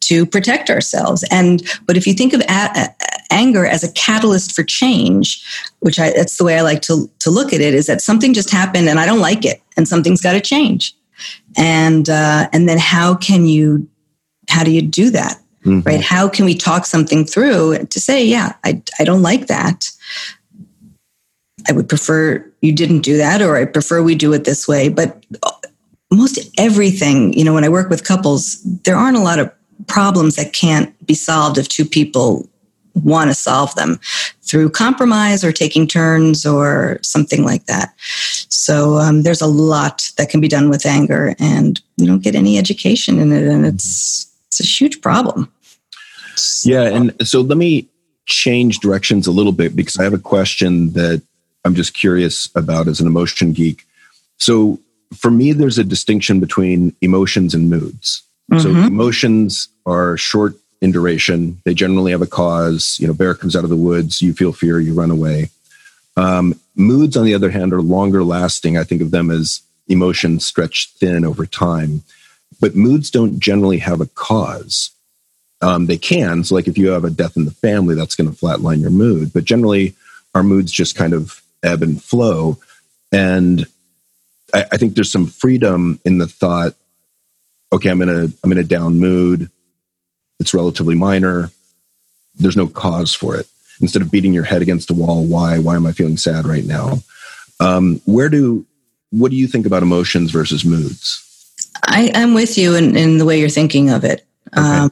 to 0.02 0.26
protect 0.26 0.70
ourselves. 0.70 1.24
And 1.32 1.64
but 1.86 1.98
if 1.98 2.06
you 2.06 2.14
think 2.14 2.34
of 2.34 2.42
a- 2.42 2.96
anger 3.32 3.66
as 3.66 3.84
a 3.84 3.92
catalyst 3.94 4.54
for 4.54 4.64
change 4.64 5.42
which 5.80 5.98
I, 5.98 6.12
that's 6.12 6.38
the 6.38 6.44
way 6.44 6.58
i 6.58 6.62
like 6.62 6.82
to 6.82 7.10
to 7.20 7.30
look 7.30 7.54
at 7.54 7.62
it 7.62 7.74
is 7.74 7.88
that 7.88 8.02
something 8.02 8.34
just 8.34 8.50
happened 8.50 8.90
and 8.90 9.00
i 9.00 9.06
don't 9.06 9.22
like 9.22 9.46
it 9.46 9.62
and 9.78 9.88
something's 9.88 10.22
got 10.22 10.34
to 10.34 10.42
change. 10.42 10.96
And 11.58 12.10
uh, 12.10 12.48
and 12.54 12.68
then 12.68 12.78
how 12.78 13.16
can 13.16 13.46
you 13.46 13.88
how 14.50 14.64
do 14.64 14.72
you 14.72 14.82
do 14.82 15.10
that? 15.12 15.38
Mm-hmm. 15.66 15.82
right? 15.82 16.02
How 16.02 16.28
can 16.28 16.46
we 16.46 16.56
talk 16.56 16.86
something 16.86 17.24
through 17.24 17.86
to 17.86 18.00
say 18.00 18.26
yeah 18.26 18.54
I, 18.64 18.82
I 18.98 19.04
don't 19.04 19.22
like 19.22 19.46
that 19.48 19.92
I 21.68 21.72
would 21.74 21.90
prefer 21.90 22.46
you 22.62 22.74
didn't 22.74 23.02
do 23.02 23.18
that, 23.18 23.42
or 23.42 23.58
I 23.58 23.66
prefer 23.66 24.02
we 24.02 24.16
do 24.16 24.34
it 24.34 24.46
this 24.46 24.68
way. 24.68 24.90
But 24.90 25.26
most 26.12 26.40
everything, 26.58 27.34
you 27.34 27.44
know, 27.44 27.54
when 27.54 27.64
I 27.64 27.70
work 27.70 27.90
with 27.90 28.04
couples, 28.04 28.62
there 28.84 28.96
aren't 28.96 29.18
a 29.18 29.22
lot 29.22 29.40
of 29.40 29.52
problems 29.88 30.36
that 30.36 30.54
can't 30.54 30.94
be 31.06 31.14
solved 31.14 31.58
if 31.58 31.68
two 31.68 31.86
people 31.86 32.48
want 32.94 33.30
to 33.30 33.34
solve 33.34 33.74
them 33.76 34.00
through 34.42 34.70
compromise 34.70 35.44
or 35.44 35.52
taking 35.52 35.88
turns 35.88 36.46
or 36.46 37.00
something 37.02 37.46
like 37.46 37.66
that. 37.66 37.94
So 38.50 38.98
um, 38.98 39.24
there's 39.24 39.42
a 39.42 39.48
lot 39.48 40.12
that 40.18 40.30
can 40.30 40.42
be 40.42 40.50
done 40.50 40.70
with 40.70 40.86
anger, 40.86 41.34
and 41.40 41.82
you 41.98 42.06
don't 42.06 42.24
get 42.24 42.36
any 42.36 42.58
education 42.58 43.20
in 43.20 43.32
it, 43.32 43.44
and 43.44 43.66
it's 43.66 44.28
it's 44.48 44.60
a 44.60 44.64
huge 44.64 45.02
problem. 45.02 45.52
Yeah. 46.64 46.84
And 46.84 47.28
so 47.28 47.42
let 47.42 47.58
me 47.58 47.88
change 48.26 48.80
directions 48.80 49.28
a 49.28 49.32
little 49.32 49.52
bit 49.52 49.76
because 49.76 49.98
I 49.98 50.04
have 50.04 50.14
a 50.14 50.20
question 50.20 50.94
that 50.94 51.22
I'm 51.64 51.76
just 51.76 51.94
curious 51.94 52.50
about 52.56 52.88
as 52.88 53.00
an 53.00 53.08
emotion 53.08 53.54
geek. 53.54 53.86
So 54.38 54.80
for 55.16 55.30
me, 55.30 55.52
there's 55.52 55.78
a 55.78 55.84
distinction 55.84 56.40
between 56.40 56.96
emotions 57.02 57.54
and 57.54 57.70
moods. 57.70 58.24
Mm-hmm. 58.52 58.62
So 58.62 58.70
emotions 58.70 59.68
are 59.86 60.18
short 60.18 60.56
in 60.82 60.92
duration. 60.92 61.62
They 61.64 61.74
generally 61.74 62.12
have 62.12 62.22
a 62.22 62.28
cause. 62.28 62.98
You 63.00 63.08
know, 63.08 63.14
bear 63.14 63.36
comes 63.36 63.56
out 63.56 63.64
of 63.64 63.70
the 63.70 63.78
woods, 63.78 64.22
you 64.22 64.34
feel 64.34 64.52
fear, 64.52 64.80
you 64.80 64.94
run 64.94 65.12
away. 65.12 65.50
Um, 66.18 66.60
moods, 66.76 67.16
on 67.16 67.26
the 67.26 67.36
other 67.36 67.52
hand, 67.52 67.74
are 67.74 67.82
longer 67.82 68.24
lasting. 68.24 68.78
I 68.78 68.84
think 68.84 69.02
of 69.02 69.12
them 69.12 69.30
as 69.30 69.62
emotions 69.88 70.46
stretched 70.46 70.98
thin 70.98 71.24
over 71.24 71.46
time. 71.46 72.04
But 72.60 72.76
moods 72.76 73.10
don't 73.10 73.40
generally 73.40 73.80
have 73.80 74.02
a 74.02 74.06
cause. 74.08 74.92
Um, 75.62 75.86
they 75.86 75.98
can. 75.98 76.44
So, 76.44 76.56
like 76.56 76.68
if 76.68 76.78
you 76.78 76.90
have 76.90 77.06
a 77.06 77.10
death 77.10 77.38
in 77.38 77.46
the 77.46 77.52
family, 77.52 77.96
that's 77.96 78.16
going 78.16 78.32
to 78.32 78.38
flatline 78.38 78.82
your 78.82 78.90
mood. 78.90 79.32
But 79.34 79.46
generally, 79.46 79.96
our 80.34 80.44
moods 80.44 80.72
just 80.72 80.96
kind 80.96 81.14
of 81.14 81.41
ebb 81.64 81.84
and 81.84 82.02
flow. 82.02 82.58
And 83.12 83.66
I, 84.54 84.66
I 84.72 84.78
think 84.78 84.96
there's 84.96 85.12
some 85.12 85.28
freedom 85.28 86.00
in 86.06 86.18
the 86.18 86.28
thought. 86.28 86.74
Okay, 87.74 87.90
I'm 87.90 88.02
in 88.02 88.10
a 88.10 88.28
I'm 88.44 88.52
in 88.52 88.58
a 88.58 88.64
down 88.64 89.00
mood. 89.00 89.50
It's 90.40 90.54
relatively 90.54 90.96
minor. 90.96 91.52
There's 92.36 92.58
no 92.58 92.68
cause 92.68 93.14
for 93.14 93.36
it. 93.36 93.48
Instead 93.80 94.02
of 94.02 94.12
beating 94.12 94.34
your 94.34 94.44
head 94.44 94.62
against 94.62 94.88
the 94.88 94.94
wall, 94.94 95.26
why 95.26 95.60
why 95.60 95.76
am 95.76 95.86
I 95.86 95.92
feeling 95.92 96.18
sad 96.18 96.46
right 96.46 96.66
now? 96.66 97.00
Um, 97.60 98.02
where 98.06 98.30
do 98.30 98.66
what 99.12 99.32
do 99.32 99.38
you 99.38 99.48
think 99.48 99.66
about 99.66 99.84
emotions 99.84 100.32
versus 100.32 100.66
moods? 100.66 101.28
I, 101.88 102.12
am 102.14 102.34
with 102.34 102.58
you 102.58 102.76
in, 102.76 102.96
in 102.96 103.18
the 103.18 103.26
way 103.26 103.40
you're 103.40 103.50
thinking 103.50 103.90
of 103.90 104.04
it. 104.04 104.26
Okay. 104.56 104.66
Um, 104.68 104.92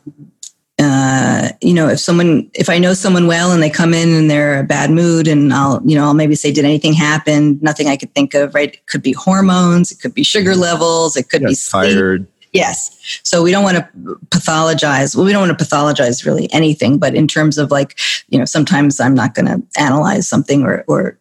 uh, 0.80 1.50
you 1.62 1.74
know, 1.74 1.90
if 1.90 2.00
someone, 2.00 2.50
if 2.54 2.70
I 2.70 2.80
know 2.80 2.94
someone 2.94 3.28
well 3.28 3.52
and 3.52 3.62
they 3.62 3.70
come 3.70 3.94
in 3.94 4.10
and 4.10 4.32
they're 4.32 4.60
a 4.60 4.64
bad 4.64 4.92
mood 4.92 5.28
and 5.28 5.54
I'll, 5.54 5.82
you 5.86 5.96
know, 5.96 6.06
I'll 6.06 6.14
maybe 6.14 6.36
say, 6.36 6.54
did 6.54 6.64
anything 6.64 6.94
happen? 6.94 7.60
Nothing 7.62 7.88
I 7.88 7.98
could 7.98 8.14
think 8.16 8.34
of, 8.34 8.56
right? 8.56 8.74
It 8.74 8.86
could 8.86 9.04
be 9.04 9.12
hormones. 9.12 9.92
It 9.92 10.00
could 10.00 10.14
be 10.14 10.24
sugar 10.24 10.52
mm-hmm. 10.52 10.62
levels. 10.62 11.18
It 11.18 11.30
could 11.30 11.42
yeah, 11.42 11.50
be 11.50 11.56
sleep. 11.56 11.94
tired. 11.94 12.28
Yes. 12.54 12.98
So 13.24 13.44
we 13.44 13.52
don't 13.52 13.64
want 13.64 13.78
to 13.78 13.90
pathologize. 14.30 15.16
Well, 15.16 15.26
we 15.26 15.34
don't 15.34 15.48
want 15.48 15.60
to 15.60 15.66
pathologize 15.66 16.26
really 16.26 16.52
anything, 16.54 16.98
but 16.98 17.14
in 17.14 17.28
terms 17.28 17.58
of 17.58 17.72
like, 17.72 18.00
you 18.30 18.40
know, 18.40 18.46
sometimes 18.46 19.00
I'm 19.00 19.14
not 19.14 19.36
going 19.36 19.46
to 19.46 19.62
analyze 19.80 20.28
something 20.28 20.64
or, 20.64 20.86
or 20.88 21.20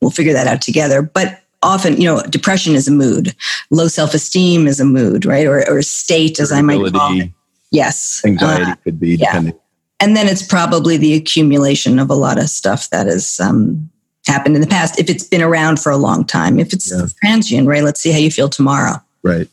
we'll 0.00 0.12
figure 0.12 0.32
that 0.32 0.46
out 0.46 0.62
together. 0.62 1.02
But 1.02 1.42
often, 1.60 2.00
you 2.00 2.04
know, 2.04 2.22
depression 2.22 2.74
is 2.74 2.86
a 2.86 2.92
mood, 2.92 3.34
low 3.70 3.88
self 3.88 4.14
esteem 4.14 4.66
is 4.66 4.78
a 4.80 4.84
mood, 4.84 5.26
right? 5.26 5.46
Or, 5.46 5.68
or 5.68 5.82
state, 5.82 6.38
as 6.38 6.52
I 6.52 6.62
might 6.62 6.92
call 6.92 7.20
it. 7.20 7.30
Yes. 7.72 8.22
Anxiety 8.24 8.70
uh, 8.70 8.74
could 8.76 9.00
be 9.00 9.16
depending. 9.16 9.54
Yeah. 9.54 9.58
And 10.00 10.16
then 10.16 10.28
it's 10.28 10.42
probably 10.42 10.96
the 10.96 11.14
accumulation 11.14 11.98
of 11.98 12.10
a 12.10 12.14
lot 12.14 12.38
of 12.38 12.48
stuff 12.48 12.90
that 12.90 13.06
has 13.06 13.40
um, 13.40 13.90
happened 14.26 14.54
in 14.54 14.60
the 14.60 14.68
past. 14.68 14.98
If 14.98 15.08
it's 15.08 15.24
been 15.24 15.42
around 15.42 15.80
for 15.80 15.90
a 15.90 15.96
long 15.96 16.24
time, 16.24 16.58
if 16.58 16.72
it's 16.72 16.92
yeah. 16.92 17.06
transient, 17.20 17.66
right? 17.66 17.82
Let's 17.82 18.00
see 18.00 18.12
how 18.12 18.18
you 18.18 18.30
feel 18.30 18.48
tomorrow. 18.48 18.96
Right. 19.22 19.48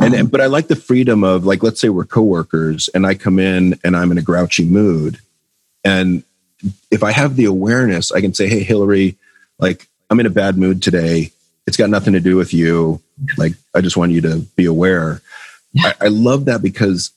And, 0.00 0.14
um, 0.14 0.26
but 0.26 0.40
I 0.40 0.46
like 0.46 0.68
the 0.68 0.76
freedom 0.76 1.24
of 1.24 1.46
like, 1.46 1.62
let's 1.62 1.80
say 1.80 1.88
we're 1.88 2.04
coworkers 2.04 2.88
and 2.88 3.06
I 3.06 3.14
come 3.14 3.38
in 3.38 3.78
and 3.84 3.96
I'm 3.96 4.10
in 4.10 4.18
a 4.18 4.22
grouchy 4.22 4.64
mood. 4.64 5.18
And 5.84 6.22
if 6.90 7.02
I 7.02 7.12
have 7.12 7.36
the 7.36 7.46
awareness, 7.46 8.12
I 8.12 8.20
can 8.20 8.34
say, 8.34 8.48
Hey, 8.48 8.62
Hilary, 8.62 9.16
like 9.58 9.88
I'm 10.10 10.20
in 10.20 10.26
a 10.26 10.30
bad 10.30 10.58
mood 10.58 10.82
today. 10.82 11.30
It's 11.66 11.76
got 11.76 11.90
nothing 11.90 12.14
to 12.14 12.20
do 12.20 12.36
with 12.36 12.52
you. 12.52 13.00
Like, 13.36 13.52
I 13.74 13.80
just 13.80 13.96
want 13.96 14.12
you 14.12 14.20
to 14.22 14.38
be 14.56 14.64
aware. 14.64 15.20
Yeah. 15.72 15.92
I, 16.00 16.06
I 16.06 16.08
love 16.08 16.46
that 16.46 16.62
because 16.62 17.10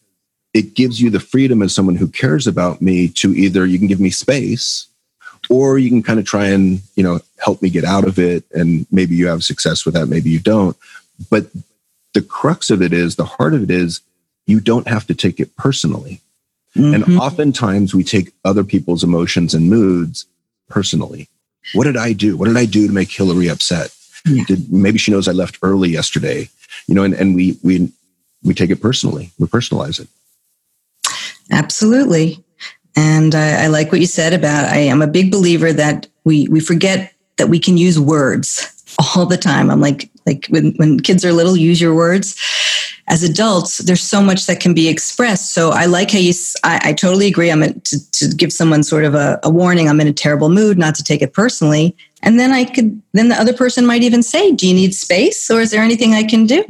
it 0.53 0.75
gives 0.75 1.01
you 1.01 1.09
the 1.09 1.19
freedom 1.19 1.61
as 1.61 1.73
someone 1.73 1.95
who 1.95 2.07
cares 2.07 2.45
about 2.47 2.81
me 2.81 3.07
to 3.09 3.33
either 3.33 3.65
you 3.65 3.79
can 3.79 3.87
give 3.87 3.99
me 3.99 4.11
space 4.11 4.87
or 5.49 5.77
you 5.77 5.89
can 5.89 6.03
kind 6.03 6.19
of 6.19 6.25
try 6.25 6.47
and, 6.47 6.81
you 6.95 7.03
know, 7.03 7.19
help 7.39 7.61
me 7.61 7.69
get 7.69 7.83
out 7.83 8.07
of 8.07 8.19
it. 8.19 8.45
And 8.51 8.85
maybe 8.91 9.15
you 9.15 9.27
have 9.27 9.43
success 9.43 9.85
with 9.85 9.93
that. 9.95 10.07
Maybe 10.07 10.29
you 10.29 10.39
don't. 10.39 10.77
But 11.29 11.47
the 12.13 12.21
crux 12.21 12.69
of 12.69 12.81
it 12.81 12.93
is 12.93 13.15
the 13.15 13.25
heart 13.25 13.53
of 13.53 13.63
it 13.63 13.71
is 13.71 14.01
you 14.45 14.59
don't 14.59 14.87
have 14.87 15.07
to 15.07 15.15
take 15.15 15.39
it 15.39 15.55
personally. 15.55 16.21
Mm-hmm. 16.75 16.93
And 16.93 17.19
oftentimes 17.19 17.93
we 17.93 18.03
take 18.03 18.31
other 18.45 18.63
people's 18.63 19.03
emotions 19.03 19.53
and 19.53 19.69
moods 19.69 20.25
personally. 20.69 21.27
What 21.73 21.85
did 21.85 21.97
I 21.97 22.13
do? 22.13 22.37
What 22.37 22.47
did 22.47 22.57
I 22.57 22.65
do 22.65 22.87
to 22.87 22.93
make 22.93 23.11
Hilary 23.11 23.47
upset? 23.47 23.93
Yeah. 24.25 24.43
Did, 24.47 24.71
maybe 24.71 24.97
she 24.97 25.11
knows 25.11 25.27
I 25.27 25.33
left 25.33 25.59
early 25.61 25.89
yesterday, 25.89 26.49
you 26.87 26.95
know, 26.95 27.03
and, 27.03 27.13
and 27.13 27.35
we, 27.35 27.57
we, 27.63 27.91
we 28.43 28.53
take 28.53 28.69
it 28.69 28.81
personally. 28.81 29.31
We 29.39 29.47
personalize 29.47 29.99
it. 29.99 30.07
Absolutely. 31.53 32.43
And 32.95 33.35
I, 33.35 33.65
I 33.65 33.67
like 33.67 33.91
what 33.91 34.01
you 34.01 34.07
said 34.07 34.33
about, 34.33 34.65
I 34.65 34.77
am 34.77 35.01
a 35.01 35.07
big 35.07 35.31
believer 35.31 35.71
that 35.71 36.07
we, 36.23 36.47
we 36.47 36.59
forget 36.59 37.13
that 37.37 37.47
we 37.47 37.59
can 37.59 37.77
use 37.77 37.99
words 37.99 38.95
all 39.15 39.25
the 39.25 39.37
time. 39.37 39.69
I'm 39.69 39.81
like, 39.81 40.09
like 40.25 40.47
when, 40.49 40.73
when 40.75 40.99
kids 40.99 41.23
are 41.23 41.31
little, 41.31 41.55
use 41.55 41.79
your 41.79 41.93
words. 41.95 42.39
As 43.07 43.21
adults, 43.21 43.79
there's 43.79 44.01
so 44.01 44.21
much 44.21 44.45
that 44.45 44.61
can 44.61 44.73
be 44.73 44.87
expressed. 44.87 45.53
So 45.53 45.71
I 45.71 45.85
like 45.85 46.11
how 46.11 46.19
you, 46.19 46.33
I, 46.63 46.79
I 46.85 46.93
totally 46.93 47.27
agree. 47.27 47.51
I'm 47.51 47.61
a, 47.61 47.73
to, 47.73 48.11
to 48.11 48.27
give 48.29 48.53
someone 48.53 48.81
sort 48.81 49.03
of 49.03 49.13
a, 49.13 49.39
a 49.43 49.49
warning. 49.49 49.89
I'm 49.89 49.99
in 49.99 50.07
a 50.07 50.13
terrible 50.13 50.49
mood, 50.49 50.77
not 50.77 50.95
to 50.95 51.03
take 51.03 51.21
it 51.21 51.33
personally. 51.33 51.95
And 52.21 52.39
then 52.39 52.51
I 52.51 52.63
could, 52.63 52.99
then 53.11 53.27
the 53.27 53.35
other 53.35 53.53
person 53.53 53.85
might 53.85 54.03
even 54.03 54.23
say, 54.23 54.53
Do 54.53 54.67
you 54.67 54.73
need 54.73 54.95
space 54.95 55.51
or 55.51 55.59
is 55.59 55.71
there 55.71 55.83
anything 55.83 56.13
I 56.13 56.23
can 56.23 56.47
do? 56.47 56.63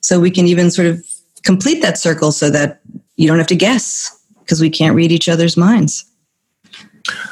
So 0.00 0.18
we 0.18 0.30
can 0.30 0.46
even 0.46 0.70
sort 0.70 0.88
of 0.88 1.04
complete 1.44 1.82
that 1.82 1.98
circle 1.98 2.32
so 2.32 2.48
that 2.50 2.80
you 3.20 3.28
don't 3.28 3.36
have 3.36 3.46
to 3.48 3.54
guess 3.54 4.18
because 4.38 4.62
we 4.62 4.70
can't 4.70 4.96
read 4.96 5.12
each 5.12 5.28
other's 5.28 5.54
minds. 5.54 6.06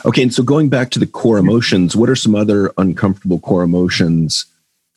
Okay, 0.04 0.22
and 0.22 0.34
so 0.34 0.42
going 0.42 0.68
back 0.68 0.90
to 0.90 0.98
the 0.98 1.06
core 1.06 1.38
emotions, 1.38 1.96
what 1.96 2.10
are 2.10 2.16
some 2.16 2.34
other 2.34 2.70
uncomfortable 2.76 3.38
core 3.38 3.62
emotions 3.62 4.44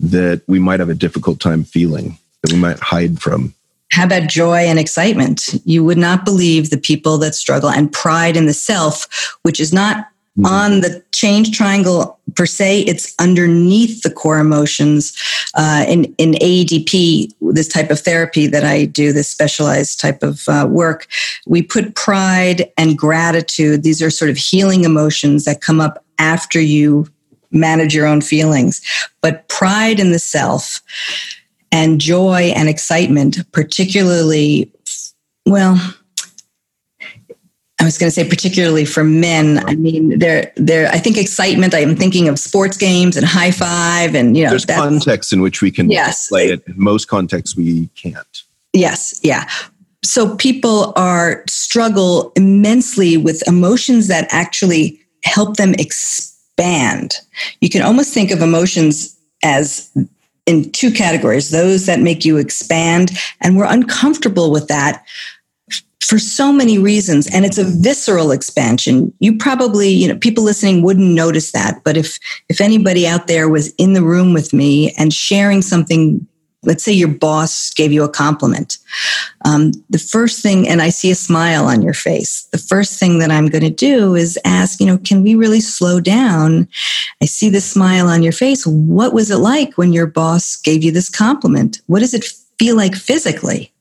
that 0.01 0.41
we 0.47 0.59
might 0.59 0.81
have 0.81 0.89
a 0.89 0.93
difficult 0.93 1.39
time 1.39 1.63
feeling 1.63 2.17
that 2.43 2.51
we 2.51 2.59
might 2.59 2.77
hide 2.79 3.21
from? 3.21 3.53
How 3.93 4.03
about 4.03 4.27
joy 4.27 4.57
and 4.57 4.79
excitement? 4.79 5.53
You 5.63 5.85
would 5.85 5.97
not 5.97 6.25
believe 6.25 6.69
the 6.69 6.77
people 6.77 7.17
that 7.19 7.35
struggle 7.35 7.69
and 7.69 7.89
pride 7.89 8.35
in 8.35 8.45
the 8.45 8.53
self, 8.53 9.37
which 9.43 9.61
is 9.61 9.71
not 9.71 10.07
mm-hmm. 10.37 10.45
on 10.45 10.81
the 10.81 11.03
change 11.11 11.55
triangle 11.55 12.19
per 12.35 12.45
se, 12.45 12.81
it's 12.81 13.13
underneath 13.19 14.01
the 14.01 14.11
core 14.11 14.39
emotions. 14.39 15.17
Uh, 15.55 15.85
in, 15.87 16.05
in 16.17 16.31
AEDP, 16.33 17.31
this 17.41 17.67
type 17.67 17.89
of 17.89 17.99
therapy 17.99 18.47
that 18.47 18.63
I 18.63 18.85
do, 18.85 19.11
this 19.11 19.29
specialized 19.29 19.99
type 19.99 20.23
of 20.23 20.47
uh, 20.47 20.67
work, 20.69 21.07
we 21.45 21.61
put 21.61 21.95
pride 21.95 22.71
and 22.77 22.97
gratitude. 22.97 23.83
These 23.83 24.01
are 24.01 24.09
sort 24.09 24.31
of 24.31 24.37
healing 24.37 24.83
emotions 24.83 25.45
that 25.45 25.61
come 25.61 25.81
up 25.81 26.03
after 26.19 26.59
you 26.59 27.07
manage 27.51 27.93
your 27.93 28.07
own 28.07 28.21
feelings. 28.21 28.81
But 29.21 29.47
pride 29.49 29.99
in 29.99 30.11
the 30.11 30.19
self 30.19 30.81
and 31.71 32.01
joy 32.01 32.53
and 32.55 32.69
excitement, 32.69 33.39
particularly, 33.51 34.71
well, 35.45 35.77
I 37.81 37.83
was 37.83 37.97
going 37.97 38.07
to 38.07 38.13
say, 38.13 38.29
particularly 38.29 38.85
for 38.85 39.03
men. 39.03 39.57
I 39.67 39.73
mean, 39.73 40.19
there, 40.19 40.53
there. 40.55 40.87
I 40.89 40.99
think 40.99 41.17
excitement. 41.17 41.73
I'm 41.73 41.95
thinking 41.95 42.27
of 42.29 42.37
sports 42.37 42.77
games 42.77 43.17
and 43.17 43.25
high 43.25 43.49
five, 43.49 44.13
and 44.13 44.37
you 44.37 44.43
know, 44.43 44.51
there's 44.51 44.65
contexts 44.65 45.33
in 45.33 45.41
which 45.41 45.63
we 45.63 45.71
can 45.71 45.89
yes. 45.89 46.29
play 46.29 46.49
it. 46.49 46.63
In 46.67 46.75
most 46.77 47.07
contexts, 47.07 47.57
we 47.57 47.87
can't. 47.95 48.43
Yes, 48.73 49.19
yeah. 49.23 49.49
So 50.03 50.35
people 50.35 50.93
are 50.95 51.43
struggle 51.49 52.31
immensely 52.35 53.17
with 53.17 53.41
emotions 53.47 54.07
that 54.09 54.27
actually 54.29 54.99
help 55.23 55.57
them 55.57 55.73
expand. 55.79 57.15
You 57.61 57.69
can 57.69 57.81
almost 57.81 58.13
think 58.13 58.29
of 58.29 58.43
emotions 58.43 59.17
as 59.43 59.89
in 60.45 60.71
two 60.71 60.91
categories: 60.91 61.49
those 61.49 61.87
that 61.87 61.99
make 61.99 62.25
you 62.25 62.37
expand, 62.37 63.09
and 63.41 63.57
we're 63.57 63.65
uncomfortable 63.65 64.51
with 64.51 64.67
that 64.67 65.03
for 66.01 66.19
so 66.19 66.51
many 66.51 66.77
reasons 66.77 67.27
and 67.33 67.45
it's 67.45 67.57
a 67.57 67.63
visceral 67.63 68.31
expansion. 68.31 69.13
You 69.19 69.37
probably 69.37 69.89
you 69.89 70.07
know 70.07 70.17
people 70.17 70.43
listening 70.43 70.83
wouldn't 70.83 71.07
notice 71.07 71.51
that 71.51 71.81
but 71.83 71.97
if 71.97 72.19
if 72.49 72.61
anybody 72.61 73.07
out 73.07 73.27
there 73.27 73.49
was 73.49 73.73
in 73.75 73.93
the 73.93 74.03
room 74.03 74.33
with 74.33 74.53
me 74.53 74.93
and 74.97 75.13
sharing 75.13 75.61
something 75.61 76.25
let's 76.63 76.83
say 76.83 76.91
your 76.91 77.07
boss 77.07 77.71
gave 77.73 77.91
you 77.91 78.03
a 78.03 78.09
compliment 78.09 78.77
um, 79.45 79.71
the 79.89 79.97
first 79.97 80.43
thing 80.43 80.67
and 80.67 80.81
i 80.81 80.89
see 80.89 81.09
a 81.09 81.15
smile 81.15 81.65
on 81.65 81.81
your 81.81 81.93
face 81.93 82.47
the 82.51 82.57
first 82.57 82.99
thing 82.99 83.17
that 83.17 83.31
i'm 83.31 83.47
going 83.47 83.63
to 83.63 83.69
do 83.69 84.13
is 84.15 84.37
ask 84.45 84.79
you 84.79 84.85
know 84.85 84.97
can 84.99 85.23
we 85.23 85.35
really 85.35 85.59
slow 85.59 85.99
down? 85.99 86.67
I 87.21 87.25
see 87.25 87.49
the 87.49 87.61
smile 87.61 88.07
on 88.07 88.23
your 88.23 88.31
face. 88.31 88.65
What 88.65 89.13
was 89.13 89.31
it 89.31 89.37
like 89.37 89.77
when 89.77 89.93
your 89.93 90.07
boss 90.07 90.55
gave 90.55 90.83
you 90.83 90.91
this 90.91 91.09
compliment? 91.09 91.81
What 91.87 91.99
does 91.99 92.13
it 92.13 92.25
feel 92.59 92.75
like 92.75 92.95
physically 92.95 93.71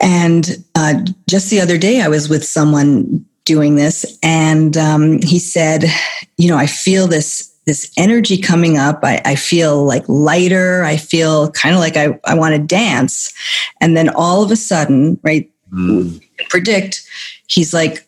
and 0.00 0.64
uh, 0.74 0.94
just 1.28 1.50
the 1.50 1.60
other 1.60 1.78
day, 1.78 2.00
I 2.00 2.08
was 2.08 2.28
with 2.28 2.44
someone 2.44 3.24
doing 3.44 3.76
this, 3.76 4.18
and 4.22 4.76
um, 4.76 5.20
he 5.22 5.38
said, 5.38 5.84
"You 6.36 6.48
know, 6.48 6.56
I 6.56 6.66
feel 6.66 7.06
this." 7.06 7.50
This 7.66 7.90
energy 7.96 8.36
coming 8.36 8.76
up. 8.76 9.00
I, 9.02 9.22
I 9.24 9.36
feel 9.36 9.86
like 9.86 10.04
lighter. 10.06 10.84
I 10.84 10.98
feel 10.98 11.50
kind 11.52 11.74
of 11.74 11.80
like 11.80 11.96
I, 11.96 12.20
I 12.26 12.34
want 12.34 12.54
to 12.54 12.58
dance. 12.58 13.32
And 13.80 13.96
then 13.96 14.10
all 14.10 14.42
of 14.42 14.50
a 14.50 14.56
sudden, 14.56 15.18
right, 15.22 15.50
mm. 15.72 16.22
predict, 16.50 17.08
he's 17.46 17.72
like, 17.72 18.06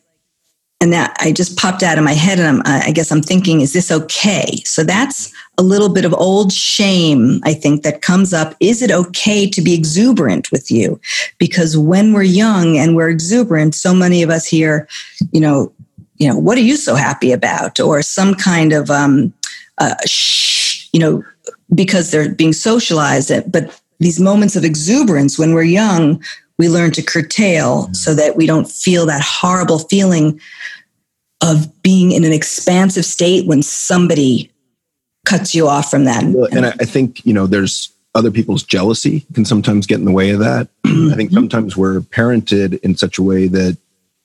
and 0.79 0.93
that 0.93 1.15
I 1.19 1.31
just 1.31 1.57
popped 1.57 1.81
out 1.81 1.97
of 1.97 2.03
my 2.03 2.13
head, 2.13 2.39
and 2.39 2.47
I'm, 2.47 2.61
I 2.65 2.91
guess 2.91 3.11
I'm 3.11 3.21
thinking, 3.21 3.61
is 3.61 3.73
this 3.73 3.91
okay? 3.91 4.57
So 4.63 4.83
that's 4.83 5.33
a 5.57 5.63
little 5.63 5.89
bit 5.89 6.05
of 6.05 6.13
old 6.13 6.53
shame, 6.53 7.39
I 7.43 7.55
think, 7.55 7.81
that 7.81 8.03
comes 8.03 8.31
up. 8.31 8.53
Is 8.59 8.83
it 8.83 8.91
okay 8.91 9.49
to 9.49 9.61
be 9.61 9.73
exuberant 9.73 10.51
with 10.51 10.69
you? 10.69 10.99
Because 11.39 11.75
when 11.75 12.13
we're 12.13 12.21
young 12.21 12.77
and 12.77 12.95
we're 12.95 13.09
exuberant, 13.09 13.73
so 13.73 13.93
many 13.93 14.21
of 14.21 14.29
us 14.29 14.45
hear, 14.45 14.87
you 15.31 15.41
know, 15.41 15.73
you 16.17 16.27
know, 16.27 16.37
what 16.37 16.57
are 16.57 16.61
you 16.61 16.77
so 16.77 16.93
happy 16.93 17.31
about? 17.31 17.79
Or 17.79 18.01
some 18.03 18.35
kind 18.35 18.71
of, 18.71 18.91
um, 18.91 19.33
uh, 19.79 19.95
shh, 20.05 20.87
you 20.93 20.99
know, 20.99 21.23
because 21.73 22.11
they're 22.11 22.29
being 22.29 22.53
socialized. 22.53 23.31
But 23.51 23.81
these 23.99 24.19
moments 24.19 24.55
of 24.55 24.63
exuberance 24.63 25.39
when 25.39 25.53
we're 25.53 25.63
young, 25.63 26.23
we 26.57 26.69
learn 26.69 26.91
to 26.91 27.01
curtail 27.01 27.93
so 27.93 28.15
that 28.15 28.35
we 28.35 28.45
don't 28.45 28.69
feel 28.69 29.05
that 29.05 29.21
horrible 29.21 29.79
feeling 29.79 30.39
of 31.41 31.81
being 31.83 32.11
in 32.11 32.23
an 32.23 32.33
expansive 32.33 33.05
state 33.05 33.45
when 33.45 33.61
somebody 33.61 34.51
cuts 35.25 35.53
you 35.53 35.67
off 35.67 35.91
from 35.91 36.05
that. 36.05 36.23
Well, 36.23 36.47
and 36.51 36.65
I 36.65 36.85
think, 36.85 37.25
you 37.25 37.33
know, 37.33 37.45
there's 37.45 37.91
other 38.15 38.31
people's 38.31 38.63
jealousy 38.63 39.25
can 39.33 39.45
sometimes 39.45 39.85
get 39.85 39.99
in 39.99 40.05
the 40.05 40.11
way 40.11 40.31
of 40.31 40.39
that. 40.39 40.67
I 40.85 41.13
think 41.15 41.29
mm-hmm. 41.29 41.33
sometimes 41.33 41.77
we're 41.77 41.99
parented 41.99 42.79
in 42.79 42.95
such 42.95 43.17
a 43.17 43.23
way 43.23 43.47
that 43.47 43.77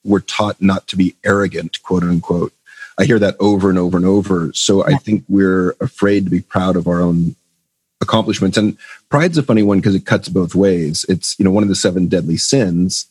we're 0.03 0.21
taught 0.21 0.61
not 0.61 0.87
to 0.87 0.97
be 0.97 1.15
arrogant, 1.23 1.81
quote 1.83 2.03
unquote. 2.03 2.53
I 2.97 3.05
hear 3.05 3.19
that 3.19 3.35
over 3.39 3.69
and 3.69 3.79
over 3.79 3.97
and 3.97 4.05
over. 4.05 4.51
So 4.53 4.85
I 4.85 4.95
think 4.95 5.23
we're 5.27 5.75
afraid 5.79 6.25
to 6.25 6.31
be 6.31 6.41
proud 6.41 6.75
of 6.75 6.87
our 6.87 7.01
own 7.01 7.35
accomplishments. 8.03 8.57
And 8.57 8.77
pride's 9.09 9.37
a 9.37 9.43
funny 9.43 9.63
one 9.63 9.79
because 9.79 9.95
it 9.95 10.05
cuts 10.05 10.29
both 10.29 10.53
ways. 10.53 11.05
It's, 11.09 11.37
you 11.39 11.45
know, 11.45 11.51
one 11.51 11.63
of 11.63 11.69
the 11.69 11.75
seven 11.75 12.07
deadly 12.07 12.37
sins. 12.37 13.07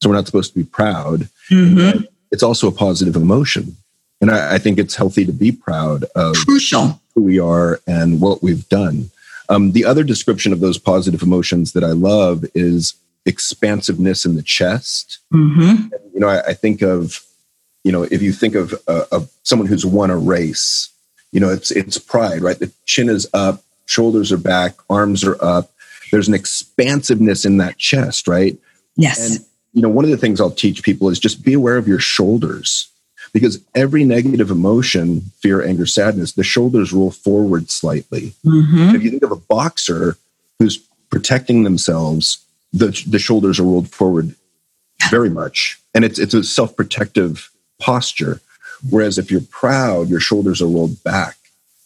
So 0.00 0.08
we're 0.08 0.16
not 0.16 0.26
supposed 0.26 0.52
to 0.54 0.58
be 0.58 0.64
proud. 0.64 1.28
Mm-hmm. 1.50 2.04
It's 2.30 2.42
also 2.42 2.68
a 2.68 2.72
positive 2.72 3.16
emotion. 3.16 3.76
And 4.20 4.30
I, 4.30 4.54
I, 4.54 4.58
think 4.58 4.78
it's 4.78 4.96
healthy 4.96 5.26
to 5.26 5.32
be 5.32 5.52
proud 5.52 6.04
of 6.14 6.34
crucial 6.36 7.00
who 7.14 7.22
we 7.22 7.38
are 7.38 7.80
and 7.86 8.20
what 8.20 8.42
we've 8.42 8.66
done. 8.70 9.10
Um, 9.50 9.72
the 9.72 9.84
other 9.84 10.02
description 10.02 10.52
of 10.54 10.60
those 10.60 10.78
positive 10.78 11.22
emotions 11.22 11.72
that 11.72 11.84
I 11.84 11.92
love 11.92 12.44
is 12.54 12.94
expansiveness 13.26 14.24
in 14.24 14.34
the 14.34 14.42
chest. 14.42 15.18
Mm-hmm. 15.32 15.92
And, 15.92 16.14
you 16.14 16.20
know, 16.20 16.28
I, 16.28 16.40
I, 16.48 16.54
think 16.54 16.80
of, 16.80 17.22
you 17.84 17.92
know, 17.92 18.04
if 18.04 18.22
you 18.22 18.32
think 18.32 18.54
of, 18.54 18.74
uh, 18.88 19.04
of 19.12 19.30
someone 19.42 19.68
who's 19.68 19.84
won 19.84 20.10
a 20.10 20.16
race, 20.16 20.90
you 21.32 21.40
know, 21.40 21.50
it's 21.50 21.70
it's 21.70 21.98
pride, 21.98 22.40
right? 22.40 22.58
The 22.58 22.72
chin 22.86 23.10
is 23.10 23.28
up, 23.34 23.62
shoulders 23.86 24.32
are 24.32 24.38
back, 24.38 24.74
arms 24.90 25.24
are 25.24 25.42
up. 25.42 25.70
There's 26.10 26.28
an 26.28 26.34
expansiveness 26.34 27.44
in 27.44 27.56
that 27.56 27.78
chest, 27.78 28.28
right? 28.28 28.56
Yes. 28.96 29.36
And 29.36 29.46
you 29.72 29.82
know, 29.82 29.88
one 29.88 30.04
of 30.04 30.10
the 30.10 30.16
things 30.16 30.40
I'll 30.40 30.50
teach 30.50 30.82
people 30.82 31.08
is 31.08 31.18
just 31.18 31.44
be 31.44 31.52
aware 31.52 31.76
of 31.76 31.88
your 31.88 31.98
shoulders 31.98 32.88
because 33.32 33.62
every 33.74 34.04
negative 34.04 34.50
emotion, 34.50 35.20
fear, 35.40 35.62
anger, 35.62 35.84
sadness, 35.84 36.32
the 36.32 36.44
shoulders 36.44 36.92
roll 36.92 37.10
forward 37.10 37.70
slightly. 37.70 38.32
Mm-hmm. 38.44 38.94
If 38.94 39.02
you 39.02 39.10
think 39.10 39.22
of 39.22 39.32
a 39.32 39.36
boxer 39.36 40.16
who's 40.58 40.78
protecting 41.10 41.64
themselves 41.64 42.46
the, 42.76 43.04
the 43.06 43.18
shoulders 43.18 43.58
are 43.58 43.64
rolled 43.64 43.88
forward 43.88 44.34
very 45.10 45.30
much. 45.30 45.80
And 45.94 46.04
it's, 46.04 46.18
it's 46.18 46.34
a 46.34 46.44
self 46.44 46.76
protective 46.76 47.50
posture. 47.80 48.40
Whereas 48.90 49.18
if 49.18 49.30
you're 49.30 49.40
proud, 49.40 50.08
your 50.08 50.20
shoulders 50.20 50.60
are 50.60 50.66
rolled 50.66 51.02
back. 51.02 51.36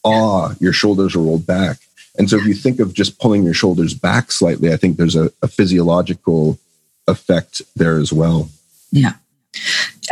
Awe, 0.03 0.55
your 0.59 0.73
shoulders 0.73 1.15
are 1.15 1.21
rolled 1.21 1.47
back. 1.47 1.79
And 2.21 2.29
so 2.29 2.37
if 2.37 2.45
you 2.45 2.53
think 2.53 2.81
of 2.81 2.93
just 2.93 3.19
pulling 3.19 3.45
your 3.45 3.55
shoulders 3.55 3.95
back 3.95 4.31
slightly, 4.31 4.71
I 4.71 4.77
think 4.77 4.99
there's 4.99 5.17
a, 5.17 5.33
a 5.41 5.49
physiological 5.49 6.59
effect 7.07 7.63
there 7.75 7.99
as 7.99 8.13
well. 8.13 8.51
Yeah. 8.93 9.15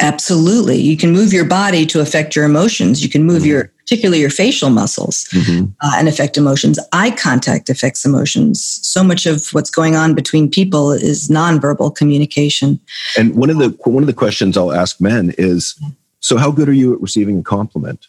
Absolutely. 0.01 0.81
You 0.81 0.97
can 0.97 1.13
move 1.13 1.35
your 1.35 1.45
body 1.45 1.85
to 1.85 2.01
affect 2.01 2.35
your 2.35 2.47
emotions. 2.47 3.03
You 3.03 3.11
can 3.11 3.25
move 3.25 3.43
mm-hmm. 3.43 3.51
your, 3.51 3.73
particularly 3.81 4.21
your 4.21 4.31
facial 4.31 4.71
muscles, 4.71 5.27
mm-hmm. 5.33 5.67
uh, 5.83 5.97
and 5.97 6.09
affect 6.09 6.39
emotions. 6.39 6.79
Eye 6.95 7.11
contact 7.11 7.69
affects 7.69 8.07
emotions. 8.07 8.81
So 8.83 9.05
much 9.05 9.27
of 9.27 9.49
what's 9.53 9.69
going 9.69 9.95
on 9.95 10.15
between 10.15 10.51
people 10.51 10.93
is 10.93 11.29
nonverbal 11.29 11.95
communication. 11.95 12.81
And 13.19 13.37
one 13.37 13.51
of 13.51 13.59
the 13.59 13.69
one 13.85 14.03
of 14.03 14.07
the 14.07 14.15
questions 14.15 14.57
I'll 14.57 14.73
ask 14.73 14.99
men 14.99 15.35
is, 15.37 15.79
so 16.21 16.39
how 16.39 16.51
good 16.53 16.71
are 16.71 16.73
you 16.73 16.95
at 16.95 17.03
receiving 17.03 17.41
a 17.41 17.43
compliment? 17.43 18.09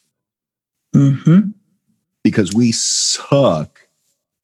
Mm-hmm. 0.95 1.49
Because 2.23 2.53
we 2.53 2.71
suck 2.71 3.88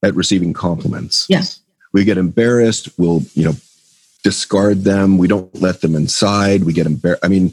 at 0.06 0.14
receiving 0.14 0.52
compliments. 0.52 1.26
Yes. 1.28 1.60
We 1.92 2.04
get 2.04 2.18
embarrassed. 2.18 2.88
We'll, 2.98 3.22
you 3.34 3.44
know, 3.44 3.54
discard 4.22 4.84
them. 4.84 5.18
We 5.18 5.28
don't 5.28 5.54
let 5.60 5.80
them 5.80 5.94
inside. 5.94 6.64
We 6.64 6.72
get 6.72 6.86
embarrassed. 6.86 7.24
I 7.24 7.28
mean, 7.28 7.52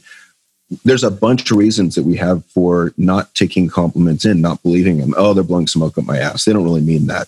there's 0.84 1.04
a 1.04 1.12
bunch 1.12 1.52
of 1.52 1.58
reasons 1.58 1.96
that 1.96 2.04
we 2.04 2.16
have 2.18 2.44
for 2.46 2.94
not 2.98 3.34
taking 3.36 3.68
compliments 3.68 4.26
in, 4.26 4.42
not 4.42 4.64
believing 4.64 4.98
them. 4.98 5.14
Oh, 5.18 5.34
they're 5.34 5.44
blowing 5.44 5.68
smoke 5.68 5.98
up 5.98 6.06
my 6.06 6.18
ass. 6.18 6.46
They 6.46 6.54
don't 6.54 6.64
really 6.64 6.82
mean 6.82 7.08
that. 7.08 7.28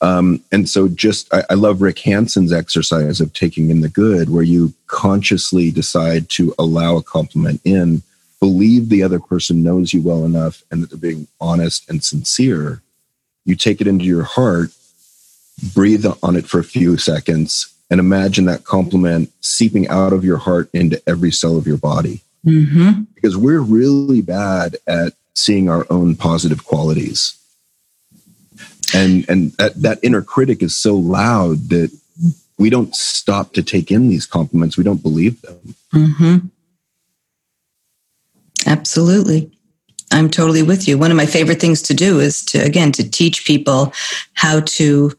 Um, 0.00 0.42
and 0.50 0.68
so, 0.68 0.88
just 0.88 1.32
I, 1.32 1.44
I 1.50 1.54
love 1.54 1.80
Rick 1.80 2.00
Hanson's 2.00 2.52
exercise 2.52 3.20
of 3.20 3.32
taking 3.32 3.70
in 3.70 3.82
the 3.82 3.88
good, 3.88 4.30
where 4.30 4.42
you 4.42 4.74
consciously 4.88 5.70
decide 5.70 6.28
to 6.30 6.52
allow 6.58 6.96
a 6.96 7.02
compliment 7.02 7.60
in, 7.64 8.02
believe 8.40 8.88
the 8.88 9.04
other 9.04 9.20
person 9.20 9.62
knows 9.62 9.94
you 9.94 10.02
well 10.02 10.24
enough 10.24 10.64
and 10.72 10.82
that 10.82 10.90
they're 10.90 10.98
being 10.98 11.28
honest 11.40 11.88
and 11.88 12.02
sincere. 12.02 12.82
You 13.44 13.56
take 13.56 13.80
it 13.80 13.86
into 13.86 14.04
your 14.04 14.22
heart, 14.22 14.70
breathe 15.74 16.06
on 16.22 16.36
it 16.36 16.46
for 16.46 16.58
a 16.58 16.64
few 16.64 16.96
seconds, 16.96 17.72
and 17.90 18.00
imagine 18.00 18.46
that 18.46 18.64
compliment 18.64 19.32
seeping 19.40 19.88
out 19.88 20.12
of 20.12 20.24
your 20.24 20.38
heart 20.38 20.70
into 20.72 21.02
every 21.06 21.30
cell 21.30 21.56
of 21.56 21.66
your 21.66 21.76
body. 21.76 22.22
Mm-hmm. 22.46 23.02
Because 23.14 23.36
we're 23.36 23.60
really 23.60 24.22
bad 24.22 24.76
at 24.86 25.12
seeing 25.34 25.68
our 25.68 25.86
own 25.90 26.16
positive 26.16 26.64
qualities. 26.64 27.38
And, 28.94 29.28
and 29.28 29.52
that, 29.52 29.80
that 29.82 29.98
inner 30.02 30.22
critic 30.22 30.62
is 30.62 30.76
so 30.76 30.94
loud 30.94 31.68
that 31.70 31.90
we 32.58 32.70
don't 32.70 32.94
stop 32.94 33.52
to 33.54 33.62
take 33.62 33.90
in 33.90 34.08
these 34.08 34.26
compliments. 34.26 34.76
We 34.76 34.84
don't 34.84 35.02
believe 35.02 35.40
them. 35.42 35.74
Mm-hmm. 35.92 36.46
Absolutely. 38.66 39.50
I'm 40.12 40.30
totally 40.30 40.62
with 40.62 40.86
you. 40.86 40.98
One 40.98 41.10
of 41.10 41.16
my 41.16 41.26
favorite 41.26 41.60
things 41.60 41.82
to 41.82 41.94
do 41.94 42.20
is 42.20 42.44
to, 42.46 42.58
again, 42.58 42.92
to 42.92 43.08
teach 43.08 43.44
people 43.44 43.92
how 44.34 44.60
to 44.60 45.12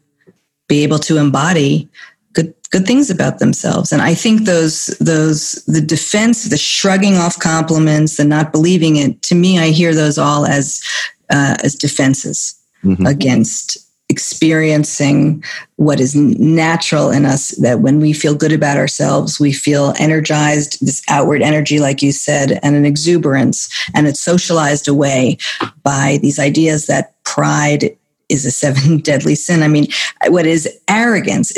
be 0.68 0.84
able 0.84 1.00
to 1.00 1.18
embody 1.18 1.90
good 2.34 2.54
good 2.72 2.88
things 2.88 3.12
about 3.12 3.38
themselves 3.38 3.92
and 3.92 4.02
i 4.02 4.16
think 4.16 4.46
those 4.46 4.88
those 5.00 5.64
the 5.66 5.82
defense 5.82 6.46
the 6.46 6.58
shrugging 6.58 7.16
off 7.16 7.38
compliments 7.38 8.18
the 8.18 8.24
not 8.24 8.52
believing 8.52 8.96
it 8.96 9.22
to 9.22 9.36
me 9.36 9.60
i 9.60 9.68
hear 9.68 9.94
those 9.94 10.18
all 10.18 10.46
as 10.46 10.82
uh, 11.30 11.56
as 11.64 11.76
defenses 11.76 12.60
mm-hmm. 12.84 13.06
against 13.06 13.78
experiencing 14.10 15.44
what 15.78 16.00
is 16.00 16.14
natural 16.16 17.10
in 17.10 17.26
us 17.26 17.50
that 17.58 17.80
when 17.80 18.00
we 18.00 18.14
feel 18.14 18.36
good 18.36 18.52
about 18.52 18.78
ourselves 18.78 19.40
we 19.40 19.52
feel 19.52 19.94
energized 19.98 20.78
this 20.86 21.02
outward 21.10 21.42
energy 21.42 21.80
like 21.80 22.02
you 22.02 22.12
said 22.12 22.60
and 22.62 22.76
an 22.76 22.86
exuberance 22.86 23.70
and 23.96 24.06
it's 24.06 24.20
socialized 24.20 24.88
away 24.88 25.38
by 25.84 26.20
these 26.22 26.38
ideas 26.38 26.86
that 26.86 27.16
pride 27.24 27.96
is 28.30 28.46
a 28.46 28.52
seven 28.52 28.98
deadly 29.10 29.36
sin 29.36 29.64
i 29.64 29.68
mean 29.68 29.88
what 30.28 30.46
is 30.46 30.70
arrogance 30.90 31.52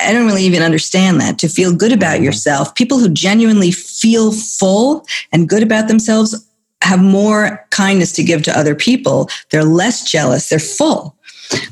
I 0.00 0.12
don't 0.12 0.26
really 0.26 0.44
even 0.44 0.62
understand 0.62 1.20
that. 1.20 1.38
To 1.38 1.48
feel 1.48 1.74
good 1.74 1.92
about 1.92 2.16
mm-hmm. 2.16 2.24
yourself, 2.24 2.74
people 2.74 2.98
who 2.98 3.08
genuinely 3.08 3.70
feel 3.70 4.32
full 4.32 5.06
and 5.32 5.48
good 5.48 5.62
about 5.62 5.88
themselves 5.88 6.46
have 6.82 7.00
more 7.00 7.64
kindness 7.70 8.12
to 8.12 8.24
give 8.24 8.42
to 8.42 8.58
other 8.58 8.74
people. 8.74 9.28
They're 9.50 9.64
less 9.64 10.10
jealous. 10.10 10.48
They're 10.48 10.58
full. 10.58 11.16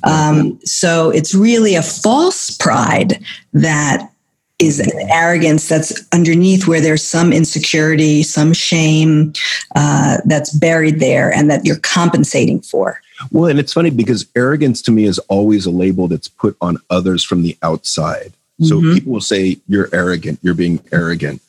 Um, 0.02 0.58
so 0.64 1.10
it's 1.10 1.34
really 1.34 1.74
a 1.74 1.82
false 1.82 2.50
pride 2.50 3.22
that 3.52 4.10
is 4.58 4.80
an 4.80 4.90
arrogance 5.10 5.68
that's 5.68 6.04
underneath 6.12 6.66
where 6.66 6.80
there's 6.80 7.04
some 7.04 7.32
insecurity, 7.32 8.24
some 8.24 8.52
shame 8.52 9.32
uh, 9.76 10.18
that's 10.24 10.52
buried 10.52 10.98
there 10.98 11.32
and 11.32 11.48
that 11.48 11.64
you're 11.64 11.78
compensating 11.78 12.60
for. 12.60 13.00
Well, 13.30 13.48
and 13.48 13.58
it's 13.58 13.72
funny 13.72 13.90
because 13.90 14.26
arrogance 14.34 14.82
to 14.82 14.90
me 14.90 15.04
is 15.04 15.18
always 15.28 15.64
a 15.66 15.70
label 15.70 16.08
that's 16.08 16.28
put 16.28 16.56
on 16.60 16.78
others 16.90 17.22
from 17.22 17.42
the 17.42 17.56
outside. 17.62 18.32
So 18.62 18.76
mm-hmm. 18.76 18.94
people 18.94 19.12
will 19.12 19.20
say, 19.20 19.58
you're 19.68 19.88
arrogant, 19.92 20.40
you're 20.42 20.54
being 20.54 20.80
arrogant. 20.90 21.40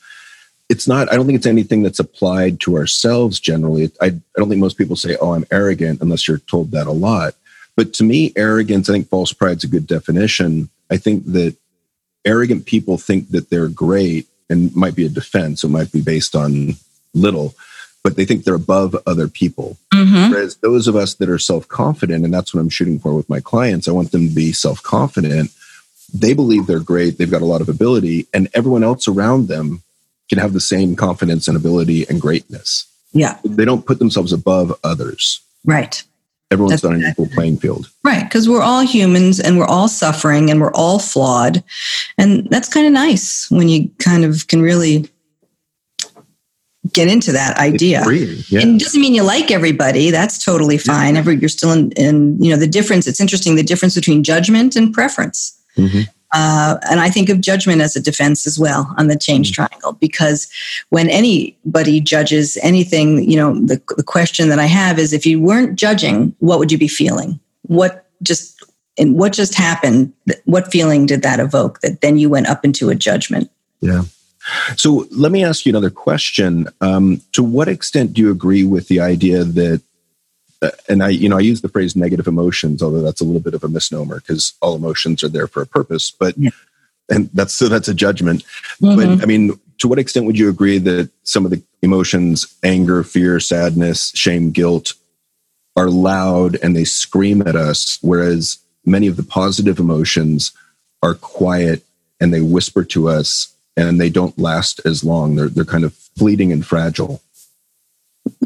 It's 0.69 0.87
not, 0.87 1.11
I 1.11 1.15
don't 1.15 1.25
think 1.25 1.37
it's 1.37 1.47
anything 1.47 1.81
that's 1.81 1.99
applied 1.99 2.59
to 2.61 2.77
ourselves 2.77 3.39
generally. 3.39 3.91
I, 3.99 4.05
I 4.05 4.19
don't 4.37 4.49
think 4.49 4.61
most 4.61 4.77
people 4.77 4.95
say, 4.95 5.17
oh, 5.19 5.33
I'm 5.33 5.45
arrogant 5.49 6.01
unless 6.01 6.27
you're 6.27 6.37
told 6.37 6.69
that 6.71 6.85
a 6.85 6.91
lot. 6.91 7.33
But 7.79 7.93
to 7.93 8.03
me, 8.03 8.33
arrogance, 8.35 8.89
I 8.89 8.91
think 8.91 9.07
false 9.07 9.31
pride 9.31 9.55
is 9.59 9.63
a 9.63 9.67
good 9.67 9.87
definition. 9.87 10.67
I 10.91 10.97
think 10.97 11.23
that 11.27 11.55
arrogant 12.25 12.65
people 12.65 12.97
think 12.97 13.29
that 13.29 13.49
they're 13.49 13.69
great 13.69 14.27
and 14.49 14.75
might 14.75 14.95
be 14.95 15.05
a 15.05 15.09
defense. 15.09 15.61
So 15.61 15.69
it 15.69 15.71
might 15.71 15.89
be 15.89 16.01
based 16.01 16.35
on 16.35 16.75
little 17.13 17.55
but 18.03 18.15
they 18.15 18.25
think 18.25 18.43
they're 18.43 18.55
above 18.55 18.95
other 19.05 19.27
people. 19.27 19.77
Mm-hmm. 19.93 20.31
Whereas 20.31 20.57
those 20.57 20.87
of 20.87 20.95
us 20.95 21.13
that 21.15 21.29
are 21.29 21.39
self 21.39 21.67
confident, 21.69 22.25
and 22.25 22.33
that's 22.33 22.53
what 22.53 22.59
I'm 22.59 22.69
shooting 22.69 22.99
for 22.99 23.13
with 23.13 23.29
my 23.29 23.39
clients, 23.39 23.87
I 23.87 23.91
want 23.91 24.11
them 24.11 24.27
to 24.27 24.35
be 24.35 24.51
self 24.51 24.81
confident. 24.83 25.51
they 26.13 26.33
believe 26.33 26.65
they're 26.65 26.79
great, 26.79 27.17
they've 27.17 27.31
got 27.31 27.41
a 27.41 27.45
lot 27.53 27.61
of 27.61 27.69
ability, 27.69 28.27
and 28.33 28.49
everyone 28.53 28.83
else 28.83 29.07
around 29.07 29.47
them 29.47 29.83
can 30.27 30.39
have 30.39 30.53
the 30.53 30.59
same 30.59 30.95
confidence 30.95 31.47
and 31.47 31.55
ability 31.55 32.07
and 32.09 32.19
greatness. 32.19 32.85
Yeah. 33.13 33.37
They 33.43 33.65
don't 33.65 33.85
put 33.85 33.99
themselves 33.99 34.33
above 34.33 34.77
others. 34.83 35.41
Right. 35.65 36.03
Everyone's 36.51 36.81
That's 36.81 36.85
on 36.85 36.95
an 36.95 37.09
equal 37.09 37.27
playing 37.27 37.59
field. 37.59 37.91
Right. 38.03 38.23
Because 38.23 38.49
we're 38.49 38.63
all 38.63 38.81
humans 38.81 39.39
and 39.39 39.59
we're 39.59 39.67
all 39.67 39.87
suffering 39.87 40.49
and 40.49 40.59
we're 40.59 40.73
all 40.73 40.97
flawed. 40.97 41.63
And 42.17 42.49
that's 42.49 42.67
kind 42.67 42.87
of 42.87 42.93
nice 42.93 43.49
when 43.51 43.69
you 43.69 43.89
kind 43.99 44.25
of 44.25 44.47
can 44.47 44.61
really 44.61 45.07
get 46.91 47.07
into 47.07 47.31
that 47.33 47.57
idea. 47.57 48.03
Yeah. 48.49 48.61
And 48.61 48.81
it 48.81 48.83
doesn't 48.83 48.99
mean 48.99 49.13
you 49.13 49.21
like 49.21 49.51
everybody. 49.51 50.09
That's 50.09 50.43
totally 50.43 50.79
fine. 50.79 51.17
Every 51.17 51.35
you're 51.35 51.49
still 51.49 51.71
in, 51.71 51.91
in, 51.91 52.41
you 52.41 52.49
know, 52.49 52.57
the 52.57 52.67
difference. 52.67 53.05
It's 53.05 53.19
interesting 53.19 53.55
the 53.55 53.63
difference 53.63 53.93
between 53.93 54.23
judgment 54.23 54.75
and 54.75 54.91
preference. 54.91 55.55
Mm-hmm. 55.77 56.09
Uh, 56.31 56.77
and 56.89 56.99
I 56.99 57.09
think 57.09 57.29
of 57.29 57.41
judgment 57.41 57.81
as 57.81 57.95
a 57.95 58.01
defense 58.01 58.45
as 58.45 58.59
well 58.59 58.93
on 58.97 59.07
the 59.07 59.17
change 59.17 59.51
mm-hmm. 59.51 59.65
triangle 59.65 59.93
because 59.93 60.51
when 60.89 61.09
anybody 61.09 61.99
judges 61.99 62.57
anything, 62.61 63.29
you 63.29 63.35
know, 63.35 63.53
the, 63.59 63.81
the 63.97 64.03
question 64.03 64.49
that 64.49 64.59
I 64.59 64.65
have 64.65 64.99
is 64.99 65.13
if 65.13 65.25
you 65.25 65.41
weren't 65.41 65.77
judging, 65.77 66.35
what 66.39 66.59
would 66.59 66.71
you 66.71 66.77
be 66.77 66.87
feeling? 66.87 67.39
What 67.63 68.05
just 68.21 68.63
and 68.97 69.15
what 69.15 69.33
just 69.33 69.55
happened? 69.55 70.13
What 70.45 70.71
feeling 70.71 71.05
did 71.05 71.21
that 71.23 71.39
evoke 71.39 71.79
that 71.81 72.01
then 72.01 72.17
you 72.17 72.29
went 72.29 72.47
up 72.47 72.65
into 72.65 72.89
a 72.89 72.95
judgment? 72.95 73.49
Yeah. 73.79 74.03
So 74.75 75.07
let 75.11 75.31
me 75.31 75.43
ask 75.43 75.65
you 75.65 75.71
another 75.71 75.89
question. 75.89 76.67
Um, 76.81 77.21
to 77.33 77.43
what 77.43 77.67
extent 77.67 78.13
do 78.13 78.21
you 78.21 78.31
agree 78.31 78.63
with 78.63 78.87
the 78.87 78.99
idea 78.99 79.43
that, 79.43 79.81
and 80.87 81.03
I, 81.03 81.09
you 81.09 81.29
know, 81.29 81.37
I 81.37 81.41
use 81.41 81.61
the 81.61 81.69
phrase 81.69 81.95
negative 81.95 82.27
emotions, 82.27 82.83
although 82.83 83.01
that's 83.01 83.21
a 83.21 83.25
little 83.25 83.41
bit 83.41 83.53
of 83.53 83.63
a 83.63 83.69
misnomer 83.69 84.19
because 84.19 84.53
all 84.61 84.75
emotions 84.75 85.23
are 85.23 85.29
there 85.29 85.47
for 85.47 85.61
a 85.61 85.67
purpose, 85.67 86.11
but, 86.11 86.37
yeah. 86.37 86.49
and 87.09 87.29
that's, 87.33 87.53
so 87.53 87.67
that's 87.67 87.87
a 87.87 87.93
judgment. 87.93 88.43
Mm-hmm. 88.81 88.95
But 88.95 89.23
I 89.23 89.25
mean, 89.25 89.59
to 89.79 89.87
what 89.87 89.99
extent 89.99 90.25
would 90.25 90.37
you 90.37 90.49
agree 90.49 90.77
that 90.79 91.09
some 91.23 91.45
of 91.45 91.51
the 91.51 91.63
emotions, 91.81 92.53
anger, 92.63 93.03
fear, 93.03 93.39
sadness, 93.39 94.11
shame, 94.15 94.51
guilt, 94.51 94.93
are 95.75 95.89
loud 95.89 96.57
and 96.61 96.75
they 96.75 96.83
scream 96.83 97.41
at 97.41 97.55
us, 97.55 97.97
whereas 98.01 98.57
many 98.85 99.07
of 99.07 99.15
the 99.15 99.23
positive 99.23 99.79
emotions 99.79 100.51
are 101.01 101.13
quiet 101.13 101.83
and 102.19 102.33
they 102.33 102.41
whisper 102.41 102.83
to 102.83 103.07
us 103.07 103.55
and 103.77 103.99
they 103.99 104.09
don't 104.09 104.37
last 104.37 104.81
as 104.83 105.05
long. 105.05 105.35
They're 105.35 105.47
they're 105.47 105.63
kind 105.63 105.85
of 105.85 105.93
fleeting 105.93 106.51
and 106.51 106.65
fragile. 106.65 107.21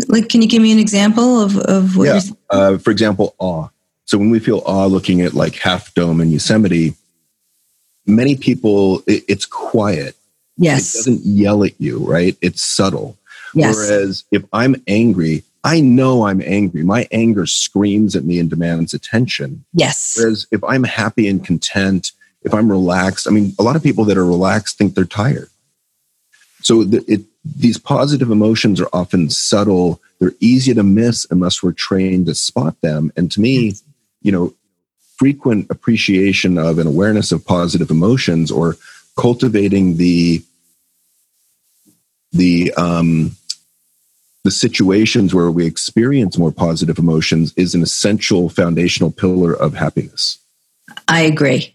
Like, 0.08 0.30
can 0.30 0.42
you 0.42 0.48
give 0.48 0.62
me 0.62 0.72
an 0.72 0.80
example 0.80 1.42
of 1.42 1.58
of 1.58 1.98
what? 1.98 2.06
Yeah. 2.06 2.22
Uh, 2.50 2.78
for 2.78 2.92
example, 2.92 3.36
awe. 3.40 3.68
So 4.06 4.18
when 4.18 4.30
we 4.30 4.40
feel 4.40 4.62
awe 4.66 4.86
looking 4.86 5.22
at 5.22 5.34
like 5.34 5.56
Half 5.56 5.94
Dome 5.94 6.22
in 6.22 6.32
Yosemite, 6.32 6.96
many 8.06 8.36
people 8.36 9.04
it, 9.08 9.24
it's 9.28 9.46
quiet. 9.46 10.16
Yes, 10.58 10.94
it 10.94 10.98
doesn't 11.00 11.26
yell 11.26 11.64
at 11.64 11.80
you, 11.80 12.00
right? 12.00 12.36
It's 12.42 12.64
subtle. 12.64 13.18
Yes. 13.54 13.76
Whereas 13.76 14.24
if 14.32 14.44
I'm 14.52 14.76
angry, 14.88 15.44
I 15.64 15.80
know 15.80 16.26
I'm 16.26 16.42
angry. 16.42 16.84
My 16.84 17.08
anger 17.12 17.46
screams 17.46 18.16
at 18.16 18.24
me 18.24 18.40
and 18.40 18.50
demands 18.50 18.94
attention. 18.94 19.64
Yes. 19.74 20.16
Whereas 20.18 20.48
if 20.52 20.64
I'm 20.64 20.84
happy 20.84 21.28
and 21.28 21.46
content 21.46 22.12
if 22.44 22.54
I'm 22.54 22.70
relaxed, 22.70 23.28
I 23.28 23.32
mean, 23.32 23.54
a 23.58 23.64
lot 23.64 23.76
of 23.76 23.84
people 23.84 24.06
that 24.06 24.18
are 24.18 24.26
relaxed 24.26 24.78
think 24.78 24.96
they're 24.96 25.06
tired. 25.06 25.50
So 26.62 26.84
the, 26.84 27.04
it, 27.08 27.22
these 27.46 27.78
positive 27.78 28.32
emotions 28.32 28.80
are 28.80 28.90
often 28.94 29.30
subtle. 29.30 30.02
They're 30.20 30.34
easy 30.40 30.74
to 30.74 30.84
miss 30.84 31.28
unless 31.30 31.62
we're 31.62 31.74
trained 31.74 32.28
to 32.28 32.36
spot 32.36 32.80
them. 32.82 33.12
And 33.18 33.32
to 33.32 33.42
me, 33.42 33.76
you 34.22 34.32
know, 34.32 34.54
frequent 35.18 35.68
appreciation 35.70 36.58
of 36.58 36.80
and 36.80 36.88
awareness 36.88 37.32
of 37.32 37.46
positive 37.46 37.92
emotions 37.92 38.52
or 38.52 38.78
cultivating 39.18 39.98
the 39.98 40.44
the 42.32 42.74
um, 42.74 43.36
the 44.44 44.52
situations 44.52 45.34
where 45.34 45.52
we 45.52 45.66
experience 45.66 46.38
more 46.38 46.52
positive 46.52 46.98
emotions 46.98 47.54
is 47.56 47.76
an 47.76 47.82
essential 47.82 48.50
foundational 48.50 49.12
pillar 49.12 49.54
of 49.54 49.74
happiness. 49.74 50.40
I 51.08 51.22
agree. 51.22 51.72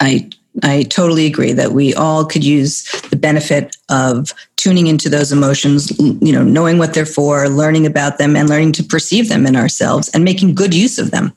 I 0.00 0.30
I 0.62 0.84
totally 0.84 1.26
agree 1.26 1.52
that 1.52 1.72
we 1.72 1.94
all 1.94 2.24
could 2.24 2.44
use 2.44 2.84
the 3.10 3.16
benefit 3.16 3.76
of 3.88 4.32
tuning 4.56 4.86
into 4.86 5.08
those 5.08 5.32
emotions, 5.32 5.96
you 5.98 6.32
know, 6.32 6.42
knowing 6.42 6.78
what 6.78 6.94
they're 6.94 7.06
for, 7.06 7.48
learning 7.48 7.86
about 7.86 8.18
them, 8.18 8.36
and 8.36 8.48
learning 8.48 8.72
to 8.72 8.82
perceive 8.82 9.28
them 9.28 9.46
in 9.46 9.56
ourselves, 9.56 10.08
and 10.10 10.24
making 10.24 10.54
good 10.54 10.74
use 10.74 10.98
of 10.98 11.10
them. 11.10 11.32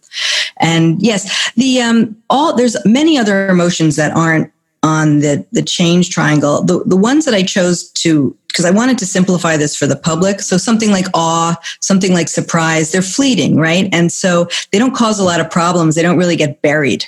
And 0.60 1.02
yes, 1.02 1.52
the 1.54 1.82
um, 1.82 2.16
all 2.30 2.56
there's 2.56 2.76
many 2.86 3.18
other 3.18 3.48
emotions 3.48 3.96
that 3.96 4.16
aren't 4.16 4.52
on 4.84 5.20
the 5.20 5.46
the 5.52 5.62
change 5.62 6.10
triangle. 6.10 6.64
The 6.64 6.84
the 6.86 6.98
ones 6.98 7.26
that 7.26 7.34
I 7.34 7.44
chose 7.44 7.90
to 7.92 8.36
because 8.48 8.66
I 8.66 8.72
wanted 8.72 8.98
to 8.98 9.06
simplify 9.06 9.56
this 9.56 9.76
for 9.76 9.88
the 9.88 9.96
public. 9.96 10.42
So 10.42 10.58
something 10.58 10.92
like 10.92 11.06
awe, 11.14 11.56
something 11.80 12.14
like 12.14 12.28
surprise, 12.28 12.92
they're 12.92 13.02
fleeting, 13.02 13.56
right? 13.56 13.88
And 13.94 14.12
so 14.12 14.50
they 14.72 14.80
don't 14.80 14.96
cause 14.96 15.20
a 15.20 15.24
lot 15.24 15.40
of 15.40 15.50
problems. 15.50 15.96
They 15.96 16.02
don't 16.02 16.18
really 16.18 16.36
get 16.36 16.62
buried. 16.62 17.06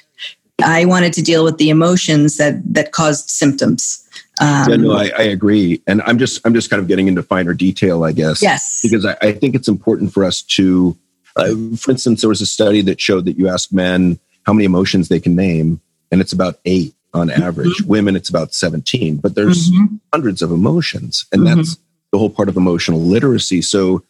I 0.62 0.86
wanted 0.86 1.14
to 1.14 1.22
deal 1.22 1.44
with 1.44 1.58
the 1.58 1.70
emotions 1.70 2.38
that 2.38 2.62
that 2.74 2.92
caused 2.92 3.30
symptoms. 3.30 4.00
Um, 4.40 4.70
yeah, 4.70 4.76
no, 4.78 4.94
I, 4.94 5.12
I, 5.18 5.24
agree, 5.24 5.82
and 5.86 6.02
I'm 6.04 6.18
just 6.18 6.42
I'm 6.46 6.54
just 6.54 6.70
kind 6.70 6.82
of 6.82 6.88
getting 6.88 7.08
into 7.08 7.22
finer 7.22 7.54
detail, 7.54 8.04
I 8.04 8.12
guess. 8.12 8.42
Yes, 8.42 8.82
because 8.82 9.06
I, 9.06 9.16
I 9.22 9.32
think 9.32 9.56
it's 9.56 9.68
important 9.68 10.12
for 10.12 10.24
us 10.24 10.42
to, 10.42 10.98
uh, 11.36 11.54
for 11.78 11.92
instance, 11.92 12.22
there 12.22 12.30
was 12.30 12.42
a 12.42 12.46
study 12.46 12.82
that 12.82 13.00
showed 13.00 13.26
that 13.26 13.38
you 13.38 13.48
ask 13.48 13.72
men 13.72 14.20
how 14.44 14.54
many 14.54 14.66
emotions 14.66 15.08
they 15.08 15.20
can 15.20 15.36
name, 15.36 15.82
and 16.12 16.20
it's 16.20 16.34
about 16.34 16.60
eight 16.66 16.96
on 17.14 17.30
mm-hmm. 17.30 17.44
average. 17.44 17.78
Mm-hmm. 17.78 17.90
Women, 17.90 18.16
it's 18.16 18.30
about 18.30 18.54
seventeen, 18.54 19.18
but 19.18 19.36
there's 19.36 19.70
mm-hmm. 19.70 19.98
hundreds 20.12 20.42
of 20.42 20.52
emotions, 20.52 21.26
and 21.32 21.44
mm-hmm. 21.44 21.58
that's 21.58 21.78
the 22.12 22.18
whole 22.18 22.30
part 22.30 22.50
of 22.50 22.58
emotional 22.58 23.02
literacy. 23.02 23.62
So, 23.62 24.04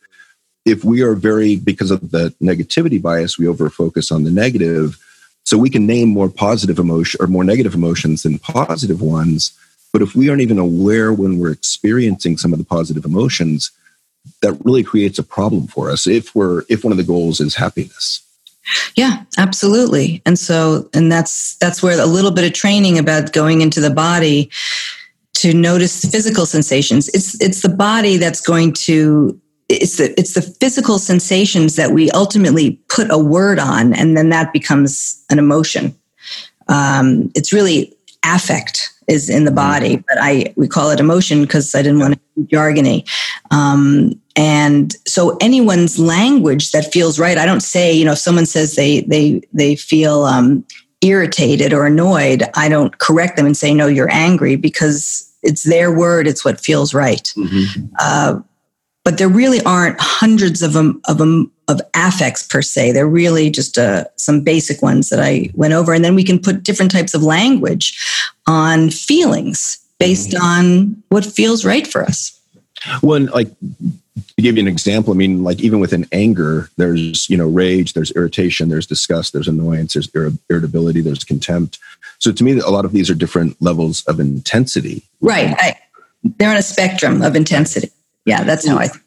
if 0.66 0.86
we 0.86 1.02
are 1.02 1.16
very 1.16 1.58
because 1.58 1.92
of 1.92 2.12
the 2.12 2.34
negativity 2.42 3.02
bias, 3.02 3.38
we 3.38 3.48
over 3.48 3.70
focus 3.70 4.10
on 4.10 4.24
the 4.24 4.32
negative 4.32 4.98
so 5.44 5.58
we 5.58 5.70
can 5.70 5.86
name 5.86 6.10
more 6.10 6.30
positive 6.30 6.80
emotion 6.80 7.20
or 7.22 7.28
more 7.28 7.44
negative 7.44 7.76
emotions 7.76 8.24
than 8.24 8.40
positive 8.40 9.02
ones. 9.02 9.58
But 9.92 10.02
if 10.02 10.16
we 10.16 10.30
aren't 10.30 10.42
even 10.42 10.58
aware 10.58 11.14
when 11.14 11.38
we're 11.38 11.52
experiencing 11.52 12.38
some 12.38 12.54
of 12.54 12.60
the 12.60 12.66
positive 12.66 13.06
emotions, 13.06 13.72
that 14.42 14.58
really 14.64 14.84
creates 14.84 15.20
a 15.20 15.24
problem 15.24 15.68
for 15.68 15.90
us 15.90 16.08
if 16.08 16.34
we're 16.34 16.64
if 16.70 16.84
one 16.84 16.92
of 16.92 16.98
the 16.98 17.04
goals 17.04 17.40
is 17.40 17.56
happiness. 17.56 18.22
Yeah, 18.96 19.24
absolutely. 19.38 20.22
And 20.26 20.40
so 20.40 20.90
and 20.94 21.12
that's 21.12 21.58
that's 21.58 21.84
where 21.84 22.00
a 22.00 22.06
little 22.06 22.32
bit 22.32 22.46
of 22.46 22.54
training 22.54 22.98
about 22.98 23.34
going 23.34 23.62
into 23.62 23.82
the 23.82 23.90
body 23.90 24.50
to 25.36 25.54
notice 25.54 26.06
physical 26.06 26.46
sensations. 26.46 27.10
It's 27.10 27.40
it's 27.42 27.62
the 27.62 27.70
body 27.70 28.18
that's 28.18 28.42
going 28.42 28.74
to 28.74 29.40
it's 29.70 29.98
the 29.98 30.18
it's 30.20 30.34
the 30.34 30.42
physical 30.42 31.00
sensations 31.00 31.76
that 31.76 31.92
we 31.92 32.12
ultimately 32.12 32.80
put 32.90 33.12
a 33.12 33.18
word 33.18 33.60
on, 33.60 33.94
and 33.94 34.18
then 34.18 34.30
that 34.30 34.54
becomes 34.54 35.24
an 35.30 35.40
emotion. 35.40 35.96
Um, 36.68 37.32
it's 37.36 37.54
really 37.54 37.94
affect 38.24 38.90
is 39.08 39.30
in 39.30 39.44
the 39.44 39.50
mm-hmm. 39.50 39.56
body, 39.56 39.96
but 39.98 40.18
I 40.20 40.54
we 40.56 40.68
call 40.68 40.90
it 40.92 41.00
emotion 41.00 41.42
because 41.42 41.74
I 41.76 41.82
didn't 41.82 42.00
want 42.00 42.14
to 42.14 42.20
be 42.36 42.56
jargony. 42.56 43.08
Um, 43.52 44.20
and 44.36 44.96
so 45.06 45.38
anyone's 45.42 46.00
language 46.00 46.72
that 46.72 46.92
feels 46.92 47.20
right. 47.20 47.38
I 47.38 47.46
don't 47.46 47.62
say 47.62 47.94
you 47.94 48.06
know 48.06 48.14
if 48.14 48.20
someone 48.20 48.46
says 48.46 48.76
they 48.76 49.02
they 49.02 49.42
they 49.54 49.76
feel 49.76 50.24
um, 50.24 50.66
irritated 51.02 51.74
or 51.74 51.86
annoyed. 51.86 52.44
I 52.56 52.70
don't 52.70 52.98
correct 52.98 53.38
them 53.38 53.46
and 53.46 53.58
say 53.58 53.74
no, 53.74 53.88
you're 53.88 54.12
angry 54.12 54.56
because 54.56 55.30
it's 55.44 55.64
their 55.64 55.94
word. 55.96 56.28
It's 56.28 56.46
what 56.46 56.60
feels 56.60 56.94
right. 56.94 57.32
Mm-hmm. 57.36 57.86
Uh, 58.00 58.40
but 59.04 59.18
there 59.18 59.30
really 59.30 59.62
aren't 59.62 60.00
hundreds 60.00 60.62
of 60.62 60.74
them 60.74 61.02
of 61.08 61.18
them 61.18 61.52
of 61.68 61.82
affects 61.94 62.44
per 62.44 62.62
se. 62.62 62.92
They're 62.92 63.08
really 63.08 63.50
just 63.50 63.78
uh, 63.78 64.06
some 64.18 64.42
basic 64.42 64.82
ones 64.82 65.10
that 65.10 65.20
I 65.20 65.50
went 65.54 65.74
over, 65.74 65.94
and 65.94 66.04
then 66.04 66.16
we 66.16 66.24
can 66.24 66.40
put 66.40 66.64
different 66.64 66.92
types 66.92 67.14
of 67.14 67.24
language 67.24 67.98
on 68.48 68.90
feelings 68.90 69.80
based 70.00 70.32
mm-hmm. 70.32 70.44
on 70.44 71.04
what 71.10 71.26
feels 71.26 71.66
right 71.66 71.88
for 71.88 72.04
us. 72.04 72.40
One 73.02 73.28
like 73.28 73.50
to 74.36 74.42
give 74.42 74.58
you 74.58 74.62
an 74.62 74.68
example, 74.68 75.14
I 75.14 75.18
mean, 75.18 75.44
like 75.44 75.62
even 75.62 75.80
within 75.80 76.08
anger, 76.12 76.70
there's 76.78 77.30
you 77.30 77.38
know 77.38 77.48
rage, 77.48 77.94
there's 77.94 78.12
irritation, 78.12 78.70
there's 78.70 78.88
disgust, 78.88 79.34
there's 79.34 79.48
annoyance, 79.48 79.94
there's 79.94 80.10
irritability, 80.50 81.02
there's 81.02 81.24
contempt. 81.24 81.80
So 82.20 82.32
to 82.32 82.44
me, 82.44 82.60
a 82.60 82.70
lot 82.70 82.86
of 82.86 82.94
these 82.94 83.10
are 83.10 83.16
different 83.16 83.62
levels 83.62 84.04
of 84.06 84.20
intensity. 84.20 85.04
Right. 85.20 85.56
I, 85.58 85.78
they're 86.24 86.50
on 86.50 86.56
a 86.56 86.62
spectrum 86.62 87.22
of 87.22 87.36
intensity 87.36 87.92
yeah, 88.26 88.44
that's 88.44 88.68
how 88.68 88.78
I 88.78 88.88
think. 88.88 89.04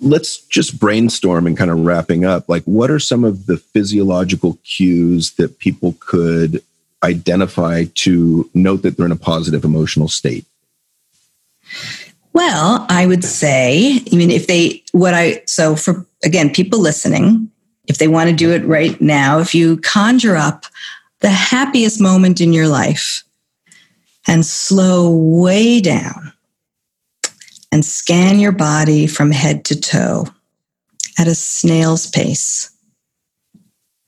Let's 0.00 0.38
just 0.38 0.78
brainstorm 0.78 1.46
and 1.46 1.56
kind 1.56 1.70
of 1.70 1.80
wrapping 1.80 2.24
up. 2.24 2.48
Like, 2.48 2.64
what 2.64 2.90
are 2.90 2.98
some 2.98 3.24
of 3.24 3.46
the 3.46 3.56
physiological 3.56 4.58
cues 4.64 5.32
that 5.32 5.58
people 5.58 5.96
could 6.00 6.62
identify 7.02 7.84
to 7.94 8.50
note 8.54 8.82
that 8.82 8.96
they're 8.96 9.06
in 9.06 9.12
a 9.12 9.16
positive 9.16 9.64
emotional 9.64 10.08
state? 10.08 10.44
Well, 12.34 12.84
I 12.88 13.06
would 13.06 13.24
say, 13.24 14.00
I 14.12 14.16
mean, 14.16 14.30
if 14.30 14.46
they, 14.46 14.82
what 14.92 15.14
I, 15.14 15.42
so 15.46 15.76
for, 15.76 16.04
again, 16.24 16.50
people 16.50 16.80
listening, 16.80 17.50
if 17.86 17.98
they 17.98 18.08
want 18.08 18.28
to 18.28 18.36
do 18.36 18.50
it 18.52 18.64
right 18.64 19.00
now, 19.00 19.38
if 19.38 19.54
you 19.54 19.76
conjure 19.78 20.36
up 20.36 20.66
the 21.20 21.30
happiest 21.30 22.00
moment 22.00 22.40
in 22.40 22.52
your 22.52 22.68
life 22.68 23.22
and 24.26 24.44
slow 24.44 25.16
way 25.16 25.80
down 25.80 26.33
and 27.74 27.84
scan 27.84 28.38
your 28.38 28.52
body 28.52 29.04
from 29.04 29.32
head 29.32 29.64
to 29.64 29.74
toe 29.74 30.28
at 31.18 31.26
a 31.26 31.34
snail's 31.34 32.08
pace. 32.08 32.70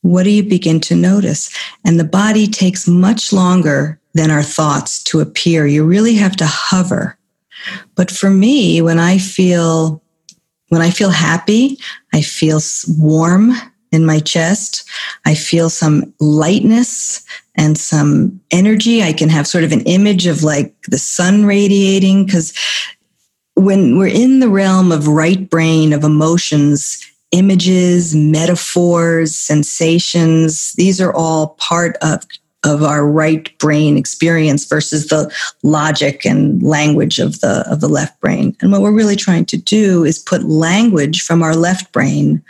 What 0.03 0.23
do 0.23 0.31
you 0.31 0.45
begin 0.45 0.79
to 0.83 0.95
notice? 0.95 1.53
And 1.85 1.99
the 1.99 2.05
body 2.05 2.47
takes 2.47 2.87
much 2.87 3.33
longer 3.33 4.01
than 4.15 4.31
our 4.31 4.45
thoughts 4.45 5.03
to 5.05 5.19
appear. 5.19 5.67
You 5.67 5.85
really 5.85 6.15
have 6.15 6.37
to 6.37 6.47
hover. 6.47 7.19
But 7.97 8.09
for 8.09 8.31
me, 8.31 8.81
when 8.83 9.01
I 9.01 9.19
feel 9.19 10.01
when 10.69 10.81
I 10.81 10.91
feel 10.91 11.11
happy, 11.11 11.77
I 12.15 12.23
feel 12.23 12.61
warm 12.97 13.53
in 13.91 14.07
my 14.07 14.21
chest. 14.21 14.89
I 15.25 15.35
feel 15.35 15.71
some 15.71 16.15
lightness 16.21 17.25
and 17.57 17.77
some 17.77 18.41
energy. 18.53 19.03
I 19.03 19.13
can 19.13 19.29
have 19.29 19.47
sort 19.47 19.65
of 19.65 19.73
an 19.73 19.81
image 19.83 20.27
of 20.27 20.45
like 20.45 20.73
the 20.83 20.99
sun 20.99 21.47
radiating 21.47 22.27
because 22.27 22.53
when 23.57 23.99
we're 23.99 24.07
in 24.07 24.41
the 24.41 24.49
realm 24.49 24.93
of 24.93 25.09
right 25.09 25.49
brain 25.49 25.93
of 25.93 26.05
emotions, 26.05 27.05
images, 27.33 28.15
metaphors, 28.15 29.35
sensations, 29.35 30.75
these 30.75 31.01
are 31.01 31.13
all 31.13 31.49
part 31.59 31.97
of 32.03 32.23
of 32.65 32.83
our 32.83 33.07
right 33.07 33.57
brain 33.59 33.97
experience 33.97 34.65
versus 34.65 35.07
the 35.07 35.33
logic 35.63 36.27
and 36.27 36.63
language 36.63 37.19
of 37.19 37.41
the 37.41 37.65
of 37.71 37.81
the 37.81 37.89
left 37.89 38.21
brain. 38.21 38.57
And 38.61 38.73
what 38.73 38.83
we're 38.83 38.93
really 38.93 39.17
trying 39.17 39.47
to 39.47 39.57
do 39.57 40.05
is 40.05 40.19
put 40.19 40.45
language 40.45 41.23
from 41.23 41.43
our 41.43 41.55
left 41.55 41.93
brain 41.93 42.43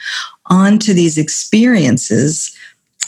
onto 0.46 0.92
these 0.92 1.18
experiences 1.18 2.56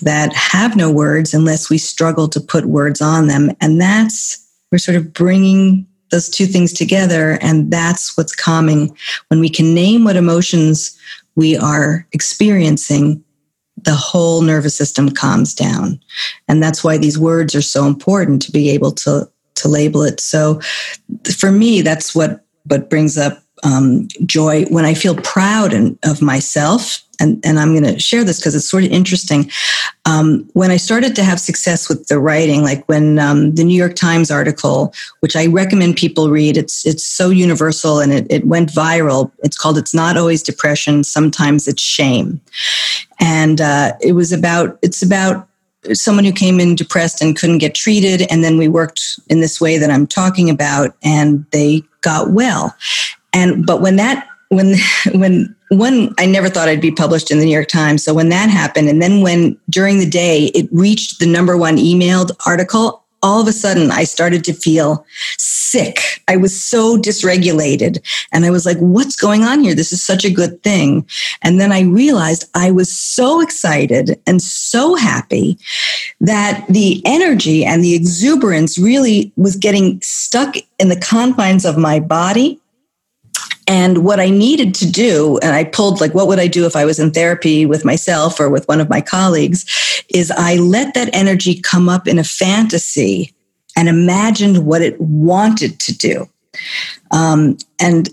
that 0.03 0.32
have 0.34 0.76
no 0.76 0.92
words 0.92 1.34
unless 1.34 1.68
we 1.68 1.78
struggle 1.78 2.28
to 2.28 2.40
put 2.40 2.66
words 2.66 3.01
on 3.01 3.26
them. 3.26 3.51
And 3.61 3.80
that's 3.80 4.44
we're 4.70 4.78
sort 4.78 4.96
of 4.96 5.12
bringing 5.12 5.88
those 6.11 6.28
two 6.28 6.46
things 6.46 6.72
together 6.72 7.38
and 7.40 7.70
that's 7.70 8.16
what's 8.16 8.34
calming 8.34 8.96
when 9.28 9.40
we 9.40 9.48
can 9.48 9.74
name 9.74 10.04
what 10.04 10.16
emotions 10.16 10.98
we 11.36 11.56
are 11.56 12.06
experiencing 12.12 13.22
the 13.84 13.94
whole 13.94 14.42
nervous 14.42 14.74
system 14.74 15.09
calms 15.11 15.54
down. 15.54 16.00
And 16.48 16.62
that's 16.62 16.82
why 16.82 16.98
these 16.98 17.18
words 17.18 17.54
are 17.54 17.62
so 17.62 17.86
important 17.86 18.42
to 18.42 18.52
be 18.52 18.70
able 18.70 18.92
to, 18.92 19.30
to 19.56 19.68
label 19.68 20.02
it. 20.02 20.20
So 20.20 20.61
for 21.38 21.52
me, 21.52 21.82
that's 21.82 22.14
what, 22.14 22.44
what 22.64 22.90
brings 22.90 23.16
up 23.16 23.42
um, 23.64 24.09
joy 24.26 24.64
when 24.66 24.84
I 24.84 24.94
feel 24.94 25.16
proud 25.16 25.72
in, 25.72 25.98
of 26.04 26.22
myself 26.22 27.02
and, 27.21 27.45
and 27.45 27.59
I'm 27.59 27.73
going 27.73 27.95
to 27.95 27.99
share 27.99 28.25
this 28.25 28.39
because 28.39 28.55
it's 28.55 28.69
sort 28.69 28.85
of 28.85 28.91
interesting. 28.91 29.51
Um, 30.05 30.49
when 30.53 30.71
I 30.71 30.77
started 30.77 31.16
to 31.16 31.25
have 31.25 31.41
success 31.41 31.89
with 31.89 32.07
the 32.07 32.19
writing, 32.19 32.62
like 32.62 32.87
when 32.89 33.19
um, 33.19 33.55
the 33.55 33.64
New 33.64 33.77
York 33.77 33.95
Times 33.95 34.31
article, 34.31 34.95
which 35.21 35.37
I 35.37 35.47
recommend 35.47 35.97
people 35.97 36.31
read, 36.31 36.57
it's 36.57 36.87
it's 36.87 37.05
so 37.05 37.31
universal 37.31 38.01
and 38.01 38.12
it, 38.12 38.27
it 38.31 38.47
went 38.47 38.71
viral. 38.71 39.31
It's 39.43 39.57
called 39.57 39.79
"It's 39.79 39.95
Not 39.95 40.16
Always 40.16 40.43
Depression, 40.43 41.05
Sometimes 41.05 41.66
It's 41.66 41.83
Shame," 41.83 42.41
and 43.21 43.61
uh, 43.61 43.93
it 44.01 44.12
was 44.12 44.33
about 44.33 44.79
it's 44.83 45.03
about 45.03 45.49
someone 45.93 46.25
who 46.25 46.33
came 46.33 46.61
in 46.61 46.75
depressed 46.75 47.23
and 47.23 47.37
couldn't 47.37 47.59
get 47.59 47.75
treated, 47.75 48.27
and 48.31 48.45
then 48.45 48.59
we 48.59 48.69
worked 48.69 49.21
in 49.29 49.41
this 49.41 49.61
way 49.61 49.79
that 49.79 49.91
I'm 49.91 50.07
talking 50.07 50.51
about, 50.51 50.95
and 51.03 51.45
they 51.51 51.83
got 52.01 52.31
well. 52.31 52.75
And 53.33 53.66
but 53.66 53.81
when 53.81 53.97
that 53.97 54.29
when 54.49 54.75
when 55.14 55.55
one 55.71 56.14
i 56.19 56.27
never 56.27 56.49
thought 56.49 56.69
i'd 56.69 56.81
be 56.81 56.91
published 56.91 57.31
in 57.31 57.39
the 57.39 57.45
new 57.45 57.53
york 57.53 57.69
times. 57.69 58.05
So 58.05 58.14
when 58.14 58.29
that 58.31 58.51
happened 58.51 58.89
and 58.89 59.03
then 59.03 59.21
when 59.21 59.59
during 59.69 59.99
the 59.99 60.09
day 60.09 60.47
it 60.55 60.69
reached 60.73 61.21
the 61.21 61.27
number 61.27 61.57
one 61.57 61.77
emailed 61.77 62.31
article 62.47 63.05
all 63.23 63.41
of 63.41 63.49
a 63.49 63.53
sudden 63.53 63.91
i 63.91 64.05
started 64.05 64.45
to 64.45 64.53
feel 64.53 65.05
sick. 65.39 66.01
I 66.29 66.37
was 66.37 66.59
so 66.59 66.97
dysregulated. 66.97 67.99
And 68.33 68.45
i 68.45 68.51
was 68.51 68.64
like 68.64 68.79
what's 68.79 69.16
going 69.16 69.45
on 69.45 69.61
here? 69.61 69.75
This 69.75 69.93
is 69.93 70.03
such 70.03 70.25
a 70.25 70.31
good 70.31 70.62
thing. 70.62 71.07
And 71.43 71.61
then 71.61 71.73
i 71.73 71.83
realized 71.83 72.49
i 72.55 72.71
was 72.71 72.91
so 72.91 73.41
excited 73.41 74.19
and 74.27 74.41
so 74.41 74.95
happy 74.95 75.59
that 76.21 76.64
the 76.69 77.03
energy 77.05 77.64
and 77.64 77.85
the 77.85 77.95
exuberance 77.95 78.79
really 78.79 79.33
was 79.37 79.57
getting 79.57 80.01
stuck 80.01 80.57
in 80.79 80.89
the 80.89 81.01
confines 81.01 81.64
of 81.64 81.77
my 81.77 82.01
body 82.01 82.61
and 83.69 83.99
what 83.99 84.19
I 84.19 84.31
needed 84.31 84.75
to 84.77 84.91
do, 84.91 85.39
and 85.43 85.55
I 85.55 85.62
pulled 85.62 86.01
like, 86.01 86.14
what 86.14 86.27
would 86.27 86.41
I 86.41 86.47
do 86.47 86.64
if 86.64 86.75
I 86.75 86.87
was 86.87 86.99
in 86.99 87.12
therapy 87.12 87.66
with 87.66 87.85
myself 87.85 88.41
or 88.41 88.49
with 88.49 88.66
one 88.66 88.81
of 88.81 88.89
my 88.89 89.03
colleagues, 89.03 89.66
is 90.09 90.31
I 90.31 90.57
let 90.57 90.95
that 90.95 91.14
energy 91.14 91.61
come 91.61 91.89
up 91.89 92.09
in 92.09 92.19
a 92.19 92.25
fantasy 92.25 93.35
and 93.77 93.87
imagined 93.87 94.64
what 94.64 94.81
it 94.81 94.99
wanted 94.99 95.79
to 95.81 95.97
do. 95.97 96.29
Um, 97.11 97.59
and, 97.79 98.09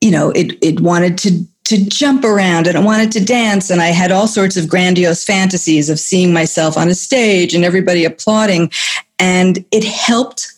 you 0.00 0.12
know, 0.12 0.30
it, 0.30 0.56
it 0.62 0.80
wanted 0.80 1.18
to 1.18 1.44
to 1.64 1.88
jump 1.88 2.24
around 2.24 2.66
and 2.66 2.76
I 2.76 2.80
wanted 2.80 3.12
to 3.12 3.24
dance. 3.24 3.70
And 3.70 3.80
I 3.80 3.88
had 3.88 4.10
all 4.10 4.26
sorts 4.26 4.56
of 4.56 4.68
grandiose 4.68 5.24
fantasies 5.24 5.88
of 5.88 6.00
seeing 6.00 6.32
myself 6.32 6.76
on 6.76 6.88
a 6.88 6.96
stage 6.96 7.54
and 7.54 7.64
everybody 7.64 8.04
applauding. 8.04 8.72
And 9.20 9.64
it 9.70 9.84
helped 9.84 10.52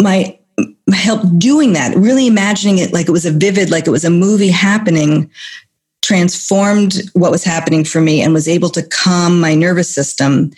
my 0.00 0.37
help 0.94 1.22
doing 1.38 1.72
that, 1.74 1.96
really 1.96 2.26
imagining 2.26 2.78
it 2.78 2.92
like 2.92 3.08
it 3.08 3.12
was 3.12 3.26
a 3.26 3.30
vivid, 3.30 3.70
like 3.70 3.86
it 3.86 3.90
was 3.90 4.04
a 4.04 4.10
movie 4.10 4.48
happening, 4.48 5.30
transformed 6.02 7.02
what 7.12 7.30
was 7.30 7.44
happening 7.44 7.84
for 7.84 8.00
me 8.00 8.22
and 8.22 8.32
was 8.32 8.48
able 8.48 8.70
to 8.70 8.82
calm 8.82 9.40
my 9.40 9.54
nervous 9.54 9.92
system. 9.92 10.50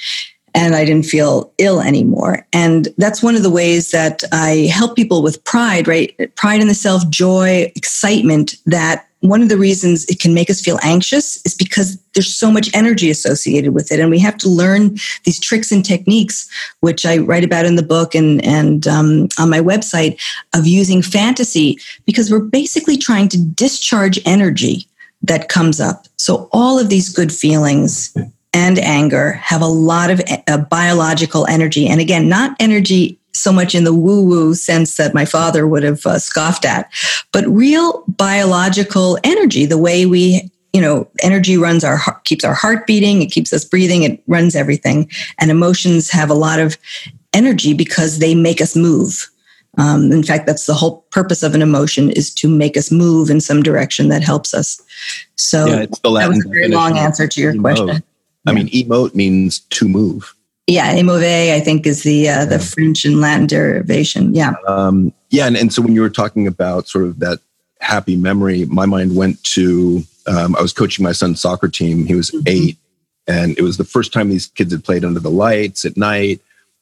And 0.55 0.75
I 0.75 0.85
didn't 0.85 1.07
feel 1.07 1.53
ill 1.59 1.81
anymore. 1.81 2.47
And 2.53 2.89
that's 2.99 3.23
one 3.23 3.37
of 3.37 3.43
the 3.43 3.51
ways 3.51 3.93
that 3.93 4.25
I 4.33 4.71
help 4.73 4.97
people 4.97 5.23
with 5.23 5.43
pride, 5.45 5.87
right? 5.87 6.15
Pride 6.35 6.61
in 6.61 6.69
the 6.69 6.75
self, 6.75 7.09
joy, 7.09 7.73
excitement 7.77 8.57
that 8.67 9.07
one 9.21 9.43
of 9.43 9.51
the 9.51 9.59
reasons 9.59 10.05
it 10.07 10.19
can 10.19 10.33
make 10.33 10.49
us 10.49 10.63
feel 10.63 10.79
anxious 10.83 11.37
is 11.45 11.55
because 11.55 11.99
there's 12.15 12.35
so 12.35 12.51
much 12.51 12.71
energy 12.75 13.11
associated 13.11 13.75
with 13.75 13.93
it. 13.93 14.01
And 14.01 14.11
we 14.11 14.19
have 14.19 14.39
to 14.39 14.49
learn 14.49 14.97
these 15.25 15.39
tricks 15.39 15.71
and 15.71 15.85
techniques 15.85 16.49
which 16.81 17.05
i 17.05 17.19
write 17.19 17.45
about 17.45 17.67
in 17.67 17.77
the 17.77 17.83
book 17.83 18.15
and, 18.15 18.45
and 18.45 18.87
um, 18.87 19.29
on 19.39 19.51
my 19.51 19.61
website 19.61 20.21
of 20.55 20.67
using 20.67 21.03
fantasy 21.03 21.79
because 22.07 22.31
we're 22.31 22.41
basically 22.41 22.97
trying 22.97 23.29
to 23.29 23.39
discharge 23.39 24.19
energy 24.25 24.87
that 25.23 25.51
comes 25.51 25.81
up. 25.81 26.07
So 26.17 26.49
all 26.53 26.79
of 26.79 26.89
these 26.89 27.11
good 27.11 27.33
feelings 27.33 28.17
and 28.55 28.79
anger 28.79 29.33
have 29.33 29.61
a 29.61 29.67
lot 29.67 30.11
of 30.11 30.23
uh, 30.49 30.59
biological 30.59 31.47
energy. 31.47 31.87
And 31.87 32.01
again 32.01 32.29
not 32.29 32.57
energy 32.59 33.20
so 33.33 33.53
much 33.53 33.75
in 33.75 33.85
the 33.85 33.95
woo 33.95 34.23
woo 34.25 34.55
sense 34.55 34.97
that 34.97 35.15
my 35.15 35.25
father 35.25 35.67
would 35.67 35.83
have 35.83 36.05
uh, 36.07 36.19
scoffed 36.19 36.65
at, 36.65 36.91
but 37.33 37.47
real 37.47 38.05
biological 38.09 39.19
energy, 39.25 39.67
the 39.67 39.79
way 39.79 40.07
we 40.07 40.51
you 40.73 40.81
know 40.81 41.09
energy 41.23 41.57
runs 41.57 41.83
our 41.83 41.97
heart 41.97 42.25
keeps 42.25 42.45
our 42.45 42.55
heart 42.55 42.87
beating 42.87 43.23
it 43.23 43.33
keeps 43.33 43.53
us 43.53 43.65
breathing 43.65 44.03
it 44.03 44.23
runs 44.27 44.55
everything. 44.55 45.11
And 45.39 45.51
emotions 45.51 46.11
have 46.11 46.31
a 46.31 46.35
lot 46.35 46.59
of 46.59 46.77
energy 47.33 47.75
because 47.75 48.19
they 48.19 48.35
make 48.35 48.61
us 48.61 48.77
move. 48.77 49.29
Um, 49.79 50.11
in 50.11 50.23
fact 50.23 50.47
that's 50.47 50.67
the 50.67 50.75
whole 50.75 51.03
purpose 51.11 51.43
of 51.43 51.55
an 51.55 51.63
emotion 51.63 52.11
is 52.11 52.35
to 52.35 52.49
make 52.49 52.77
us 52.77 52.91
move 52.91 53.31
in 53.31 53.41
some 53.41 53.63
direction 53.63 54.09
that 54.09 54.23
helps 54.23 54.53
us. 54.53 54.81
So 55.37 55.67
yeah, 55.67 55.81
it's 55.83 55.99
the 56.01 56.11
Latin 56.11 56.31
that 56.31 56.37
was 56.37 56.47
a 56.47 56.49
very 56.49 56.69
long 56.69 56.99
answer 56.99 57.27
to 57.27 57.41
your 57.41 57.57
question. 57.59 58.03
I 58.47 58.53
mean 58.53 58.69
emote 58.69 59.15
means 59.15 59.61
to 59.61 59.89
move 59.89 60.35
yeah, 60.71 60.95
émouvoir, 60.95 61.53
I 61.53 61.61
think, 61.61 61.87
is 61.87 62.05
the 62.05 62.29
uh, 62.29 62.45
the 62.45 62.59
French 62.59 63.05
and 63.05 63.21
Latin 63.21 63.47
derivation. 63.47 64.35
Yeah. 64.35 64.55
Um, 64.67 65.13
yeah, 65.31 65.47
and, 65.47 65.57
and 65.57 65.73
so 65.73 65.83
when 65.83 65.95
you 65.95 66.01
were 66.01 66.11
talking 66.11 66.47
about 66.47 66.89
sort 66.89 67.05
of 67.05 67.19
that 67.19 67.41
happy 67.81 68.17
memory, 68.17 68.67
my 68.67 68.87
mind 68.87 69.17
went 69.17 69.43
to 69.45 70.05
um, 70.27 70.55
I 70.55 70.63
was 70.63 70.73
coaching 70.73 71.03
my 71.03 71.13
son's 71.13 71.41
soccer 71.41 71.69
team. 71.69 72.07
He 72.07 72.15
was 72.15 72.31
mm-hmm. 72.31 72.47
eight, 72.47 72.77
and 73.27 73.59
it 73.59 73.63
was 73.63 73.79
the 73.79 73.85
first 73.85 74.13
time 74.13 74.29
these 74.29 74.47
kids 74.47 74.73
had 74.73 74.85
played 74.85 75.05
under 75.05 75.21
the 75.21 75.31
lights 75.31 75.85
at 75.85 75.97
night. 75.97 76.41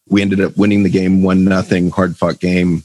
We 0.08 0.22
ended 0.22 0.40
up 0.40 0.56
winning 0.56 0.82
the 0.82 0.90
game 0.90 1.22
one 1.22 1.44
nothing, 1.44 1.90
hard 1.90 2.16
fought 2.16 2.40
game. 2.40 2.84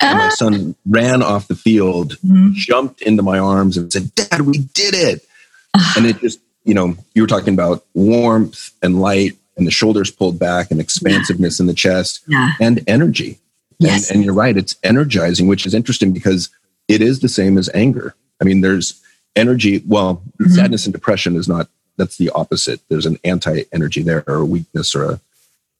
And 0.00 0.18
my 0.18 0.26
ah. 0.26 0.30
son 0.30 0.74
ran 0.84 1.22
off 1.22 1.46
the 1.46 1.54
field, 1.54 2.16
mm-hmm. 2.16 2.50
jumped 2.54 3.02
into 3.02 3.22
my 3.22 3.38
arms, 3.38 3.76
and 3.76 3.92
said, 3.92 4.14
"Dad, 4.14 4.40
we 4.42 4.58
did 4.58 4.94
it!" 4.94 5.26
Ah. 5.74 5.94
and 5.96 6.06
it 6.06 6.18
just, 6.20 6.40
you 6.64 6.74
know, 6.74 6.96
you 7.14 7.22
were 7.22 7.28
talking 7.28 7.54
about 7.54 7.84
warmth 7.94 8.70
and 8.82 9.00
light 9.00 9.36
and 9.56 9.66
the 9.66 9.70
shoulders 9.70 10.10
pulled 10.10 10.38
back 10.38 10.70
and 10.70 10.80
expansiveness 10.80 11.58
yeah. 11.58 11.62
in 11.62 11.66
the 11.66 11.74
chest 11.74 12.20
yeah. 12.26 12.52
and 12.60 12.82
energy. 12.86 13.38
Yes. 13.78 14.08
And, 14.08 14.16
and, 14.16 14.24
you're 14.24 14.34
right, 14.34 14.56
it's 14.56 14.76
energizing, 14.82 15.48
which 15.48 15.66
is 15.66 15.74
interesting 15.74 16.12
because 16.12 16.48
it 16.88 17.02
is 17.02 17.20
the 17.20 17.28
same 17.28 17.58
as 17.58 17.68
anger. 17.74 18.14
I 18.40 18.44
mean, 18.44 18.60
there's 18.60 19.02
energy. 19.34 19.82
Well, 19.86 20.22
mm-hmm. 20.38 20.52
sadness 20.52 20.86
and 20.86 20.92
depression 20.92 21.36
is 21.36 21.48
not, 21.48 21.68
that's 21.96 22.16
the 22.16 22.30
opposite. 22.30 22.80
There's 22.88 23.06
an 23.06 23.18
anti 23.24 23.64
energy 23.72 24.02
there 24.02 24.24
or 24.26 24.36
a 24.36 24.44
weakness 24.44 24.94
or 24.94 25.04
a, 25.04 25.20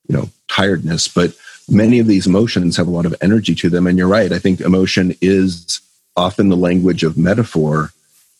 you 0.09 0.17
know, 0.17 0.31
tiredness. 0.49 1.09
But 1.09 1.35
many 1.69 1.99
of 1.99 2.07
these 2.07 2.27
emotions 2.27 2.77
have 2.77 2.87
a 2.87 2.91
lot 2.91 3.07
of 3.07 3.15
energy 3.21 3.55
to 3.57 3.71
them. 3.71 3.87
And 3.87 3.99
you're 3.99 4.09
right. 4.09 4.33
I 4.33 4.39
think 4.39 4.61
emotion 4.61 5.15
is 5.21 5.81
often 6.17 6.49
the 6.49 6.57
language 6.57 7.03
of 7.03 7.19
metaphor 7.19 7.91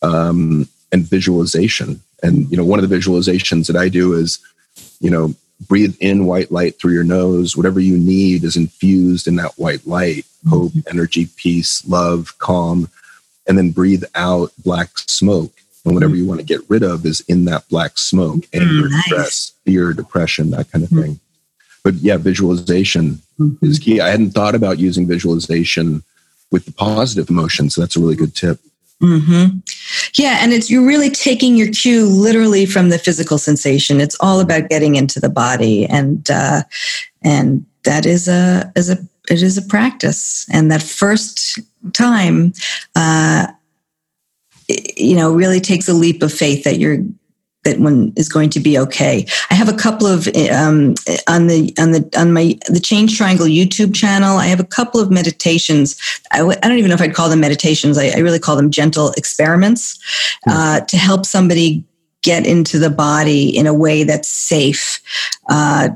um, 0.01 0.67
and 0.91 1.03
visualization. 1.03 2.01
And, 2.23 2.49
you 2.49 2.57
know, 2.57 2.65
one 2.65 2.79
of 2.79 2.89
the 2.89 2.95
visualizations 2.95 3.67
that 3.67 3.75
I 3.75 3.89
do 3.89 4.13
is 4.13 4.39
you 4.99 5.09
know, 5.09 5.33
breathe 5.67 5.95
in 5.99 6.25
white 6.25 6.51
light 6.51 6.79
through 6.79 6.93
your 6.93 7.03
nose. 7.03 7.57
Whatever 7.57 7.79
you 7.79 7.97
need 7.97 8.43
is 8.43 8.55
infused 8.55 9.27
in 9.27 9.35
that 9.37 9.53
white 9.57 9.85
light 9.87 10.25
hope, 10.47 10.71
mm-hmm. 10.71 10.89
energy, 10.89 11.27
peace, 11.35 11.87
love, 11.87 12.37
calm. 12.39 12.89
And 13.47 13.57
then 13.57 13.71
breathe 13.71 14.03
out 14.13 14.51
black 14.63 14.89
smoke. 14.97 15.53
And 15.85 15.93
whatever 15.93 16.13
mm-hmm. 16.13 16.21
you 16.21 16.27
want 16.27 16.41
to 16.41 16.45
get 16.45 16.69
rid 16.69 16.83
of 16.83 17.05
is 17.05 17.21
in 17.21 17.45
that 17.45 17.67
black 17.69 17.97
smoke 17.97 18.45
anger, 18.53 18.89
nice. 18.89 19.05
stress, 19.05 19.51
fear, 19.63 19.93
depression, 19.93 20.51
that 20.51 20.69
kind 20.71 20.83
of 20.83 20.89
mm-hmm. 20.89 21.01
thing. 21.01 21.19
But 21.83 21.95
yeah, 21.95 22.17
visualization 22.17 23.21
is 23.61 23.79
key. 23.79 24.01
I 24.01 24.09
hadn't 24.09 24.31
thought 24.31 24.55
about 24.55 24.79
using 24.79 25.07
visualization 25.07 26.03
with 26.51 26.65
the 26.65 26.73
positive 26.73 27.29
emotions. 27.29 27.75
So 27.75 27.81
that's 27.81 27.95
a 27.95 27.99
really 28.01 28.15
good 28.17 28.35
tip. 28.35 28.59
Mm-hmm. 29.01 29.59
Yeah, 30.17 30.39
and 30.41 30.53
it's 30.53 30.71
you're 30.71 30.85
really 30.85 31.11
taking 31.11 31.55
your 31.55 31.71
cue 31.71 32.05
literally 32.07 32.65
from 32.65 32.89
the 32.89 32.97
physical 32.97 33.37
sensation. 33.37 34.01
It's 34.01 34.17
all 34.19 34.39
about 34.39 34.69
getting 34.69 34.95
into 34.95 35.19
the 35.19 35.29
body, 35.29 35.85
and 35.85 36.27
uh, 36.31 36.63
and 37.21 37.65
that 37.83 38.05
is 38.07 38.27
a 38.27 38.71
is 38.75 38.89
a 38.89 38.97
it 39.29 39.43
is 39.43 39.57
a 39.57 39.61
practice. 39.61 40.47
And 40.51 40.71
that 40.71 40.81
first 40.81 41.59
time, 41.93 42.53
uh, 42.95 43.47
you 44.67 45.15
know, 45.15 45.31
really 45.31 45.59
takes 45.59 45.87
a 45.87 45.93
leap 45.93 46.23
of 46.23 46.33
faith 46.33 46.63
that 46.63 46.79
you're 46.79 46.99
that 47.67 47.79
one 47.79 48.13
is 48.15 48.29
going 48.29 48.49
to 48.51 48.59
be 48.59 48.79
okay. 48.79 49.25
I 49.51 49.53
have 49.53 49.67
a 49.67 49.75
couple 49.75 50.07
of 50.07 50.27
um, 50.51 50.95
on 51.27 51.47
the 51.47 51.73
on 51.77 51.91
the 51.91 52.09
on 52.17 52.31
my 52.31 52.57
the 52.69 52.79
Change 52.79 53.17
Triangle 53.17 53.45
YouTube 53.45 53.93
channel. 53.93 54.37
I 54.37 54.45
have 54.45 54.61
a 54.61 54.65
couple 54.65 55.01
of 55.01 55.11
meditations. 55.11 55.99
I 56.31 56.39
w- 56.39 56.57
I 56.63 56.67
don't 56.67 56.77
even 56.77 56.89
know 56.89 56.95
if 56.95 57.01
I'd 57.01 57.13
call 57.13 57.29
them 57.29 57.41
meditations. 57.41 57.97
I, 57.97 58.07
I 58.15 58.19
really 58.19 58.39
call 58.39 58.55
them 58.55 58.71
gentle 58.71 59.11
experiments 59.17 59.99
hmm. 60.45 60.51
uh, 60.51 60.79
to 60.81 60.97
help 60.97 61.25
somebody 61.25 61.83
get 62.23 62.47
into 62.47 62.79
the 62.79 62.89
body 62.89 63.55
in 63.55 63.67
a 63.67 63.73
way 63.73 64.03
that's 64.03 64.27
safe. 64.27 65.01
Uh, 65.49 65.89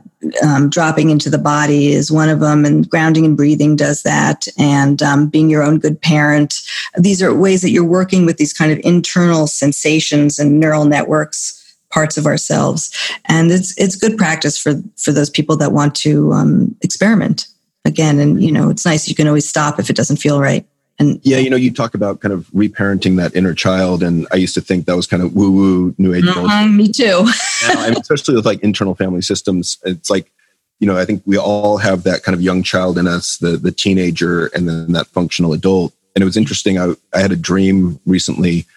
um, 0.43 0.69
dropping 0.69 1.09
into 1.09 1.29
the 1.29 1.37
body 1.37 1.93
is 1.93 2.11
one 2.11 2.29
of 2.29 2.41
them, 2.41 2.65
and 2.65 2.89
grounding 2.89 3.25
and 3.25 3.37
breathing 3.37 3.77
does 3.77 4.03
that, 4.03 4.45
and 4.57 5.01
um, 5.01 5.27
being 5.27 5.49
your 5.49 5.63
own 5.63 5.79
good 5.79 5.99
parent. 6.01 6.55
These 6.97 7.23
are 7.23 7.33
ways 7.33 7.61
that 7.61 7.71
you're 7.71 7.85
working 7.85 8.25
with 8.25 8.37
these 8.37 8.53
kind 8.53 8.71
of 8.73 8.79
internal 8.83 9.47
sensations 9.47 10.37
and 10.37 10.59
neural 10.59 10.85
networks 10.85 11.60
parts 11.91 12.17
of 12.17 12.25
ourselves. 12.25 12.91
And 13.25 13.51
it's 13.51 13.77
it's 13.77 13.95
good 13.95 14.17
practice 14.17 14.57
for 14.57 14.75
for 14.97 15.11
those 15.11 15.29
people 15.29 15.55
that 15.57 15.71
want 15.71 15.95
to 15.95 16.31
um, 16.33 16.75
experiment 16.81 17.47
again. 17.85 18.19
And 18.19 18.43
you 18.43 18.51
know 18.51 18.69
it's 18.69 18.85
nice 18.85 19.07
you 19.07 19.15
can 19.15 19.27
always 19.27 19.47
stop 19.47 19.79
if 19.79 19.89
it 19.89 19.95
doesn't 19.95 20.17
feel 20.17 20.39
right. 20.39 20.65
And 20.99 21.19
yeah 21.23 21.37
you 21.37 21.49
know 21.49 21.55
you 21.55 21.73
talk 21.73 21.95
about 21.95 22.19
kind 22.19 22.33
of 22.33 22.47
reparenting 22.47 23.17
that 23.17 23.35
inner 23.35 23.55
child 23.55 24.03
and 24.03 24.27
i 24.31 24.35
used 24.35 24.53
to 24.53 24.61
think 24.61 24.85
that 24.85 24.95
was 24.95 25.07
kind 25.07 25.23
of 25.23 25.33
woo 25.33 25.49
woo 25.49 25.95
new 25.97 26.13
age 26.13 26.25
mm-hmm, 26.25 26.77
me 26.77 26.91
too. 26.91 27.27
And 27.87 27.97
especially 27.97 28.35
with 28.35 28.45
like 28.45 28.59
internal 28.59 28.93
family 28.93 29.21
systems 29.21 29.79
it's 29.83 30.09
like 30.11 30.31
you 30.79 30.85
know 30.85 30.97
i 30.97 31.05
think 31.05 31.23
we 31.25 31.37
all 31.37 31.77
have 31.77 32.03
that 32.03 32.21
kind 32.21 32.35
of 32.35 32.41
young 32.41 32.61
child 32.61 32.99
in 32.99 33.07
us 33.07 33.37
the 33.37 33.57
the 33.57 33.71
teenager 33.71 34.47
and 34.47 34.69
then 34.69 34.91
that 34.91 35.07
functional 35.07 35.53
adult. 35.53 35.93
And 36.13 36.21
it 36.21 36.25
was 36.25 36.37
interesting 36.37 36.77
i, 36.77 36.93
I 37.15 37.19
had 37.19 37.31
a 37.31 37.37
dream 37.37 37.99
recently 38.05 38.67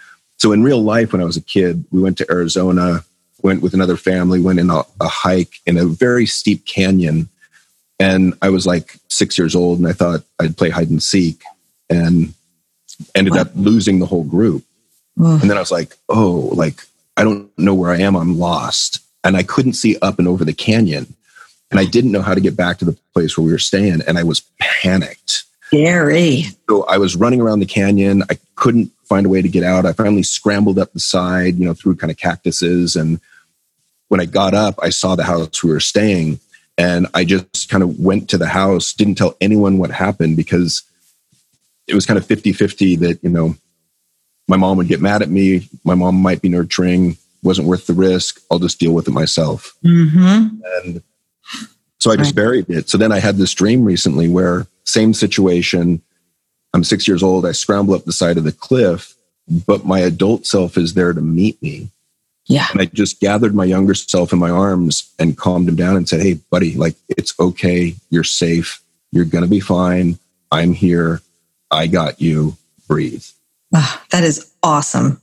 so 0.44 0.52
in 0.52 0.62
real 0.62 0.82
life, 0.82 1.14
when 1.14 1.22
I 1.22 1.24
was 1.24 1.38
a 1.38 1.40
kid, 1.40 1.86
we 1.90 2.02
went 2.02 2.18
to 2.18 2.30
Arizona, 2.30 3.02
went 3.40 3.62
with 3.62 3.72
another 3.72 3.96
family, 3.96 4.42
went 4.42 4.58
in 4.58 4.68
a, 4.68 4.82
a 5.00 5.08
hike 5.08 5.54
in 5.64 5.78
a 5.78 5.86
very 5.86 6.26
steep 6.26 6.66
canyon. 6.66 7.30
And 7.98 8.34
I 8.42 8.50
was 8.50 8.66
like 8.66 8.98
six 9.08 9.38
years 9.38 9.56
old 9.56 9.78
and 9.78 9.88
I 9.88 9.94
thought 9.94 10.22
I'd 10.38 10.58
play 10.58 10.68
hide 10.68 10.90
and 10.90 11.02
seek 11.02 11.42
and 11.88 12.34
ended 13.14 13.38
up 13.38 13.52
losing 13.54 14.00
the 14.00 14.06
whole 14.06 14.24
group. 14.24 14.62
And 15.16 15.48
then 15.48 15.56
I 15.56 15.60
was 15.60 15.72
like, 15.72 15.96
oh, 16.10 16.50
like 16.52 16.82
I 17.16 17.24
don't 17.24 17.50
know 17.58 17.72
where 17.72 17.90
I 17.90 18.00
am. 18.00 18.14
I'm 18.14 18.38
lost. 18.38 19.00
And 19.24 19.38
I 19.38 19.44
couldn't 19.44 19.72
see 19.72 19.96
up 20.02 20.18
and 20.18 20.28
over 20.28 20.44
the 20.44 20.52
canyon. 20.52 21.14
And 21.70 21.80
I 21.80 21.86
didn't 21.86 22.12
know 22.12 22.20
how 22.20 22.34
to 22.34 22.40
get 22.42 22.54
back 22.54 22.76
to 22.80 22.84
the 22.84 22.98
place 23.14 23.38
where 23.38 23.46
we 23.46 23.52
were 23.52 23.58
staying. 23.58 24.02
And 24.06 24.18
I 24.18 24.24
was 24.24 24.42
panicked. 24.60 25.44
Scary. 25.68 26.48
So 26.68 26.84
I 26.84 26.98
was 26.98 27.16
running 27.16 27.40
around 27.40 27.60
the 27.60 27.66
canyon. 27.66 28.24
I 28.28 28.36
couldn't 28.56 28.92
find 29.06 29.26
a 29.26 29.28
way 29.28 29.42
to 29.42 29.48
get 29.48 29.62
out. 29.62 29.86
I 29.86 29.92
finally 29.92 30.22
scrambled 30.22 30.78
up 30.78 30.92
the 30.92 31.00
side, 31.00 31.56
you 31.56 31.64
know, 31.64 31.74
through 31.74 31.96
kind 31.96 32.10
of 32.10 32.16
cactuses. 32.16 32.96
And 32.96 33.20
when 34.08 34.20
I 34.20 34.26
got 34.26 34.54
up, 34.54 34.78
I 34.82 34.90
saw 34.90 35.14
the 35.14 35.24
house 35.24 35.62
we 35.62 35.70
were 35.70 35.80
staying. 35.80 36.40
And 36.76 37.06
I 37.14 37.24
just 37.24 37.68
kind 37.68 37.82
of 37.82 38.00
went 38.00 38.28
to 38.30 38.38
the 38.38 38.48
house, 38.48 38.92
didn't 38.92 39.14
tell 39.14 39.36
anyone 39.40 39.78
what 39.78 39.90
happened 39.90 40.36
because 40.36 40.82
it 41.86 41.94
was 41.94 42.06
kind 42.06 42.18
of 42.18 42.26
50 42.26 42.52
50 42.52 42.96
that, 42.96 43.22
you 43.22 43.30
know, 43.30 43.56
my 44.48 44.56
mom 44.56 44.76
would 44.76 44.88
get 44.88 45.00
mad 45.00 45.22
at 45.22 45.30
me. 45.30 45.68
My 45.84 45.94
mom 45.94 46.16
might 46.16 46.42
be 46.42 46.48
nurturing, 46.48 47.16
wasn't 47.42 47.68
worth 47.68 47.86
the 47.86 47.94
risk. 47.94 48.40
I'll 48.50 48.58
just 48.58 48.78
deal 48.78 48.92
with 48.92 49.08
it 49.08 49.12
myself. 49.12 49.74
Mm-hmm. 49.84 50.60
And 50.82 51.02
so 51.98 52.10
I 52.10 52.16
just 52.16 52.34
buried 52.34 52.68
it. 52.68 52.90
So 52.90 52.98
then 52.98 53.12
I 53.12 53.20
had 53.20 53.36
this 53.36 53.54
dream 53.54 53.84
recently 53.84 54.28
where 54.28 54.66
same 54.84 55.14
situation. 55.14 56.02
I'm 56.74 56.84
six 56.84 57.06
years 57.06 57.22
old. 57.22 57.46
I 57.46 57.52
scramble 57.52 57.94
up 57.94 58.04
the 58.04 58.12
side 58.12 58.36
of 58.36 58.44
the 58.44 58.52
cliff, 58.52 59.14
but 59.66 59.86
my 59.86 60.00
adult 60.00 60.44
self 60.44 60.76
is 60.76 60.94
there 60.94 61.12
to 61.12 61.20
meet 61.20 61.62
me. 61.62 61.88
Yeah. 62.46 62.66
And 62.72 62.80
I 62.80 62.86
just 62.86 63.20
gathered 63.20 63.54
my 63.54 63.64
younger 63.64 63.94
self 63.94 64.32
in 64.32 64.38
my 64.38 64.50
arms 64.50 65.10
and 65.18 65.38
calmed 65.38 65.68
him 65.68 65.76
down 65.76 65.96
and 65.96 66.08
said, 66.08 66.20
Hey, 66.20 66.34
buddy, 66.50 66.74
like 66.74 66.96
it's 67.08 67.32
okay. 67.38 67.94
You're 68.10 68.24
safe. 68.24 68.82
You're 69.12 69.24
going 69.24 69.44
to 69.44 69.50
be 69.50 69.60
fine. 69.60 70.18
I'm 70.50 70.72
here. 70.72 71.22
I 71.70 71.86
got 71.86 72.20
you. 72.20 72.56
Breathe. 72.88 73.24
Oh, 73.74 74.02
that 74.10 74.24
is 74.24 74.52
awesome. 74.62 75.22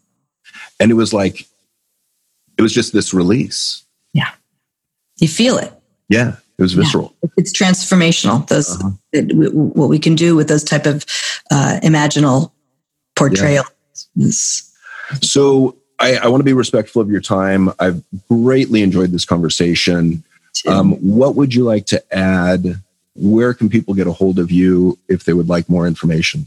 And 0.80 0.89
it 0.89 0.95
was 0.95 1.14
like, 1.14 1.41
it 2.58 2.62
was 2.62 2.74
just 2.74 2.91
this 2.93 3.14
release. 3.14 3.84
Yeah. 4.14 4.32
You 5.18 5.28
feel 5.28 5.58
it. 5.58 5.72
Yeah. 6.10 6.38
It 6.62 6.66
was 6.66 6.74
visceral. 6.74 7.16
Yeah, 7.24 7.30
it's 7.38 7.51
transformational. 7.51 8.47
Those 8.47 8.80
uh-huh. 8.80 8.91
it, 9.14 9.34
what 9.34 9.89
we 9.89 9.97
can 9.97 10.14
do 10.14 10.36
with 10.36 10.47
those 10.47 10.64
type 10.64 10.86
of 10.86 11.03
uh, 11.49 11.80
imaginal 11.82 12.51
portrayals. 13.16 13.66
Yeah. 14.14 14.30
So 15.24 15.76
I, 15.99 16.18
I, 16.18 16.28
want 16.28 16.41
to 16.41 16.45
be 16.45 16.53
respectful 16.53 17.01
of 17.01 17.09
your 17.09 17.20
time. 17.20 17.72
I've 17.80 18.03
greatly 18.30 18.84
enjoyed 18.84 19.12
this 19.12 19.26
conversation. 19.26 20.24
Um, 20.68 20.91
what 20.97 21.36
would 21.36 21.55
you 21.55 21.64
like 21.64 21.88
to 21.88 22.16
add? 22.16 22.80
Where 23.16 23.55
can 23.55 23.68
people 23.68 23.95
get 23.95 24.05
a 24.05 24.12
hold 24.12 24.38
of 24.38 24.51
you 24.51 24.99
if 25.09 25.24
they 25.24 25.34
would 25.34 25.49
like 25.49 25.68
more 25.68 25.88
information? 25.88 26.45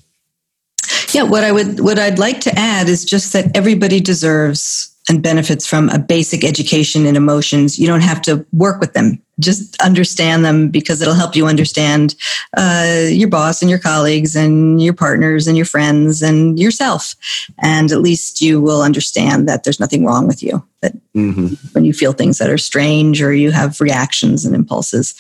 Yeah, 1.10 1.24
what 1.24 1.42
I 1.42 1.50
would 1.50 1.80
what 1.80 1.98
I'd 1.98 2.20
like 2.20 2.40
to 2.42 2.56
add 2.56 2.88
is 2.88 3.04
just 3.04 3.32
that 3.32 3.56
everybody 3.56 3.98
deserves 3.98 4.93
and 5.08 5.22
benefits 5.22 5.66
from 5.66 5.88
a 5.90 5.98
basic 5.98 6.44
education 6.44 7.06
in 7.06 7.16
emotions. 7.16 7.78
You 7.78 7.86
don't 7.86 8.00
have 8.00 8.22
to 8.22 8.46
work 8.52 8.80
with 8.80 8.94
them 8.94 9.22
just 9.40 9.80
understand 9.82 10.44
them 10.44 10.68
because 10.68 11.00
it'll 11.00 11.14
help 11.14 11.34
you 11.34 11.46
understand 11.46 12.14
uh, 12.56 13.04
your 13.08 13.28
boss 13.28 13.62
and 13.62 13.70
your 13.70 13.78
colleagues 13.78 14.36
and 14.36 14.80
your 14.80 14.94
partners 14.94 15.46
and 15.46 15.56
your 15.56 15.66
friends 15.66 16.22
and 16.22 16.58
yourself. 16.58 17.14
And 17.58 17.90
at 17.90 18.00
least 18.00 18.40
you 18.40 18.60
will 18.60 18.82
understand 18.82 19.48
that 19.48 19.64
there's 19.64 19.80
nothing 19.80 20.04
wrong 20.04 20.26
with 20.26 20.42
you. 20.42 20.64
That 20.82 20.92
mm-hmm. 21.14 21.54
when 21.72 21.84
you 21.84 21.92
feel 21.92 22.12
things 22.12 22.38
that 22.38 22.50
are 22.50 22.58
strange 22.58 23.22
or 23.22 23.32
you 23.32 23.50
have 23.50 23.80
reactions 23.80 24.44
and 24.44 24.54
impulses. 24.54 25.14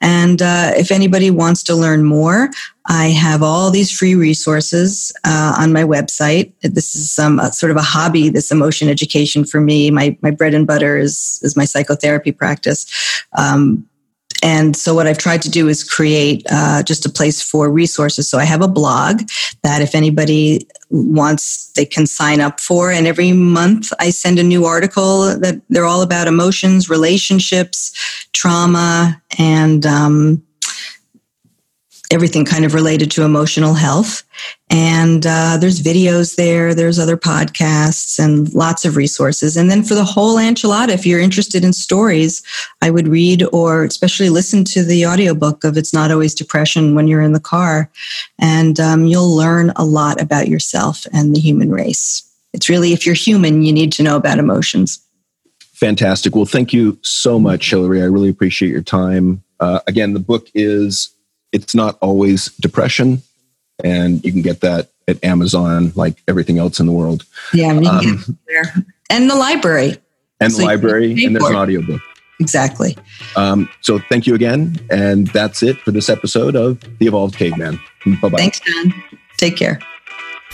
And 0.00 0.42
uh, 0.42 0.72
if 0.76 0.90
anybody 0.90 1.30
wants 1.30 1.62
to 1.64 1.74
learn 1.74 2.04
more, 2.04 2.50
I 2.90 3.10
have 3.10 3.40
all 3.40 3.70
these 3.70 3.96
free 3.96 4.16
resources 4.16 5.12
uh, 5.24 5.54
on 5.56 5.72
my 5.72 5.84
website. 5.84 6.52
This 6.62 6.96
is 6.96 7.16
uh, 7.20 7.50
sort 7.52 7.70
of 7.70 7.76
a 7.76 7.82
hobby, 7.82 8.28
this 8.30 8.50
emotion 8.50 8.88
education 8.88 9.44
for 9.44 9.60
me. 9.60 9.92
My 9.92 10.18
my 10.22 10.32
bread 10.32 10.54
and 10.54 10.66
butter 10.66 10.98
is 10.98 11.38
is 11.42 11.56
my 11.56 11.64
psychotherapy 11.64 12.32
practice. 12.32 13.24
Um, 13.38 13.86
and 14.42 14.74
so 14.74 14.92
what 14.94 15.06
I've 15.06 15.18
tried 15.18 15.42
to 15.42 15.50
do 15.50 15.68
is 15.68 15.84
create 15.84 16.44
uh, 16.50 16.82
just 16.82 17.06
a 17.06 17.10
place 17.10 17.40
for 17.40 17.70
resources. 17.70 18.28
So 18.28 18.38
I 18.38 18.44
have 18.44 18.62
a 18.62 18.68
blog 18.68 19.20
that 19.62 19.82
if 19.82 19.94
anybody 19.94 20.66
wants, 20.88 21.70
they 21.72 21.84
can 21.84 22.06
sign 22.06 22.40
up 22.40 22.58
for. 22.58 22.90
And 22.90 23.06
every 23.06 23.32
month 23.32 23.92
I 24.00 24.10
send 24.10 24.38
a 24.38 24.42
new 24.42 24.64
article 24.64 25.38
that 25.38 25.60
they're 25.68 25.84
all 25.84 26.02
about 26.02 26.26
emotions, 26.26 26.88
relationships, 26.88 27.92
trauma, 28.32 29.20
and 29.38 29.84
um, 29.84 30.42
everything 32.10 32.44
kind 32.44 32.64
of 32.64 32.74
related 32.74 33.10
to 33.12 33.22
emotional 33.22 33.74
health. 33.74 34.24
And 34.68 35.24
uh, 35.26 35.58
there's 35.60 35.80
videos 35.80 36.36
there, 36.36 36.74
there's 36.74 36.98
other 36.98 37.16
podcasts 37.16 38.18
and 38.18 38.52
lots 38.52 38.84
of 38.84 38.96
resources. 38.96 39.56
And 39.56 39.70
then 39.70 39.82
for 39.84 39.94
the 39.94 40.04
whole 40.04 40.36
enchilada, 40.36 40.90
if 40.90 41.06
you're 41.06 41.20
interested 41.20 41.64
in 41.64 41.72
stories, 41.72 42.42
I 42.82 42.90
would 42.90 43.06
read 43.06 43.44
or 43.52 43.84
especially 43.84 44.28
listen 44.28 44.64
to 44.64 44.82
the 44.82 45.06
audiobook 45.06 45.62
of 45.62 45.76
It's 45.76 45.94
Not 45.94 46.10
Always 46.10 46.34
Depression 46.34 46.94
when 46.94 47.06
you're 47.06 47.22
in 47.22 47.32
the 47.32 47.40
car. 47.40 47.90
And 48.38 48.80
um, 48.80 49.06
you'll 49.06 49.34
learn 49.34 49.72
a 49.76 49.84
lot 49.84 50.20
about 50.20 50.48
yourself 50.48 51.06
and 51.12 51.34
the 51.34 51.40
human 51.40 51.70
race. 51.70 52.26
It's 52.52 52.68
really, 52.68 52.92
if 52.92 53.06
you're 53.06 53.14
human, 53.14 53.62
you 53.62 53.72
need 53.72 53.92
to 53.92 54.02
know 54.02 54.16
about 54.16 54.38
emotions. 54.38 55.00
Fantastic. 55.72 56.34
Well, 56.34 56.44
thank 56.44 56.72
you 56.72 56.98
so 57.02 57.38
much, 57.38 57.70
Hilary. 57.70 58.02
I 58.02 58.06
really 58.06 58.28
appreciate 58.28 58.70
your 58.70 58.82
time. 58.82 59.42
Uh, 59.60 59.80
again, 59.86 60.12
the 60.12 60.20
book 60.20 60.48
is 60.54 61.10
it's 61.52 61.74
not 61.74 61.98
always 62.00 62.48
depression, 62.56 63.22
and 63.82 64.24
you 64.24 64.32
can 64.32 64.42
get 64.42 64.60
that 64.60 64.90
at 65.08 65.22
Amazon, 65.24 65.92
like 65.94 66.22
everything 66.28 66.58
else 66.58 66.80
in 66.80 66.86
the 66.86 66.92
world. 66.92 67.24
Yeah, 67.52 67.70
um, 67.70 68.38
and 69.10 69.30
the 69.30 69.34
library, 69.34 69.96
and 70.40 70.52
so 70.52 70.58
the 70.58 70.64
library, 70.64 71.24
and 71.24 71.34
there's 71.34 71.48
an 71.48 71.56
audiobook. 71.56 72.00
exactly. 72.40 72.96
Um, 73.36 73.68
so 73.80 73.98
thank 74.08 74.26
you 74.26 74.34
again. 74.34 74.76
And 74.90 75.26
that's 75.28 75.62
it 75.62 75.76
for 75.78 75.90
this 75.90 76.08
episode 76.08 76.56
of 76.56 76.80
The 76.98 77.06
Evolved 77.06 77.36
Caveman. 77.36 77.78
Bye 78.20 78.28
bye. 78.28 78.38
Thanks, 78.38 78.60
John. 78.60 78.94
Take 79.36 79.56
care. 79.56 79.80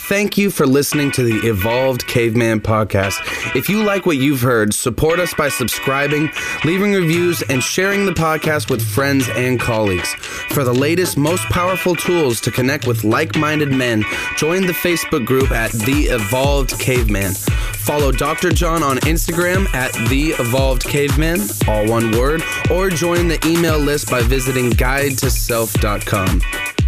Thank 0.09 0.39
you 0.39 0.51
for 0.51 0.69
listening 0.69 1.11
to 1.13 1.25
the 1.25 1.49
Evolved 1.49 2.07
Caveman 2.07 2.61
podcast. 2.61 3.17
If 3.57 3.69
you 3.69 3.83
like 3.83 4.07
what 4.07 4.19
you've 4.19 4.41
heard, 4.41 4.73
support 4.73 5.19
us 5.19 5.35
by 5.35 5.49
subscribing, 5.49 6.31
leaving 6.65 6.93
reviews, 6.93 7.43
and 7.43 7.61
sharing 7.61 8.07
the 8.07 8.13
podcast 8.13 8.71
with 8.71 8.81
friends 8.81 9.29
and 9.31 9.59
colleagues. 9.59 10.15
For 10.51 10.63
the 10.63 10.73
latest, 10.73 11.17
most 11.17 11.43
powerful 11.47 11.97
tools 11.97 12.41
to 12.43 12.53
connect 12.53 12.87
with 12.87 13.03
like 13.03 13.37
minded 13.37 13.73
men, 13.73 14.05
join 14.37 14.65
the 14.65 14.73
Facebook 14.73 15.27
group 15.27 15.51
at 15.51 15.73
The 15.73 16.05
Evolved 16.11 16.79
Caveman. 16.79 17.33
Follow 17.33 18.13
Dr. 18.13 18.51
John 18.51 18.85
on 18.85 18.99
Instagram 18.99 19.67
at 19.75 19.93
The 20.09 20.35
Evolved 20.39 20.85
Caveman, 20.85 21.41
all 21.67 21.85
one 21.89 22.13
word, 22.13 22.45
or 22.71 22.91
join 22.91 23.27
the 23.27 23.45
email 23.45 23.79
list 23.79 24.09
by 24.09 24.23
visiting 24.23 24.71
guidetoself.com. 24.71 26.86